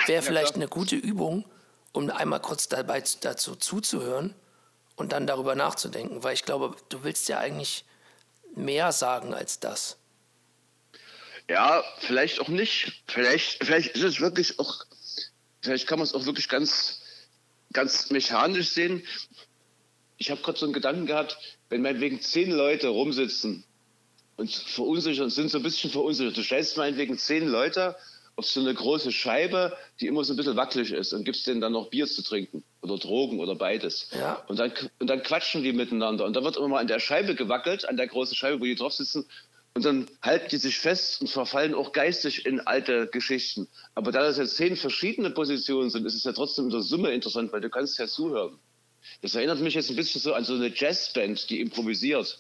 wäre 0.08 0.22
vielleicht 0.22 0.56
eine 0.56 0.68
gute 0.68 0.98
Übung, 0.98 1.46
um 1.94 2.10
einmal 2.10 2.42
kurz 2.42 2.68
dabei 2.68 3.02
dazu 3.22 3.56
zuzuhören 3.56 4.36
und 4.98 5.14
dann 5.14 5.26
darüber 5.26 5.56
nachzudenken, 5.56 6.22
weil 6.22 6.34
ich 6.34 6.44
glaube, 6.44 6.76
du 6.90 7.06
willst 7.06 7.30
ja 7.30 7.40
eigentlich 7.40 7.86
mehr 8.56 8.92
sagen 8.92 9.34
als 9.34 9.62
das. 9.62 9.96
Ja, 11.50 11.84
vielleicht 12.00 12.40
auch 12.40 12.50
nicht. 12.50 13.04
Vielleicht, 13.08 13.64
vielleicht 13.64 13.96
ist 13.96 14.04
es 14.04 14.20
wirklich 14.20 14.60
auch, 14.60 14.86
vielleicht 15.62 15.88
kann 15.88 16.00
man 16.00 16.08
es 16.08 16.14
auch 16.14 16.26
wirklich 16.26 16.50
ganz, 16.50 17.02
ganz 17.74 18.10
mechanisch 18.10 18.70
sehen. 18.70 19.04
Ich 20.18 20.30
habe 20.32 20.42
gerade 20.42 20.58
so 20.58 20.66
einen 20.66 20.74
Gedanken 20.74 21.06
gehabt, 21.06 21.38
wenn 21.70 21.82
meinetwegen 21.82 22.22
zehn 22.22 22.52
Leute 22.52 22.90
rumsitzen 22.90 23.64
und 24.36 24.52
verunsichert 24.52 25.32
sind, 25.32 25.50
so 25.50 25.58
ein 25.58 25.64
bisschen 25.64 25.90
verunsichert. 25.90 26.36
Du 26.38 26.44
stellst 26.44 26.78
meinetwegen 26.78 27.18
zehn 27.18 27.48
Leute 27.48 27.96
auf 28.36 28.46
so 28.46 28.60
eine 28.60 28.74
große 28.74 29.12
Scheibe, 29.12 29.76
die 30.00 30.08
immer 30.08 30.24
so 30.24 30.34
ein 30.34 30.38
bisschen 30.38 30.56
wackelig 30.56 30.92
ist 30.92 31.12
und 31.12 31.24
gibst 31.24 31.48
denen 31.48 31.60
dann 31.60 31.72
noch 31.72 31.90
Bier 31.90 32.06
zu 32.06 32.22
trinken 32.22 32.64
oder 32.82 32.98
Drogen 32.98 33.40
oder 33.40 33.56
beides. 33.56 34.10
Ja. 34.12 34.44
Und 34.48 34.60
dann, 34.60 34.72
und 35.00 35.08
dann 35.10 35.24
quatschen 35.24 35.64
die 35.64 35.74
miteinander. 35.74 36.24
Und 36.24 36.36
da 36.36 36.44
wird 36.44 36.56
immer 36.56 36.68
mal 36.68 36.80
an 36.80 36.88
der 36.88 37.00
Scheibe 37.00 37.34
gewackelt, 37.34 37.90
an 37.90 37.98
der 37.98 38.08
großen 38.08 38.36
Scheibe, 38.36 38.60
wo 38.60 38.66
die 38.66 38.76
drauf 38.76 38.94
sitzen. 38.94 39.26
Und 39.78 39.86
dann 39.86 40.08
halten 40.24 40.48
die 40.50 40.58
sich 40.58 40.80
fest 40.80 41.22
und 41.22 41.30
verfallen 41.30 41.76
auch 41.76 41.92
geistig 41.92 42.48
in 42.48 42.62
alte 42.62 43.06
Geschichten. 43.06 43.68
Aber 43.94 44.12
da 44.12 44.22
das 44.22 44.40
jetzt 44.40 44.56
zehn 44.56 44.76
verschiedene 44.76 45.30
Positionen 45.30 45.92
sind, 45.92 46.04
ist 46.08 46.16
es 46.16 46.24
ja 46.24 46.32
trotzdem 46.32 46.66
in 46.66 46.72
der 46.72 46.82
Summe 46.82 47.12
interessant, 47.12 47.54
weil 47.54 47.62
du 47.62 47.70
kannst 47.70 48.00
ja 48.00 48.08
zuhören. 48.08 48.58
Das 49.22 49.36
erinnert 49.36 49.60
mich 49.60 49.76
jetzt 49.76 49.92
ein 49.92 49.96
bisschen 49.96 50.20
so 50.20 50.34
an 50.34 50.46
so 50.46 50.56
eine 50.56 50.74
Jazzband, 50.74 51.52
die 51.52 51.62
improvisiert. 51.62 52.40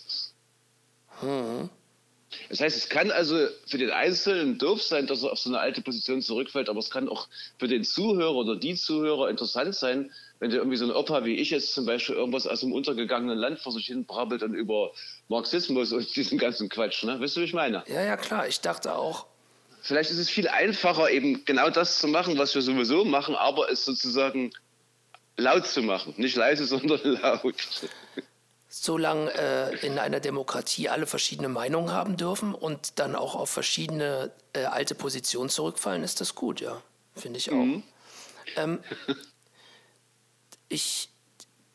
Das 2.49 2.59
heißt, 2.59 2.75
es 2.75 2.89
kann 2.89 3.11
also 3.11 3.47
für 3.65 3.77
den 3.77 3.91
Einzelnen 3.91 4.57
doof 4.57 4.81
sein, 4.83 5.07
dass 5.07 5.23
er 5.23 5.31
auf 5.31 5.39
so 5.39 5.49
eine 5.49 5.59
alte 5.59 5.81
Position 5.81 6.21
zurückfällt, 6.21 6.69
aber 6.69 6.79
es 6.79 6.89
kann 6.89 7.07
auch 7.07 7.27
für 7.57 7.67
den 7.67 7.83
Zuhörer 7.83 8.35
oder 8.35 8.55
die 8.55 8.75
Zuhörer 8.75 9.29
interessant 9.29 9.75
sein, 9.75 10.11
wenn 10.39 10.49
der 10.49 10.59
irgendwie 10.59 10.77
so 10.77 10.85
ein 10.85 10.91
Opa 10.91 11.25
wie 11.25 11.35
ich 11.35 11.49
jetzt 11.49 11.73
zum 11.73 11.85
Beispiel 11.85 12.15
irgendwas 12.15 12.45
aus 12.45 12.59
dem 12.59 12.73
untergegangenen 12.73 13.37
Land 13.37 13.59
vor 13.59 13.71
sich 13.71 13.87
hin 13.87 14.05
brabbelt 14.05 14.43
und 14.43 14.53
über 14.53 14.91
Marxismus 15.29 15.93
und 15.93 16.15
diesen 16.15 16.37
ganzen 16.37 16.69
Quatsch. 16.69 17.03
Ne? 17.03 17.19
Weißt 17.19 17.37
du, 17.37 17.41
wie 17.41 17.45
ich 17.45 17.53
meine? 17.53 17.83
Ja, 17.87 18.03
ja, 18.03 18.17
klar. 18.17 18.47
Ich 18.47 18.59
dachte 18.61 18.93
auch, 18.93 19.25
Vielleicht 19.87 20.11
ist 20.11 20.17
es 20.17 20.29
viel 20.29 20.49
einfacher, 20.49 21.09
eben 21.09 21.45
genau 21.45 21.69
das 21.69 21.99
zu 21.99 22.09
machen, 22.09 22.37
was 22.37 22.53
wir 22.53 22.61
sowieso 22.61 23.05
machen, 23.05 23.35
aber 23.35 23.71
es 23.71 23.85
sozusagen 23.85 24.51
laut 25.37 25.65
zu 25.65 25.81
machen. 25.81 26.13
Nicht 26.17 26.35
leise, 26.35 26.65
sondern 26.67 26.99
laut. 27.03 27.55
Solange 28.69 29.31
äh, 29.33 29.85
in 29.85 29.97
einer 29.99 30.19
Demokratie 30.19 30.89
alle 30.89 31.07
verschiedene 31.07 31.49
Meinungen 31.49 31.91
haben 31.91 32.17
dürfen 32.17 32.53
und 32.53 32.99
dann 32.99 33.15
auch 33.15 33.35
auf 33.35 33.49
verschiedene 33.49 34.31
äh, 34.53 34.65
alte 34.65 34.95
Positionen 34.95 35.49
zurückfallen, 35.49 36.03
ist 36.03 36.21
das 36.21 36.35
gut, 36.35 36.59
ja. 36.59 36.81
Finde 37.15 37.39
ich 37.39 37.51
auch. 37.51 37.65
Ähm, 38.55 38.79
ich, 40.69 41.09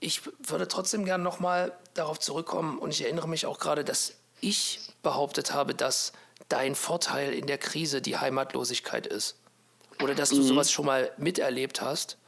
ich 0.01 0.22
würde 0.47 0.68
trotzdem 0.68 1.05
gern 1.05 1.22
nochmal 1.22 1.72
darauf 1.95 2.18
zurückkommen 2.20 2.78
und 2.78 2.90
ich 2.90 3.03
erinnere 3.03 3.28
mich 3.28 3.47
auch 3.47 3.59
gerade, 3.59 3.84
dass 3.84 4.14
ich 4.40 4.80
behauptet 5.03 5.53
habe, 5.53 5.74
dass 5.74 6.12
dein 6.49 6.74
Vorteil 6.74 7.32
in 7.32 7.47
der 7.47 7.59
Krise 7.59 8.03
die 8.03 8.18
Heimatlosigkeit 8.18 9.07
ist. 9.07 9.36
Oder 10.03 10.14
dass 10.14 10.30
du 10.30 10.36
mhm. 10.36 10.43
sowas 10.43 10.70
schon 10.70 10.86
mal 10.86 11.11
miterlebt 11.16 11.80
hast. 11.80 12.18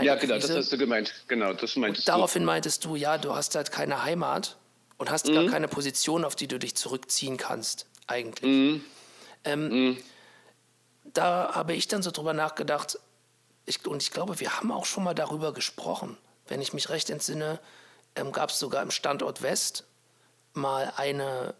Ja, 0.00 0.14
genau, 0.14 0.34
Krise. 0.34 0.48
das 0.48 0.56
hast 0.56 0.72
du 0.72 0.78
gemeint. 0.78 1.12
Genau, 1.28 1.52
das 1.52 1.76
meinst 1.76 2.00
und 2.00 2.08
daraufhin 2.08 2.44
meintest 2.44 2.84
du, 2.84 2.96
ja, 2.96 3.18
du 3.18 3.34
hast 3.34 3.54
halt 3.54 3.70
keine 3.70 4.02
Heimat 4.02 4.56
und 4.98 5.10
hast 5.10 5.28
mhm. 5.28 5.34
gar 5.34 5.46
keine 5.46 5.68
Position, 5.68 6.24
auf 6.24 6.36
die 6.36 6.46
du 6.46 6.58
dich 6.58 6.74
zurückziehen 6.74 7.36
kannst, 7.36 7.86
eigentlich. 8.06 8.50
Mhm. 8.50 8.84
Ähm, 9.44 9.68
mhm. 9.68 9.96
Da 11.12 11.54
habe 11.54 11.74
ich 11.74 11.88
dann 11.88 12.02
so 12.02 12.10
drüber 12.10 12.32
nachgedacht, 12.32 12.98
ich, 13.66 13.86
und 13.86 14.02
ich 14.02 14.10
glaube, 14.10 14.40
wir 14.40 14.56
haben 14.56 14.72
auch 14.72 14.84
schon 14.84 15.04
mal 15.04 15.14
darüber 15.14 15.52
gesprochen. 15.52 16.16
Wenn 16.46 16.60
ich 16.60 16.72
mich 16.72 16.88
recht 16.88 17.10
entsinne, 17.10 17.60
ähm, 18.16 18.32
gab 18.32 18.50
es 18.50 18.58
sogar 18.58 18.82
im 18.82 18.90
Standort 18.90 19.42
West 19.42 19.84
mal 20.52 20.92
eine, 20.96 21.54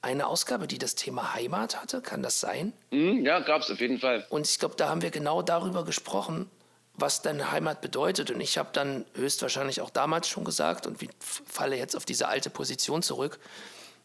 eine 0.00 0.26
Ausgabe, 0.26 0.66
die 0.66 0.78
das 0.78 0.94
Thema 0.94 1.34
Heimat 1.34 1.80
hatte. 1.80 2.00
Kann 2.00 2.22
das 2.22 2.40
sein? 2.40 2.72
Mhm, 2.90 3.24
ja, 3.24 3.40
gab 3.40 3.62
es 3.62 3.70
auf 3.70 3.80
jeden 3.80 4.00
Fall. 4.00 4.26
Und 4.30 4.48
ich 4.48 4.58
glaube, 4.58 4.74
da 4.76 4.88
haben 4.88 5.02
wir 5.02 5.10
genau 5.10 5.42
darüber 5.42 5.84
gesprochen, 5.84 6.50
was 7.02 7.20
denn 7.20 7.50
Heimat 7.50 7.82
bedeutet. 7.82 8.30
Und 8.30 8.40
ich 8.40 8.56
habe 8.56 8.70
dann 8.72 9.04
höchstwahrscheinlich 9.14 9.82
auch 9.82 9.90
damals 9.90 10.28
schon 10.28 10.44
gesagt 10.44 10.86
und 10.86 10.98
falle 11.20 11.76
jetzt 11.76 11.96
auf 11.96 12.06
diese 12.06 12.28
alte 12.28 12.48
Position 12.48 13.02
zurück. 13.02 13.38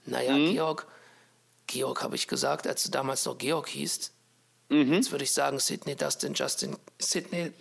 Naja, 0.06 0.34
mhm. 0.34 0.52
Georg, 0.52 0.88
Georg 1.68 2.02
habe 2.02 2.16
ich 2.16 2.28
gesagt, 2.28 2.68
als 2.68 2.84
du 2.84 2.90
damals 2.90 3.24
noch 3.26 3.38
Georg 3.38 3.70
hießt. 3.70 4.12
Mhm. 4.70 4.94
Jetzt 4.94 5.12
würde 5.12 5.24
ich 5.24 5.32
sagen, 5.32 5.60
Sydney, 5.60 5.96
Dustin, 5.96 6.34
Justin, 6.34 6.76
Sydney, 7.00 7.54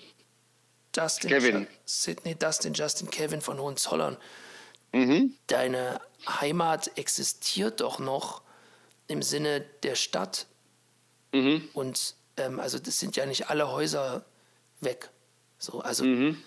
Dustin, 0.92 1.30
Kevin. 1.30 1.66
Sydney, 1.84 2.34
Dustin, 2.34 2.72
Justin, 2.72 3.10
Kevin 3.10 3.42
von 3.42 3.60
Hohenzollern. 3.60 4.16
Mhm. 4.92 5.34
Deine 5.48 6.00
Heimat 6.26 6.96
existiert 6.96 7.82
doch 7.82 7.98
noch 7.98 8.40
im 9.06 9.22
Sinne 9.22 9.60
der 9.82 9.96
Stadt. 9.96 10.46
Mhm. 11.32 11.68
Und 11.74 12.14
ähm, 12.38 12.58
also 12.58 12.78
das 12.78 12.98
sind 12.98 13.16
ja 13.16 13.26
nicht 13.26 13.50
alle 13.50 13.70
Häuser 13.70 14.24
weg. 14.80 15.10
So, 15.58 15.80
also 15.80 16.04
mhm. 16.04 16.42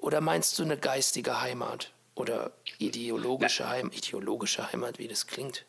oder 0.00 0.20
meinst 0.20 0.58
du 0.58 0.62
eine 0.62 0.76
geistige 0.76 1.40
Heimat 1.40 1.92
oder 2.14 2.52
ideologische, 2.78 3.68
Heim, 3.68 3.90
ideologische 3.92 4.70
Heimat, 4.72 4.98
wie 4.98 5.08
das 5.08 5.26
klingt? 5.26 5.64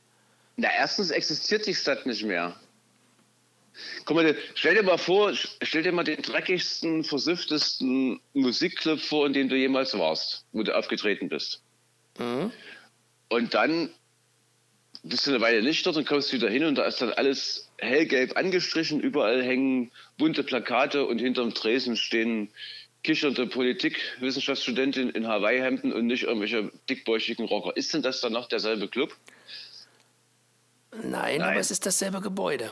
Na, 0.55 0.69
erstens 0.71 1.09
existiert 1.09 1.65
die 1.65 1.73
Stadt 1.75 2.05
nicht 2.05 2.23
mehr. 2.23 2.55
Guck 4.05 4.17
mal, 4.17 4.37
stell 4.53 4.75
dir 4.75 4.83
mal 4.83 4.99
vor, 4.99 5.33
stell 5.33 5.81
dir 5.81 5.91
mal 5.91 6.03
den 6.03 6.21
dreckigsten, 6.21 7.03
versifftesten 7.03 8.21
Musikclub 8.33 8.99
vor, 8.99 9.25
in 9.25 9.33
dem 9.33 9.49
du 9.49 9.55
jemals 9.55 9.97
warst, 9.97 10.45
wo 10.51 10.61
du 10.61 10.75
aufgetreten 10.75 11.29
bist. 11.29 11.63
Mhm. 12.19 12.51
Und 13.29 13.53
dann 13.55 13.89
bist 15.03 15.27
du 15.27 15.31
eine 15.31 15.41
Weile 15.41 15.61
nicht 15.61 15.85
dort 15.85 15.97
und 15.97 16.07
kommst 16.07 16.31
wieder 16.33 16.49
hin 16.49 16.63
und 16.63 16.75
da 16.75 16.85
ist 16.85 17.01
dann 17.01 17.11
alles 17.11 17.69
hellgelb 17.77 18.37
angestrichen, 18.37 19.01
überall 19.01 19.43
hängen 19.43 19.91
bunte 20.17 20.43
Plakate 20.43 21.05
und 21.05 21.19
hinterm 21.19 21.53
Tresen 21.53 21.97
stehen 21.97 22.49
kichernde 23.03 23.45
Politikwissenschaftsstudentinnen 23.47 25.13
in 25.13 25.27
Hawaii-Hemden 25.27 25.91
und 25.91 26.07
nicht 26.07 26.23
irgendwelche 26.23 26.71
dickbäuchigen 26.89 27.45
Rocker. 27.45 27.75
Ist 27.75 27.93
denn 27.93 28.01
das 28.01 28.21
dann 28.21 28.31
noch 28.31 28.47
derselbe 28.47 28.87
Club? 28.87 29.13
Nein, 30.91 31.11
Nein. 31.11 31.41
aber 31.41 31.59
es 31.59 31.69
ist 31.69 31.85
dasselbe 31.85 32.21
Gebäude. 32.21 32.71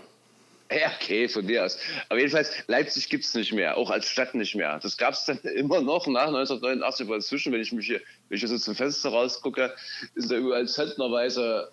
Ja, 0.71 0.89
okay, 0.95 1.27
von 1.27 1.45
dir 1.45 1.65
aus. 1.65 1.77
Aber 2.07 2.19
jedenfalls, 2.19 2.53
Leipzig 2.67 3.09
gibt 3.09 3.25
es 3.25 3.33
nicht 3.33 3.51
mehr, 3.51 3.75
auch 3.75 3.89
als 3.89 4.07
Stadt 4.07 4.33
nicht 4.35 4.55
mehr. 4.55 4.79
Das 4.81 4.95
gab 4.95 5.15
es 5.15 5.25
dann 5.25 5.37
immer 5.55 5.81
noch 5.81 6.07
nach 6.07 6.27
1989, 6.27 7.07
aber 7.07 7.15
inzwischen, 7.15 7.51
wenn 7.51 7.59
ich 7.59 7.73
mich 7.73 7.87
hier, 7.87 7.99
wenn 8.29 8.37
ich 8.37 8.39
hier 8.39 8.47
so 8.47 8.57
zum 8.57 8.75
Fenster 8.75 9.09
rausgucke, 9.09 9.75
ist 10.15 10.31
da 10.31 10.35
überall 10.37 10.69
zentnerweise 10.69 11.69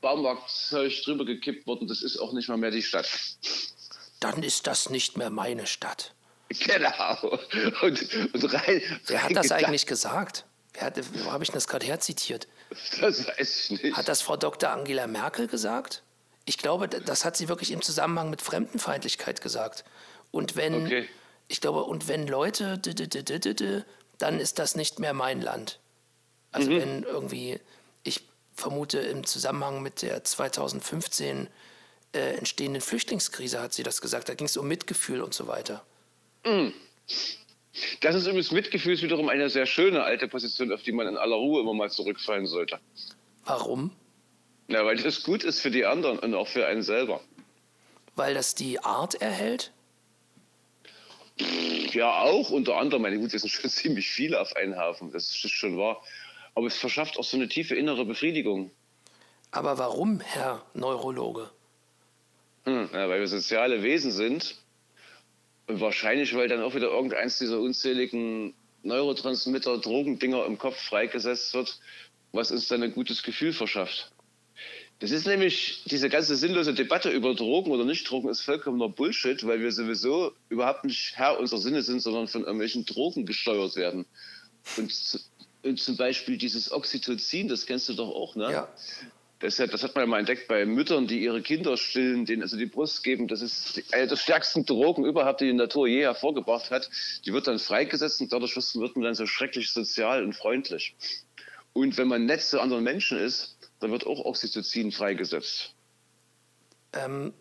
Baumarktzeug 0.00 1.02
drüber 1.04 1.24
gekippt 1.24 1.66
worden. 1.66 1.88
Das 1.88 2.02
ist 2.02 2.18
auch 2.18 2.32
nicht 2.32 2.48
mal 2.48 2.56
mehr 2.56 2.70
die 2.70 2.82
Stadt. 2.82 3.08
Dann 4.20 4.42
ist 4.42 4.66
das 4.66 4.90
nicht 4.90 5.16
mehr 5.16 5.30
meine 5.30 5.66
Stadt. 5.66 6.14
Genau. 6.48 7.38
Und, 7.82 8.14
und 8.34 8.54
rein, 8.54 8.82
Wer 9.06 9.22
hat 9.22 9.36
das 9.36 9.44
gedacht. 9.44 9.64
eigentlich 9.64 9.86
gesagt? 9.86 10.44
Wer 10.74 10.82
hat, 10.84 11.00
wo 11.24 11.32
habe 11.32 11.44
ich 11.44 11.50
das 11.50 11.66
gerade 11.66 11.86
herzitiert? 11.86 12.46
Das 13.00 13.26
weiß 13.26 13.70
ich 13.70 13.82
nicht. 13.82 13.96
Hat 13.96 14.08
das 14.08 14.22
Frau 14.22 14.36
Dr. 14.36 14.70
Angela 14.70 15.06
Merkel 15.06 15.46
gesagt? 15.46 16.02
Ich 16.44 16.58
glaube, 16.58 16.88
das 16.88 17.24
hat 17.24 17.36
sie 17.36 17.48
wirklich 17.48 17.70
im 17.70 17.82
Zusammenhang 17.82 18.30
mit 18.30 18.42
Fremdenfeindlichkeit 18.42 19.40
gesagt. 19.40 19.84
Und 20.30 20.56
wenn, 20.56 20.86
okay. 20.86 21.08
ich 21.48 21.60
glaube, 21.60 21.84
und 21.84 22.08
wenn 22.08 22.26
Leute, 22.26 22.78
dann 24.18 24.40
ist 24.40 24.58
das 24.58 24.74
nicht 24.74 24.98
mehr 24.98 25.12
mein 25.12 25.40
Land. 25.40 25.78
Also 26.50 26.70
mhm. 26.70 26.80
wenn 26.80 27.02
irgendwie, 27.04 27.60
vermute 28.54 28.98
im 28.98 29.24
Zusammenhang 29.24 29.82
mit 29.82 30.02
der 30.02 30.24
2015 30.24 31.48
äh, 32.14 32.36
entstehenden 32.36 32.82
Flüchtlingskrise 32.82 33.60
hat 33.60 33.72
sie 33.72 33.82
das 33.82 34.00
gesagt. 34.00 34.28
Da 34.28 34.34
ging 34.34 34.46
es 34.46 34.56
um 34.56 34.68
Mitgefühl 34.68 35.22
und 35.22 35.34
so 35.34 35.46
weiter. 35.46 35.84
Mhm. 36.44 36.72
Das 38.00 38.14
ist 38.14 38.26
übrigens 38.26 38.50
Mitgefühl 38.50 38.92
ist 38.92 39.02
wiederum 39.02 39.28
eine 39.28 39.48
sehr 39.48 39.64
schöne 39.64 40.02
alte 40.02 40.28
Position, 40.28 40.72
auf 40.72 40.82
die 40.82 40.92
man 40.92 41.06
in 41.06 41.16
aller 41.16 41.36
Ruhe 41.36 41.62
immer 41.62 41.72
mal 41.72 41.90
zurückfallen 41.90 42.46
sollte. 42.46 42.78
Warum? 43.44 43.90
Ja, 44.68 44.84
weil 44.84 44.96
das 44.96 45.22
gut 45.22 45.42
ist 45.42 45.60
für 45.60 45.70
die 45.70 45.86
anderen 45.86 46.18
und 46.18 46.34
auch 46.34 46.48
für 46.48 46.66
einen 46.66 46.82
selber. 46.82 47.20
Weil 48.14 48.34
das 48.34 48.54
die 48.54 48.78
Art 48.80 49.14
erhält? 49.14 49.72
Ja, 51.92 52.22
auch 52.22 52.50
unter 52.50 52.76
anderem. 52.76 53.02
Meine 53.02 53.18
Gut, 53.18 53.32
es 53.32 53.42
sind 53.42 53.50
schon 53.50 53.70
ziemlich 53.70 54.08
viele 54.10 54.40
auf 54.40 54.54
einen 54.56 54.78
Haufen, 54.78 55.10
das 55.12 55.24
ist 55.24 55.50
schon 55.50 55.78
wahr. 55.78 56.02
Aber 56.54 56.66
es 56.66 56.76
verschafft 56.76 57.18
auch 57.18 57.24
so 57.24 57.36
eine 57.36 57.48
tiefe 57.48 57.74
innere 57.74 58.04
Befriedigung. 58.04 58.70
Aber 59.50 59.78
warum, 59.78 60.20
Herr 60.20 60.64
Neurologe? 60.74 61.50
Hm, 62.64 62.88
ja, 62.92 63.08
weil 63.08 63.20
wir 63.20 63.28
soziale 63.28 63.82
Wesen 63.82 64.12
sind. 64.12 64.56
Und 65.66 65.80
wahrscheinlich, 65.80 66.34
weil 66.34 66.48
dann 66.48 66.62
auch 66.62 66.74
wieder 66.74 66.88
irgendeins 66.88 67.38
dieser 67.38 67.60
unzähligen 67.60 68.54
Neurotransmitter, 68.82 69.78
Drogendinger 69.78 70.44
im 70.46 70.58
Kopf 70.58 70.76
freigesetzt 70.76 71.54
wird, 71.54 71.78
was 72.32 72.50
uns 72.50 72.68
dann 72.68 72.82
ein 72.82 72.92
gutes 72.92 73.22
Gefühl 73.22 73.52
verschafft. 73.52 74.10
Das 74.98 75.10
ist 75.10 75.26
nämlich, 75.26 75.82
diese 75.86 76.08
ganze 76.08 76.36
sinnlose 76.36 76.74
Debatte 76.74 77.10
über 77.10 77.34
Drogen 77.34 77.72
oder 77.72 77.84
Nicht-Drogen 77.84 78.28
ist 78.28 78.42
vollkommener 78.42 78.88
Bullshit, 78.88 79.44
weil 79.44 79.60
wir 79.60 79.72
sowieso 79.72 80.32
überhaupt 80.48 80.84
nicht 80.84 81.16
Herr 81.16 81.40
unserer 81.40 81.58
Sinne 81.58 81.82
sind, 81.82 82.00
sondern 82.00 82.28
von 82.28 82.42
irgendwelchen 82.42 82.86
Drogen 82.86 83.26
gesteuert 83.26 83.74
werden. 83.74 84.06
Und 84.76 84.92
und 84.92 85.20
zum 85.76 85.96
Beispiel 85.96 86.36
dieses 86.36 86.72
Oxytocin, 86.72 87.48
das 87.48 87.66
kennst 87.66 87.88
du 87.88 87.94
doch 87.94 88.08
auch, 88.08 88.34
ne? 88.34 88.50
Ja. 88.50 88.68
Das, 89.38 89.56
das, 89.56 89.82
hat 89.82 89.96
man 89.96 90.04
ja 90.04 90.06
mal 90.06 90.18
entdeckt 90.20 90.46
bei 90.46 90.64
Müttern, 90.64 91.08
die 91.08 91.20
ihre 91.20 91.42
Kinder 91.42 91.76
stillen, 91.76 92.26
denen 92.26 92.42
also 92.42 92.56
die 92.56 92.66
Brust 92.66 93.02
geben. 93.02 93.26
Das 93.26 93.42
ist 93.42 93.82
eine 93.92 94.06
der 94.06 94.14
stärksten 94.14 94.64
Drogen 94.64 95.04
überhaupt, 95.04 95.40
die 95.40 95.46
die 95.46 95.52
Natur 95.52 95.88
je 95.88 96.02
hervorgebracht 96.02 96.70
hat. 96.70 96.88
Die 97.26 97.32
wird 97.32 97.48
dann 97.48 97.58
freigesetzt 97.58 98.20
und 98.20 98.32
dadurch 98.32 98.54
wird 98.54 98.94
man 98.94 99.02
dann 99.02 99.14
so 99.16 99.26
schrecklich 99.26 99.72
sozial 99.72 100.22
und 100.22 100.34
freundlich. 100.34 100.94
Und 101.72 101.96
wenn 101.96 102.06
man 102.06 102.24
nett 102.24 102.42
zu 102.42 102.60
anderen 102.60 102.84
Menschen 102.84 103.18
ist, 103.18 103.56
dann 103.80 103.90
wird 103.90 104.06
auch 104.06 104.24
Oxytocin 104.24 104.92
freigesetzt. 104.92 105.74
Ähm, 106.92 107.34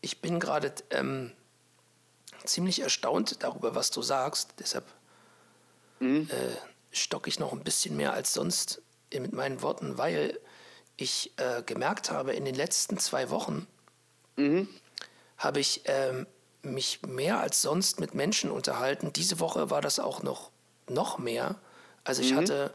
ich 0.00 0.20
bin 0.20 0.40
gerade 0.40 0.74
ähm, 0.90 1.30
ziemlich 2.44 2.80
erstaunt 2.80 3.44
darüber, 3.44 3.76
was 3.76 3.92
du 3.92 4.02
sagst. 4.02 4.54
Deshalb 4.58 4.86
mhm. 6.00 6.28
äh, 6.32 6.73
stocke 6.94 7.28
ich 7.28 7.38
noch 7.38 7.52
ein 7.52 7.64
bisschen 7.64 7.96
mehr 7.96 8.12
als 8.12 8.32
sonst 8.32 8.82
mit 9.12 9.32
meinen 9.32 9.62
Worten, 9.62 9.98
weil 9.98 10.38
ich 10.96 11.32
äh, 11.36 11.62
gemerkt 11.62 12.10
habe, 12.10 12.32
in 12.32 12.44
den 12.44 12.54
letzten 12.54 12.98
zwei 12.98 13.30
Wochen 13.30 13.66
mhm. 14.36 14.68
habe 15.36 15.60
ich 15.60 15.82
ähm, 15.86 16.26
mich 16.62 17.02
mehr 17.02 17.40
als 17.40 17.62
sonst 17.62 18.00
mit 18.00 18.14
Menschen 18.14 18.50
unterhalten. 18.50 19.12
Diese 19.12 19.40
Woche 19.40 19.70
war 19.70 19.80
das 19.80 19.98
auch 19.98 20.22
noch, 20.22 20.50
noch 20.88 21.18
mehr. 21.18 21.56
Also 22.04 22.22
ich 22.22 22.32
mhm. 22.32 22.38
hatte, 22.38 22.74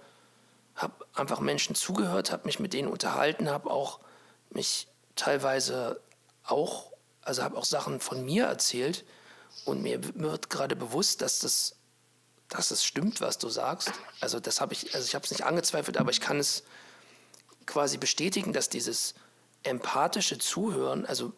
habe 0.76 1.06
einfach 1.14 1.40
Menschen 1.40 1.76
zugehört, 1.76 2.32
habe 2.32 2.46
mich 2.46 2.60
mit 2.60 2.74
denen 2.74 2.88
unterhalten, 2.88 3.50
habe 3.50 3.70
auch 3.70 4.00
mich 4.50 4.88
teilweise 5.16 6.00
auch, 6.44 6.92
also 7.22 7.44
habe 7.44 7.58
auch 7.58 7.66
Sachen 7.66 8.00
von 8.00 8.24
mir 8.26 8.46
erzählt 8.46 9.06
und 9.66 9.82
mir 9.82 10.00
wird 10.16 10.50
gerade 10.50 10.76
bewusst, 10.76 11.22
dass 11.22 11.40
das 11.40 11.79
dass 12.50 12.72
es 12.72 12.84
stimmt, 12.84 13.22
was 13.22 13.38
du 13.38 13.48
sagst. 13.50 13.92
Also 14.20 14.40
das 14.40 14.60
habe 14.60 14.74
ich, 14.74 14.94
also 14.96 15.06
ich 15.06 15.16
habe 15.16 15.24
es 15.24 15.32
nicht 15.32 15.46
angezweifelt, 15.46 15.98
aber 15.98 16.12
ich 16.12 16.20
kann 16.20 16.40
es 16.40 16.64
quasi 17.66 17.98
bestätigen, 17.98 18.54
dass 18.54 18.70
dieses 18.70 19.14
empathische 19.64 20.40
Zuhören, 20.40 21.06
also 21.06 21.32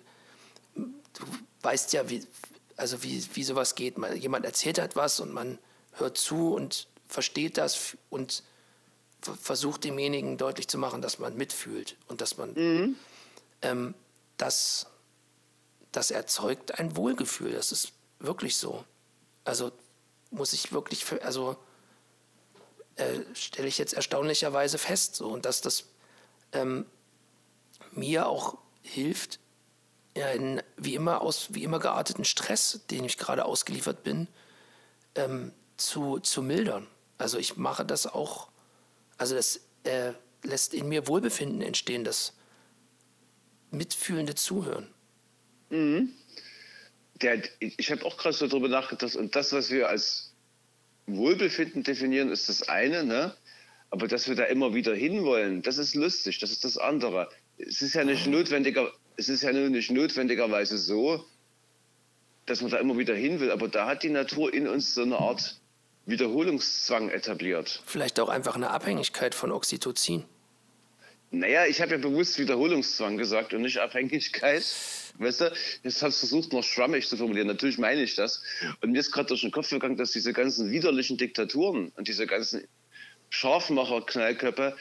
du 0.76 1.26
weißt 1.62 1.92
ja, 1.94 2.10
wie, 2.10 2.26
also 2.78 3.04
wie, 3.04 3.24
wie 3.34 3.44
sowas 3.44 3.76
geht. 3.76 3.98
Man, 3.98 4.16
jemand 4.16 4.46
erzählt 4.46 4.78
etwas 4.78 5.20
und 5.20 5.34
man 5.34 5.60
hört 5.94 6.18
zu 6.18 6.54
und 6.54 6.88
versteht 7.08 7.58
das 7.58 7.98
und 8.10 8.44
versucht 9.22 9.84
demjenigen 9.84 10.38
deutlich 10.38 10.68
zu 10.68 10.78
machen, 10.78 11.02
dass 11.02 11.20
man 11.20 11.36
mitfühlt 11.36 11.98
und 12.08 12.22
dass 12.22 12.38
man 12.38 12.54
mhm. 12.54 12.96
ähm, 13.62 13.94
das, 14.38 14.88
das 15.92 16.10
erzeugt 16.10 16.80
ein 16.80 16.96
Wohlgefühl. 16.96 17.52
Das 17.52 17.72
ist 17.72 17.92
wirklich 18.20 18.56
so. 18.56 18.84
Also 19.44 19.72
muss 20.32 20.54
ich 20.54 20.72
wirklich, 20.72 21.06
für, 21.06 21.24
also 21.24 21.58
äh, 22.96 23.20
stelle 23.34 23.68
ich 23.68 23.78
jetzt 23.78 23.94
erstaunlicherweise 23.94 24.78
fest. 24.78 25.16
So, 25.16 25.28
und 25.30 25.46
dass 25.46 25.62
das 25.62 25.86
ähm, 26.54 26.86
mir 27.92 28.28
auch 28.28 28.58
hilft, 28.82 29.40
in, 30.14 30.62
wie 30.76 30.96
immer 30.96 31.22
aus 31.22 31.54
wie 31.54 31.64
immer 31.64 31.80
gearteten 31.80 32.26
Stress, 32.26 32.82
den 32.90 33.06
ich 33.06 33.18
gerade 33.18 33.46
ausgeliefert 33.46 34.04
bin, 34.04 34.28
ähm, 35.16 35.54
zu, 35.78 36.20
zu 36.20 36.42
mildern. 36.42 36.88
Also 37.18 37.38
ich 37.38 37.56
mache 37.56 37.86
das 37.86 38.08
auch, 38.08 38.50
also 39.18 39.36
das 39.36 39.62
äh, 39.84 40.14
lässt 40.44 40.74
in 40.74 40.90
mir 40.90 41.08
Wohlbefinden 41.08 41.62
entstehen, 41.62 42.04
das 42.04 42.34
mitfühlende 43.70 44.36
Zuhören. 44.36 44.94
Mhm. 45.70 46.14
Der, 47.22 47.42
ich 47.60 47.92
habe 47.92 48.06
auch 48.06 48.18
gerade 48.18 48.36
so 48.36 48.48
darüber 48.48 48.68
nachgedacht, 48.68 49.16
und 49.16 49.36
das, 49.36 49.54
was 49.54 49.70
wir 49.70 49.90
als 49.90 50.34
Wohlbefinden 51.08 51.84
definieren, 51.84 52.30
ist 52.30 52.50
das 52.50 52.68
eine, 52.68 53.04
ne? 53.04 53.36
aber 53.92 54.08
dass 54.08 54.28
wir 54.28 54.36
da 54.36 54.46
immer 54.46 54.74
wieder 54.74 54.96
hinwollen, 54.96 55.62
das 55.62 55.78
ist 55.78 55.96
lustig, 55.96 56.40
das 56.40 56.52
ist 56.52 56.64
das 56.64 56.78
andere. 56.78 57.30
Es 57.58 57.82
ist 57.82 57.94
ja 57.94 58.04
nicht 58.04 58.26
notwendiger, 58.26 58.92
es 59.18 59.30
ist 59.30 59.44
ja 59.44 59.52
nicht 59.52 59.92
notwendigerweise 59.92 60.78
so, 60.78 61.26
dass 62.46 62.62
man 62.62 62.72
da 62.72 62.78
immer 62.78 62.98
wieder 62.98 63.14
hin 63.14 63.40
will, 63.40 63.52
aber 63.52 63.68
da 63.68 63.86
hat 63.86 64.04
die 64.04 64.10
Natur 64.10 64.54
in 64.54 64.68
uns 64.68 64.96
so 64.96 65.04
eine 65.04 65.18
Art 65.18 65.60
Wiederholungszwang 66.06 67.10
etabliert. 67.10 67.84
Vielleicht 67.86 68.20
auch 68.20 68.30
einfach 68.30 68.56
eine 68.56 68.72
Abhängigkeit 68.72 69.36
von 69.36 69.52
Oxytocin. 69.52 70.24
Naja, 71.34 71.66
ich 71.66 71.80
habe 71.82 71.92
ja 71.92 71.98
bewusst 71.98 72.38
Wiederholungszwang 72.40 73.18
gesagt 73.18 73.54
und 73.54 73.62
nicht 73.62 73.78
Abhängigkeit. 73.78 74.66
Weißt 75.18 75.42
du, 75.42 75.54
jetzt 75.84 76.04
hast 76.04 76.22
du 76.22 76.28
versucht, 76.28 76.52
noch 76.52 76.64
schwammig 76.64 77.08
zu 77.08 77.16
formulieren. 77.16 77.48
Natürlich 77.48 77.78
meine 77.78 78.04
ich 78.04 78.16
das. 78.16 78.44
Und 78.82 78.92
mir 78.92 79.00
ist 79.00 79.14
gerade 79.14 79.30
durch 79.30 79.42
den 79.42 79.52
Kopf 79.52 79.70
gegangen, 79.70 79.96
dass 79.96 80.12
diese 80.12 80.34
ganzen 80.34 80.72
widerlichen 80.72 81.18
Diktaturen 81.18 81.94
und 81.96 82.10
diese 82.10 82.28
ganzen 82.28 82.68
Scharfmacher-Knallköpfe, 83.30 84.76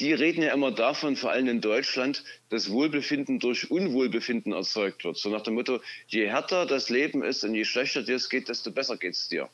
die 0.00 0.12
reden 0.12 0.42
ja 0.42 0.52
immer 0.52 0.72
davon, 0.72 1.14
vor 1.14 1.30
allem 1.30 1.46
in 1.46 1.60
Deutschland, 1.60 2.24
dass 2.48 2.68
Wohlbefinden 2.68 3.38
durch 3.38 3.70
Unwohlbefinden 3.70 4.52
erzeugt 4.52 5.04
wird. 5.04 5.16
So 5.18 5.30
nach 5.30 5.42
dem 5.42 5.54
Motto, 5.54 5.80
je 6.08 6.26
härter 6.26 6.66
das 6.66 6.90
Leben 6.90 7.22
ist 7.22 7.44
und 7.44 7.54
je 7.54 7.64
schlechter 7.64 8.02
dir 8.02 8.16
es 8.16 8.28
geht, 8.28 8.48
desto 8.48 8.72
besser 8.72 8.96
geht 8.96 9.14
es 9.14 9.28
dir. 9.28 9.48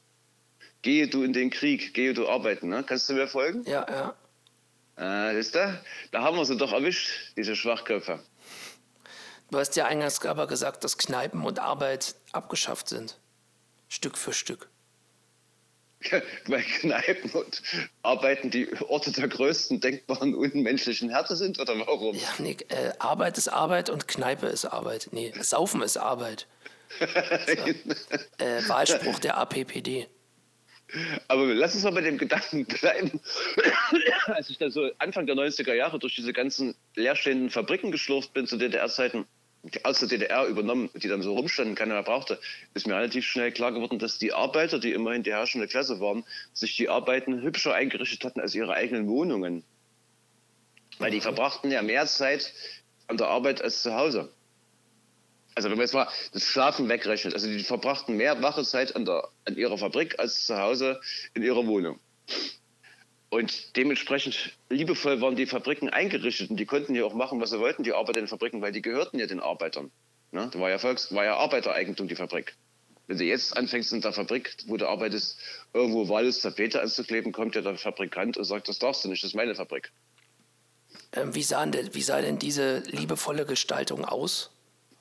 Gehe 0.81 1.09
du 1.09 1.25
in 1.25 1.35
den 1.35 1.51
Krieg, 1.51 1.93
gehe 1.93 2.15
du 2.15 2.27
arbeiten. 2.27 2.71
Ne? 2.71 2.85
Kannst 2.87 3.09
du 3.11 3.13
mir 3.13 3.29
folgen? 3.29 3.65
Ja, 3.67 3.87
ja. 3.87 4.17
Ah, 4.99 5.31
ist 5.31 5.55
da? 5.55 5.81
Da 6.11 6.23
haben 6.23 6.37
wir 6.37 6.45
sie 6.45 6.57
doch 6.57 6.73
erwischt, 6.73 7.09
diese 7.37 7.55
Schwachköpfe. 7.55 8.19
Du 9.51 9.59
hast 9.59 9.77
ja 9.77 9.87
eingangs 9.87 10.25
aber 10.27 10.49
gesagt, 10.49 10.83
dass 10.83 10.99
Kneipen 10.99 11.45
und 11.45 11.61
Arbeit 11.61 12.17
abgeschafft 12.33 12.89
sind. 12.89 13.17
Stück 13.89 14.19
für 14.19 14.33
Stück. 14.33 14.69
weil 16.47 16.63
Kneipen 16.63 17.31
und 17.31 17.63
Arbeiten 18.03 18.51
die 18.51 18.69
Orte 18.83 19.13
der 19.13 19.29
größten 19.29 19.81
denkbaren 19.81 20.35
unmenschlichen 20.35 21.11
Härte 21.11 21.37
sind 21.37 21.59
oder 21.59 21.79
warum? 21.79 22.15
Ja, 22.17 22.29
nee, 22.39 22.57
äh, 22.69 22.93
Arbeit 22.99 23.39
ist 23.39 23.49
Arbeit 23.49 23.91
und 23.91 24.09
Kneipe 24.09 24.47
ist 24.47 24.65
Arbeit. 24.65 25.09
Nee, 25.13 25.33
Saufen 25.41 25.83
ist 25.83 25.97
Arbeit. 25.97 26.47
So. 26.99 27.05
äh, 28.45 28.69
Wahlspruch 28.69 29.19
der 29.21 29.39
APPD. 29.39 30.09
Aber 31.27 31.45
lass 31.47 31.75
uns 31.75 31.85
mal 31.85 31.93
bei 31.93 32.01
dem 32.01 32.17
Gedanken 32.17 32.65
bleiben. 32.65 33.21
Als 34.35 34.51
ich 34.51 34.59
da 34.59 34.71
so 34.71 34.91
Anfang 34.99 35.27
der 35.27 35.37
90er 35.37 35.75
Jahre 35.75 35.99
durch 35.99 36.15
diese 36.15 36.33
ganzen 36.33 36.75
leerstehenden 36.95 37.51
Fabriken 37.51 37.91
geschlurft 37.91 38.33
bin 38.35 38.47
zu 38.47 38.57
DDR-Zeiten, 38.57 39.27
aus 39.83 39.99
der 39.99 40.09
DDR 40.09 40.47
übernommen, 40.47 40.89
die 40.95 41.09
dann 41.09 41.23
so 41.23 41.35
rumstanden, 41.35 41.75
keiner 41.75 41.95
mehr 41.95 42.03
brauchte, 42.03 42.39
ist 42.75 42.87
mir 42.87 42.95
relativ 42.95 43.27
schnell 43.27 43.51
klar 43.51 43.73
geworden, 43.73 43.99
dass 43.99 44.19
die 44.19 44.33
Arbeiter, 44.33 44.79
die 44.79 44.93
immerhin 44.93 45.25
die 45.25 45.33
herrschende 45.33 45.67
Klasse 45.67 46.01
waren, 46.01 46.25
sich 46.53 46.77
die 46.77 46.89
Arbeiten 46.89 47.43
hübscher 47.43 47.75
eingerichtet 47.75 48.25
hatten 48.25 48.41
als 48.41 48.55
ihre 48.55 48.75
eigenen 48.75 49.09
Wohnungen. 49.09 49.65
Weil 50.99 51.11
die 51.11 51.21
verbrachten 51.21 51.71
ja 51.71 51.83
mehr 51.83 52.07
Zeit 52.07 52.53
an 53.09 53.17
der 53.17 53.29
Arbeit 53.29 53.61
als 53.61 53.83
zu 53.83 53.95
Hause. 53.95 54.31
Also 55.55 55.71
wenn 55.71 55.77
man 55.77 55.85
jetzt 55.85 55.95
mal 55.95 56.09
das 56.33 56.45
Schlafen 56.45 56.89
wegrechnet, 56.89 57.35
also 57.35 57.49
die 57.49 57.65
verbrachten 57.65 58.17
mehr 58.17 58.41
wache 58.43 58.63
Zeit 58.63 58.95
an, 58.95 59.05
der, 59.05 59.29
an 59.45 59.57
ihrer 59.57 59.77
Fabrik 59.77 60.19
als 60.21 60.47
zu 60.47 60.57
Hause 60.57 61.01
in 61.35 61.43
ihrer 61.43 61.67
Wohnung. 61.67 61.99
Und 63.31 63.77
dementsprechend 63.77 64.57
liebevoll 64.71 65.21
waren 65.21 65.37
die 65.37 65.47
Fabriken 65.47 65.91
eingerichtet 65.91 66.51
und 66.51 66.57
die 66.57 66.65
konnten 66.65 66.95
ja 66.95 67.05
auch 67.05 67.13
machen, 67.13 67.41
was 67.41 67.51
sie 67.51 67.59
wollten, 67.59 67.83
die 67.83 67.93
Arbeiter 67.93 68.19
in 68.19 68.25
den 68.25 68.29
Fabriken, 68.29 68.63
weil 68.63 68.73
die 68.73 68.81
gehörten 68.81 69.19
ja 69.19 69.27
den 69.27 69.41
Arbeitern. 69.41 69.91
Ne? 70.33 70.49
Das 70.51 70.61
war 70.61 70.71
ja, 70.71 70.79
Volks-, 70.79 71.15
war 71.15 71.25
ja 71.25 71.37
Arbeitereigentum, 71.37 72.09
die 72.09 72.17
Fabrik. 72.17 72.57
Wenn 73.07 73.19
du 73.19 73.25
jetzt 73.25 73.57
anfängst 73.57 73.93
in 73.93 74.01
der 74.01 74.13
Fabrik, 74.13 74.55
wo 74.67 74.77
du 74.77 74.89
arbeitest, 74.89 75.39
irgendwo 75.73 76.09
wahllos 76.09 76.41
Tapete 76.41 76.81
anzukleben, 76.81 77.33
kommt 77.33 77.55
ja 77.55 77.63
der 77.63 77.77
Fabrikant 77.77 78.37
und 78.37 78.45
sagt, 78.45 78.69
das 78.69 78.79
darfst 78.79 79.05
du 79.05 79.09
nicht, 79.09 79.23
das 79.23 79.31
ist 79.31 79.35
meine 79.35 79.55
Fabrik. 79.55 79.93
Ähm, 81.13 81.35
wie, 81.35 81.43
sah 81.43 81.65
denn, 81.67 81.95
wie 81.95 82.03
sah 82.03 82.21
denn 82.21 82.39
diese 82.39 82.81
liebevolle 82.87 83.47
Gestaltung 83.47 84.05
aus? 84.05 84.51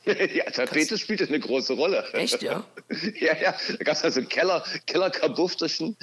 ja, 0.33 0.45
Tapete 0.45 0.97
spielte 0.97 1.27
eine 1.27 1.39
große 1.39 1.73
Rolle. 1.73 2.03
Echt, 2.13 2.41
ja? 2.41 2.65
ja, 3.19 3.37
ja. 3.37 3.55
Da 3.77 3.83
gab 3.83 3.95
es 3.95 4.03
also 4.03 4.19
einen 4.19 4.29
Keller, 4.29 4.63
Kellerkabufterchen. 4.85 5.97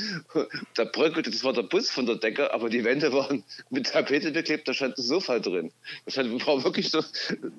Da 0.75 0.85
bröckelte, 0.85 1.31
das 1.31 1.45
war 1.45 1.53
der 1.53 1.63
Bus 1.63 1.91
von 1.91 2.07
der 2.07 2.17
Decke, 2.17 2.53
aber 2.53 2.69
die 2.69 2.85
Wände 2.85 3.13
waren 3.13 3.45
mit 3.71 3.87
Tapete 3.87 4.31
beklebt, 4.33 4.69
da 4.69 4.75
stand 4.75 4.99
ein 4.99 5.03
Sofa 5.03 5.39
drin. 5.39 5.73
Das 6.07 6.17
war 6.17 6.65
wirklich 6.65 6.91
so, 6.91 7.03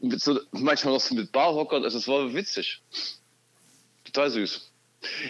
mit 0.02 0.22
so 0.22 0.40
manchmal 0.52 0.94
noch 0.94 1.02
so 1.02 1.16
mit 1.16 1.32
Barhockern, 1.32 1.84
also 1.84 1.98
es 1.98 2.08
war 2.08 2.34
witzig. 2.34 2.82
Total 4.06 4.30
süß. 4.30 4.72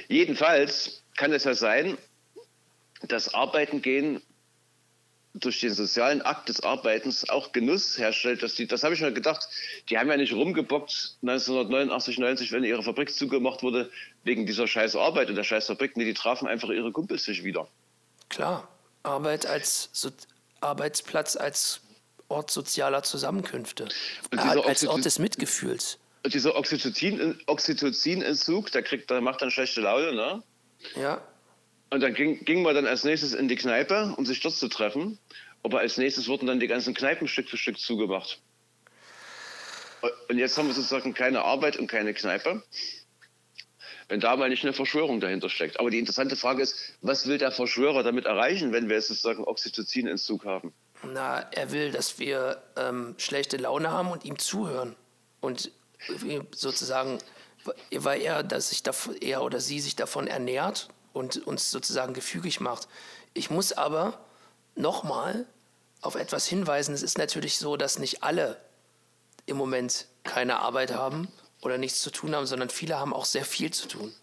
Jedenfalls 0.08 1.02
kann 1.18 1.34
es 1.34 1.44
ja 1.44 1.54
sein, 1.54 1.98
dass 3.08 3.34
Arbeiten 3.34 3.82
gehen 3.82 4.22
durch 5.36 5.60
den 5.60 5.74
sozialen 5.74 6.22
Akt 6.22 6.50
des 6.50 6.62
Arbeitens 6.62 7.30
auch 7.30 7.52
Genuss 7.52 7.98
herstellt. 7.98 8.42
Dass 8.42 8.56
die, 8.56 8.68
das 8.68 8.84
habe 8.84 8.94
ich 8.94 9.02
mir 9.02 9.12
gedacht, 9.12 9.48
die 9.90 9.98
haben 9.98 10.10
ja 10.10 10.18
nicht 10.18 10.34
rumgebockt 10.34 11.18
1989, 11.22 12.20
90, 12.20 12.52
wenn 12.52 12.64
ihre 12.64 12.84
Fabrik 12.84 13.14
zugemacht 13.14 13.62
wurde, 13.62 13.92
wegen 14.24 14.46
dieser 14.46 14.68
scheiß 14.68 14.96
Arbeit 14.96 15.30
und 15.30 15.36
der 15.36 15.44
scheiß 15.44 15.68
Fabrik. 15.68 15.98
Nee, 15.98 16.06
die 16.06 16.14
trafen 16.14 16.48
einfach 16.48 16.70
ihre 16.70 16.92
Kumpels 16.92 17.26
sich 17.26 17.44
wieder. 17.44 17.68
Klar, 18.30 18.68
Arbeit 19.04 19.46
als 19.46 19.90
so 19.92 20.10
Arbeitsplatz, 20.62 21.36
als 21.36 21.82
Ort 22.28 22.50
sozialer 22.50 23.04
Zusammenkünfte, 23.04 23.88
als 24.36 24.88
Ort 24.88 25.06
des 25.06 25.20
Mitgefühls. 25.20 26.00
Und 26.24 26.34
dieser 26.34 26.56
Oxytocin, 26.56 27.40
Oxytocinentzug, 27.46 28.72
der, 28.72 28.82
kriegt, 28.82 29.12
der 29.12 29.22
macht 29.22 29.44
dann 29.44 29.52
schlechte 29.52 29.82
Laune, 29.82 30.14
ne? 30.14 30.44
Ja. 30.96 31.22
Und 31.96 32.02
dann 32.02 32.14
ging, 32.14 32.44
ging 32.44 32.62
man 32.62 32.76
dann 32.76 32.88
als 32.88 33.06
nächstes 33.06 33.34
in 33.34 33.48
die 33.48 33.56
Kneipe, 33.56 34.14
um 34.18 34.26
sich 34.26 34.42
dort 34.42 34.54
zu 34.54 34.68
treffen. 34.68 35.18
Aber 35.64 35.80
als 35.80 35.96
nächstes 35.96 36.28
wurden 36.28 36.46
dann 36.46 36.60
die 36.60 36.68
ganzen 36.68 36.94
Kneipen 36.94 37.30
Stück 37.30 37.48
für 37.48 37.56
Stück 37.56 37.80
zugemacht. 37.80 38.42
Und 40.28 40.38
jetzt 40.38 40.58
haben 40.58 40.68
wir 40.68 40.74
sozusagen 40.74 41.14
keine 41.14 41.44
Arbeit 41.44 41.78
und 41.78 41.88
keine 41.88 42.14
Kneipe. 42.14 42.62
Wenn 44.10 44.20
da 44.20 44.36
mal 44.36 44.50
nicht 44.50 44.64
eine 44.64 44.74
Verschwörung 44.74 45.22
dahinter 45.22 45.48
steckt. 45.48 45.80
Aber 45.80 45.90
die 45.90 45.98
interessante 45.98 46.36
Frage 46.36 46.64
ist, 46.64 46.98
was 47.00 47.28
will 47.28 47.38
der 47.38 47.54
Verschwörer 47.54 48.04
damit 48.04 48.26
erreichen, 48.26 48.74
wenn 48.74 48.90
wir 48.90 48.98
jetzt 48.98 49.08
sozusagen 49.08 49.46
Oxytocin-Entzug 49.46 50.44
haben? 50.44 50.74
Na, 51.02 51.50
er 51.54 51.72
will, 51.72 51.92
dass 51.92 52.20
wir 52.20 52.62
ähm, 52.76 53.16
schlechte 53.20 53.56
Laune 53.56 53.90
haben 53.90 54.12
und 54.12 54.26
ihm 54.26 54.38
zuhören. 54.38 54.98
Und 55.40 55.72
sozusagen, 56.54 57.20
weil 57.90 58.22
er, 58.22 58.44
dass 58.44 58.72
sich 58.72 58.84
er 59.22 59.44
oder 59.44 59.62
sie 59.62 59.80
sich 59.80 59.96
davon 59.96 60.28
ernährt 60.28 60.90
und 61.16 61.48
uns 61.48 61.72
sozusagen 61.72 62.14
gefügig 62.14 62.60
macht. 62.60 62.88
Ich 63.34 63.50
muss 63.50 63.72
aber 63.72 64.20
nochmal 64.76 65.46
auf 66.02 66.16
etwas 66.16 66.46
hinweisen. 66.46 66.94
Es 66.94 67.02
ist 67.02 67.18
natürlich 67.18 67.58
so, 67.58 67.78
dass 67.78 68.00
nicht 68.00 68.22
alle 68.22 68.60
im 69.46 69.58
Moment 69.58 70.08
keine 70.24 70.60
Arbeit 70.60 70.94
haben 70.94 71.30
oder 71.62 71.78
nichts 71.78 72.02
zu 72.02 72.12
tun 72.12 72.36
haben, 72.36 72.46
sondern 72.46 72.70
viele 72.70 73.00
haben 73.00 73.14
auch 73.14 73.26
sehr 73.26 73.46
viel 73.46 73.72
zu 73.72 73.88
tun. 73.88 74.14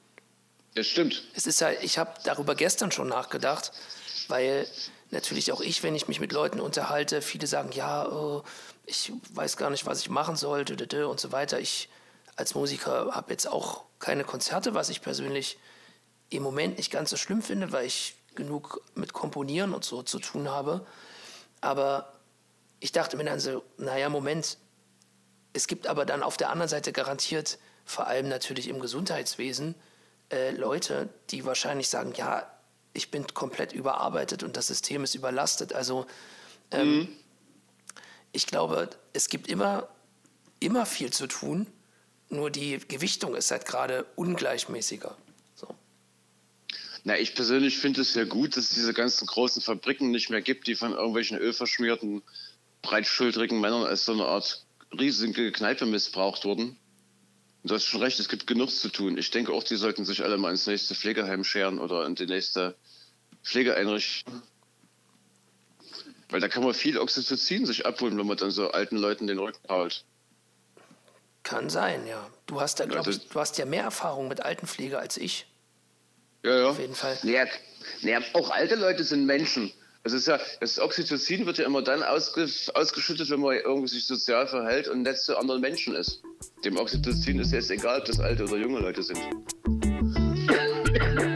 Das 0.75 0.87
stimmt. 0.87 1.23
Es 1.35 1.47
ist 1.47 1.63
halt, 1.63 1.83
ich 1.83 1.99
habe 1.99 2.13
darüber 2.25 2.55
gestern 2.55 2.93
schon 2.93 3.09
nachgedacht, 3.09 3.73
weil 4.29 4.67
natürlich 5.11 5.53
auch 5.53 5.61
ich, 5.61 5.83
wenn 5.83 5.95
ich 5.95 6.09
mich 6.09 6.21
mit 6.21 6.33
Leuten 6.33 6.61
unterhalte, 6.61 7.23
viele 7.23 7.47
sagen, 7.47 7.73
ja, 7.73 8.07
oh, 8.07 8.43
ich 8.85 9.13
weiß 9.31 9.57
gar 9.57 9.71
nicht, 9.71 9.87
was 9.87 10.01
ich 10.01 10.11
machen 10.11 10.37
soll 10.37 10.65
und 11.07 11.21
so 11.21 11.33
weiter. 11.33 11.59
Ich 11.59 11.89
als 12.37 12.55
Musiker 12.55 13.11
habe 13.13 13.31
jetzt 13.31 13.47
auch 13.47 13.85
keine 13.99 14.25
Konzerte, 14.25 14.75
was 14.75 14.91
ich 14.91 15.01
persönlich 15.03 15.59
im 16.35 16.43
Moment 16.43 16.79
nicht 16.79 16.91
ganz 16.91 17.11
so 17.11 17.17
schlimm 17.17 17.43
finde, 17.43 17.73
weil 17.73 17.87
ich 17.87 18.15
genug 18.35 18.83
mit 18.95 19.13
Komponieren 19.13 19.75
und 19.75 19.85
so 19.85 20.03
zu 20.03 20.19
tun 20.19 20.49
habe. 20.49 20.87
Aber 21.61 22.13
ich 22.81 22.93
dachte 22.93 23.17
mir 23.17 23.25
dann 23.25 23.41
so, 23.41 23.63
naja, 23.77 24.09
Moment, 24.09 24.59
es 25.53 25.67
gibt 25.67 25.87
aber 25.87 26.05
dann 26.05 26.23
auf 26.23 26.37
der 26.37 26.51
anderen 26.51 26.69
Seite 26.69 26.93
garantiert, 26.93 27.59
vor 27.85 28.07
allem 28.07 28.29
natürlich 28.29 28.69
im 28.69 28.81
Gesundheitswesen, 28.81 29.75
äh, 30.31 30.51
Leute, 30.53 31.09
die 31.31 31.45
wahrscheinlich 31.45 31.89
sagen, 31.89 32.13
ja, 32.17 32.51
ich 32.95 33.11
bin 33.11 33.27
komplett 33.35 33.73
überarbeitet 33.73 34.43
und 34.43 34.57
das 34.57 34.67
System 34.67 35.05
ist 35.05 35.15
überlastet. 35.15 35.73
Also 35.73 36.07
ähm, 36.71 36.99
mhm. 36.99 37.09
ich 38.33 38.47
glaube, 38.47 38.91
es 39.13 39.29
gibt 39.29 39.49
immer, 39.49 39.89
immer 40.61 40.87
viel 40.87 41.13
zu 41.13 41.27
tun, 41.27 41.67
nur 42.29 42.51
die 42.51 42.79
Gewichtung 42.79 43.35
ist 43.35 43.51
halt 43.51 43.67
gerade 43.67 44.07
ungleichmäßiger. 44.17 45.17
Na, 47.05 47.19
ich 47.19 47.35
persönlich 47.35 47.79
finde 47.79 48.01
es 48.03 48.15
ja 48.15 48.25
gut, 48.25 48.57
dass 48.57 48.65
es 48.65 48.71
diese 48.75 48.95
ganzen 48.95 49.27
großen 49.27 49.61
Fabriken 49.61 50.11
nicht 50.13 50.31
mehr 50.31 50.41
gibt, 50.41 50.67
die 50.69 50.77
von 50.77 50.93
irgendwelchen 50.93 51.37
ölverschmierten, 51.37 52.23
breitschultrigen 52.83 53.61
Männern 53.61 53.85
als 53.85 54.05
so 54.05 54.13
eine 54.13 54.25
Art 54.27 54.65
riesige 54.97 55.51
Kneipe 55.51 55.85
missbraucht 55.87 56.45
wurden. 56.45 56.77
Und 57.63 57.71
du 57.71 57.75
hast 57.75 57.87
schon 57.87 58.03
recht, 58.03 58.19
es 58.21 58.29
gibt 58.29 58.47
genug 58.47 58.71
zu 58.71 58.89
tun. 58.89 59.19
Ich 59.19 59.31
denke 59.31 59.53
auch, 59.53 59.65
die 59.65 59.77
sollten 59.77 60.05
sich 60.05 60.23
alle 60.23 60.37
mal 60.37 60.51
ins 60.51 60.67
nächste 60.67 60.95
Pflegeheim 60.95 61.43
scheren 61.45 61.79
oder 61.81 62.07
in 62.07 62.15
die 62.15 62.27
nächste 62.27 62.77
Pflegeeinrichtung. 63.43 64.43
Weil 66.29 66.41
da 66.41 66.49
kann 66.49 66.63
man 66.65 66.73
viel 66.75 66.99
Oxytocin 66.99 67.67
sich 67.67 67.85
abholen, 67.85 68.17
wenn 68.19 68.27
man 68.27 68.37
dann 68.37 68.51
so 68.51 68.71
alten 68.71 68.97
Leuten 68.97 69.27
den 69.27 69.39
Rücken 69.39 69.69
haut. 69.69 70.05
Kann 71.43 71.69
sein, 71.69 72.07
ja. 72.07 72.31
Du 72.47 72.61
hast 72.61 72.79
Ja, 72.79 72.87
das- 72.87 73.17
ich, 73.17 73.29
du 73.29 73.41
hast 73.41 73.59
ja 73.59 73.65
mehr 73.65 73.83
Erfahrung 73.83 74.29
mit 74.29 74.41
Altenpflege 74.41 74.99
als 74.99 75.17
ich. 75.17 75.47
Ja, 76.43 76.59
ja. 76.59 76.69
Auf 76.69 76.79
jeden 76.79 76.95
Fall. 76.95 77.17
Ja, 77.23 77.47
ja, 78.01 78.21
auch 78.33 78.51
alte 78.51 78.75
Leute 78.75 79.05
sind 79.05 79.27
Menschen. 79.27 79.73
Also 80.05 80.17
das 80.17 80.23
ist 80.23 80.27
ja, 80.27 80.41
das 80.61 80.81
Oxytocin 80.81 81.47
wird 81.47 81.59
ja 81.59 81.65
immer 81.65 81.83
dann 81.83 82.03
ausges 82.03 82.71
ausgeschüttet, 82.71 83.31
wenn 83.31 83.41
man 83.41 83.57
irgendwie 83.57 83.89
sich 83.89 84.07
sozial 84.07 84.49
verhält 84.49 84.89
und 84.89 85.03
nett 85.03 85.19
zu 85.19 85.37
anderen 85.37 85.61
Menschen 85.61 85.95
ist. 85.95 86.23
Dem 86.65 86.77
Oxytocin 86.77 87.39
ist 87.39 87.53
jetzt 87.53 87.71
egal, 87.71 88.01
ob 88.01 88.07
das 88.07 88.19
alte 88.19 88.45
oder 88.45 88.57
junge 88.57 88.81
Leute 88.81 89.03
sind. 89.03 89.19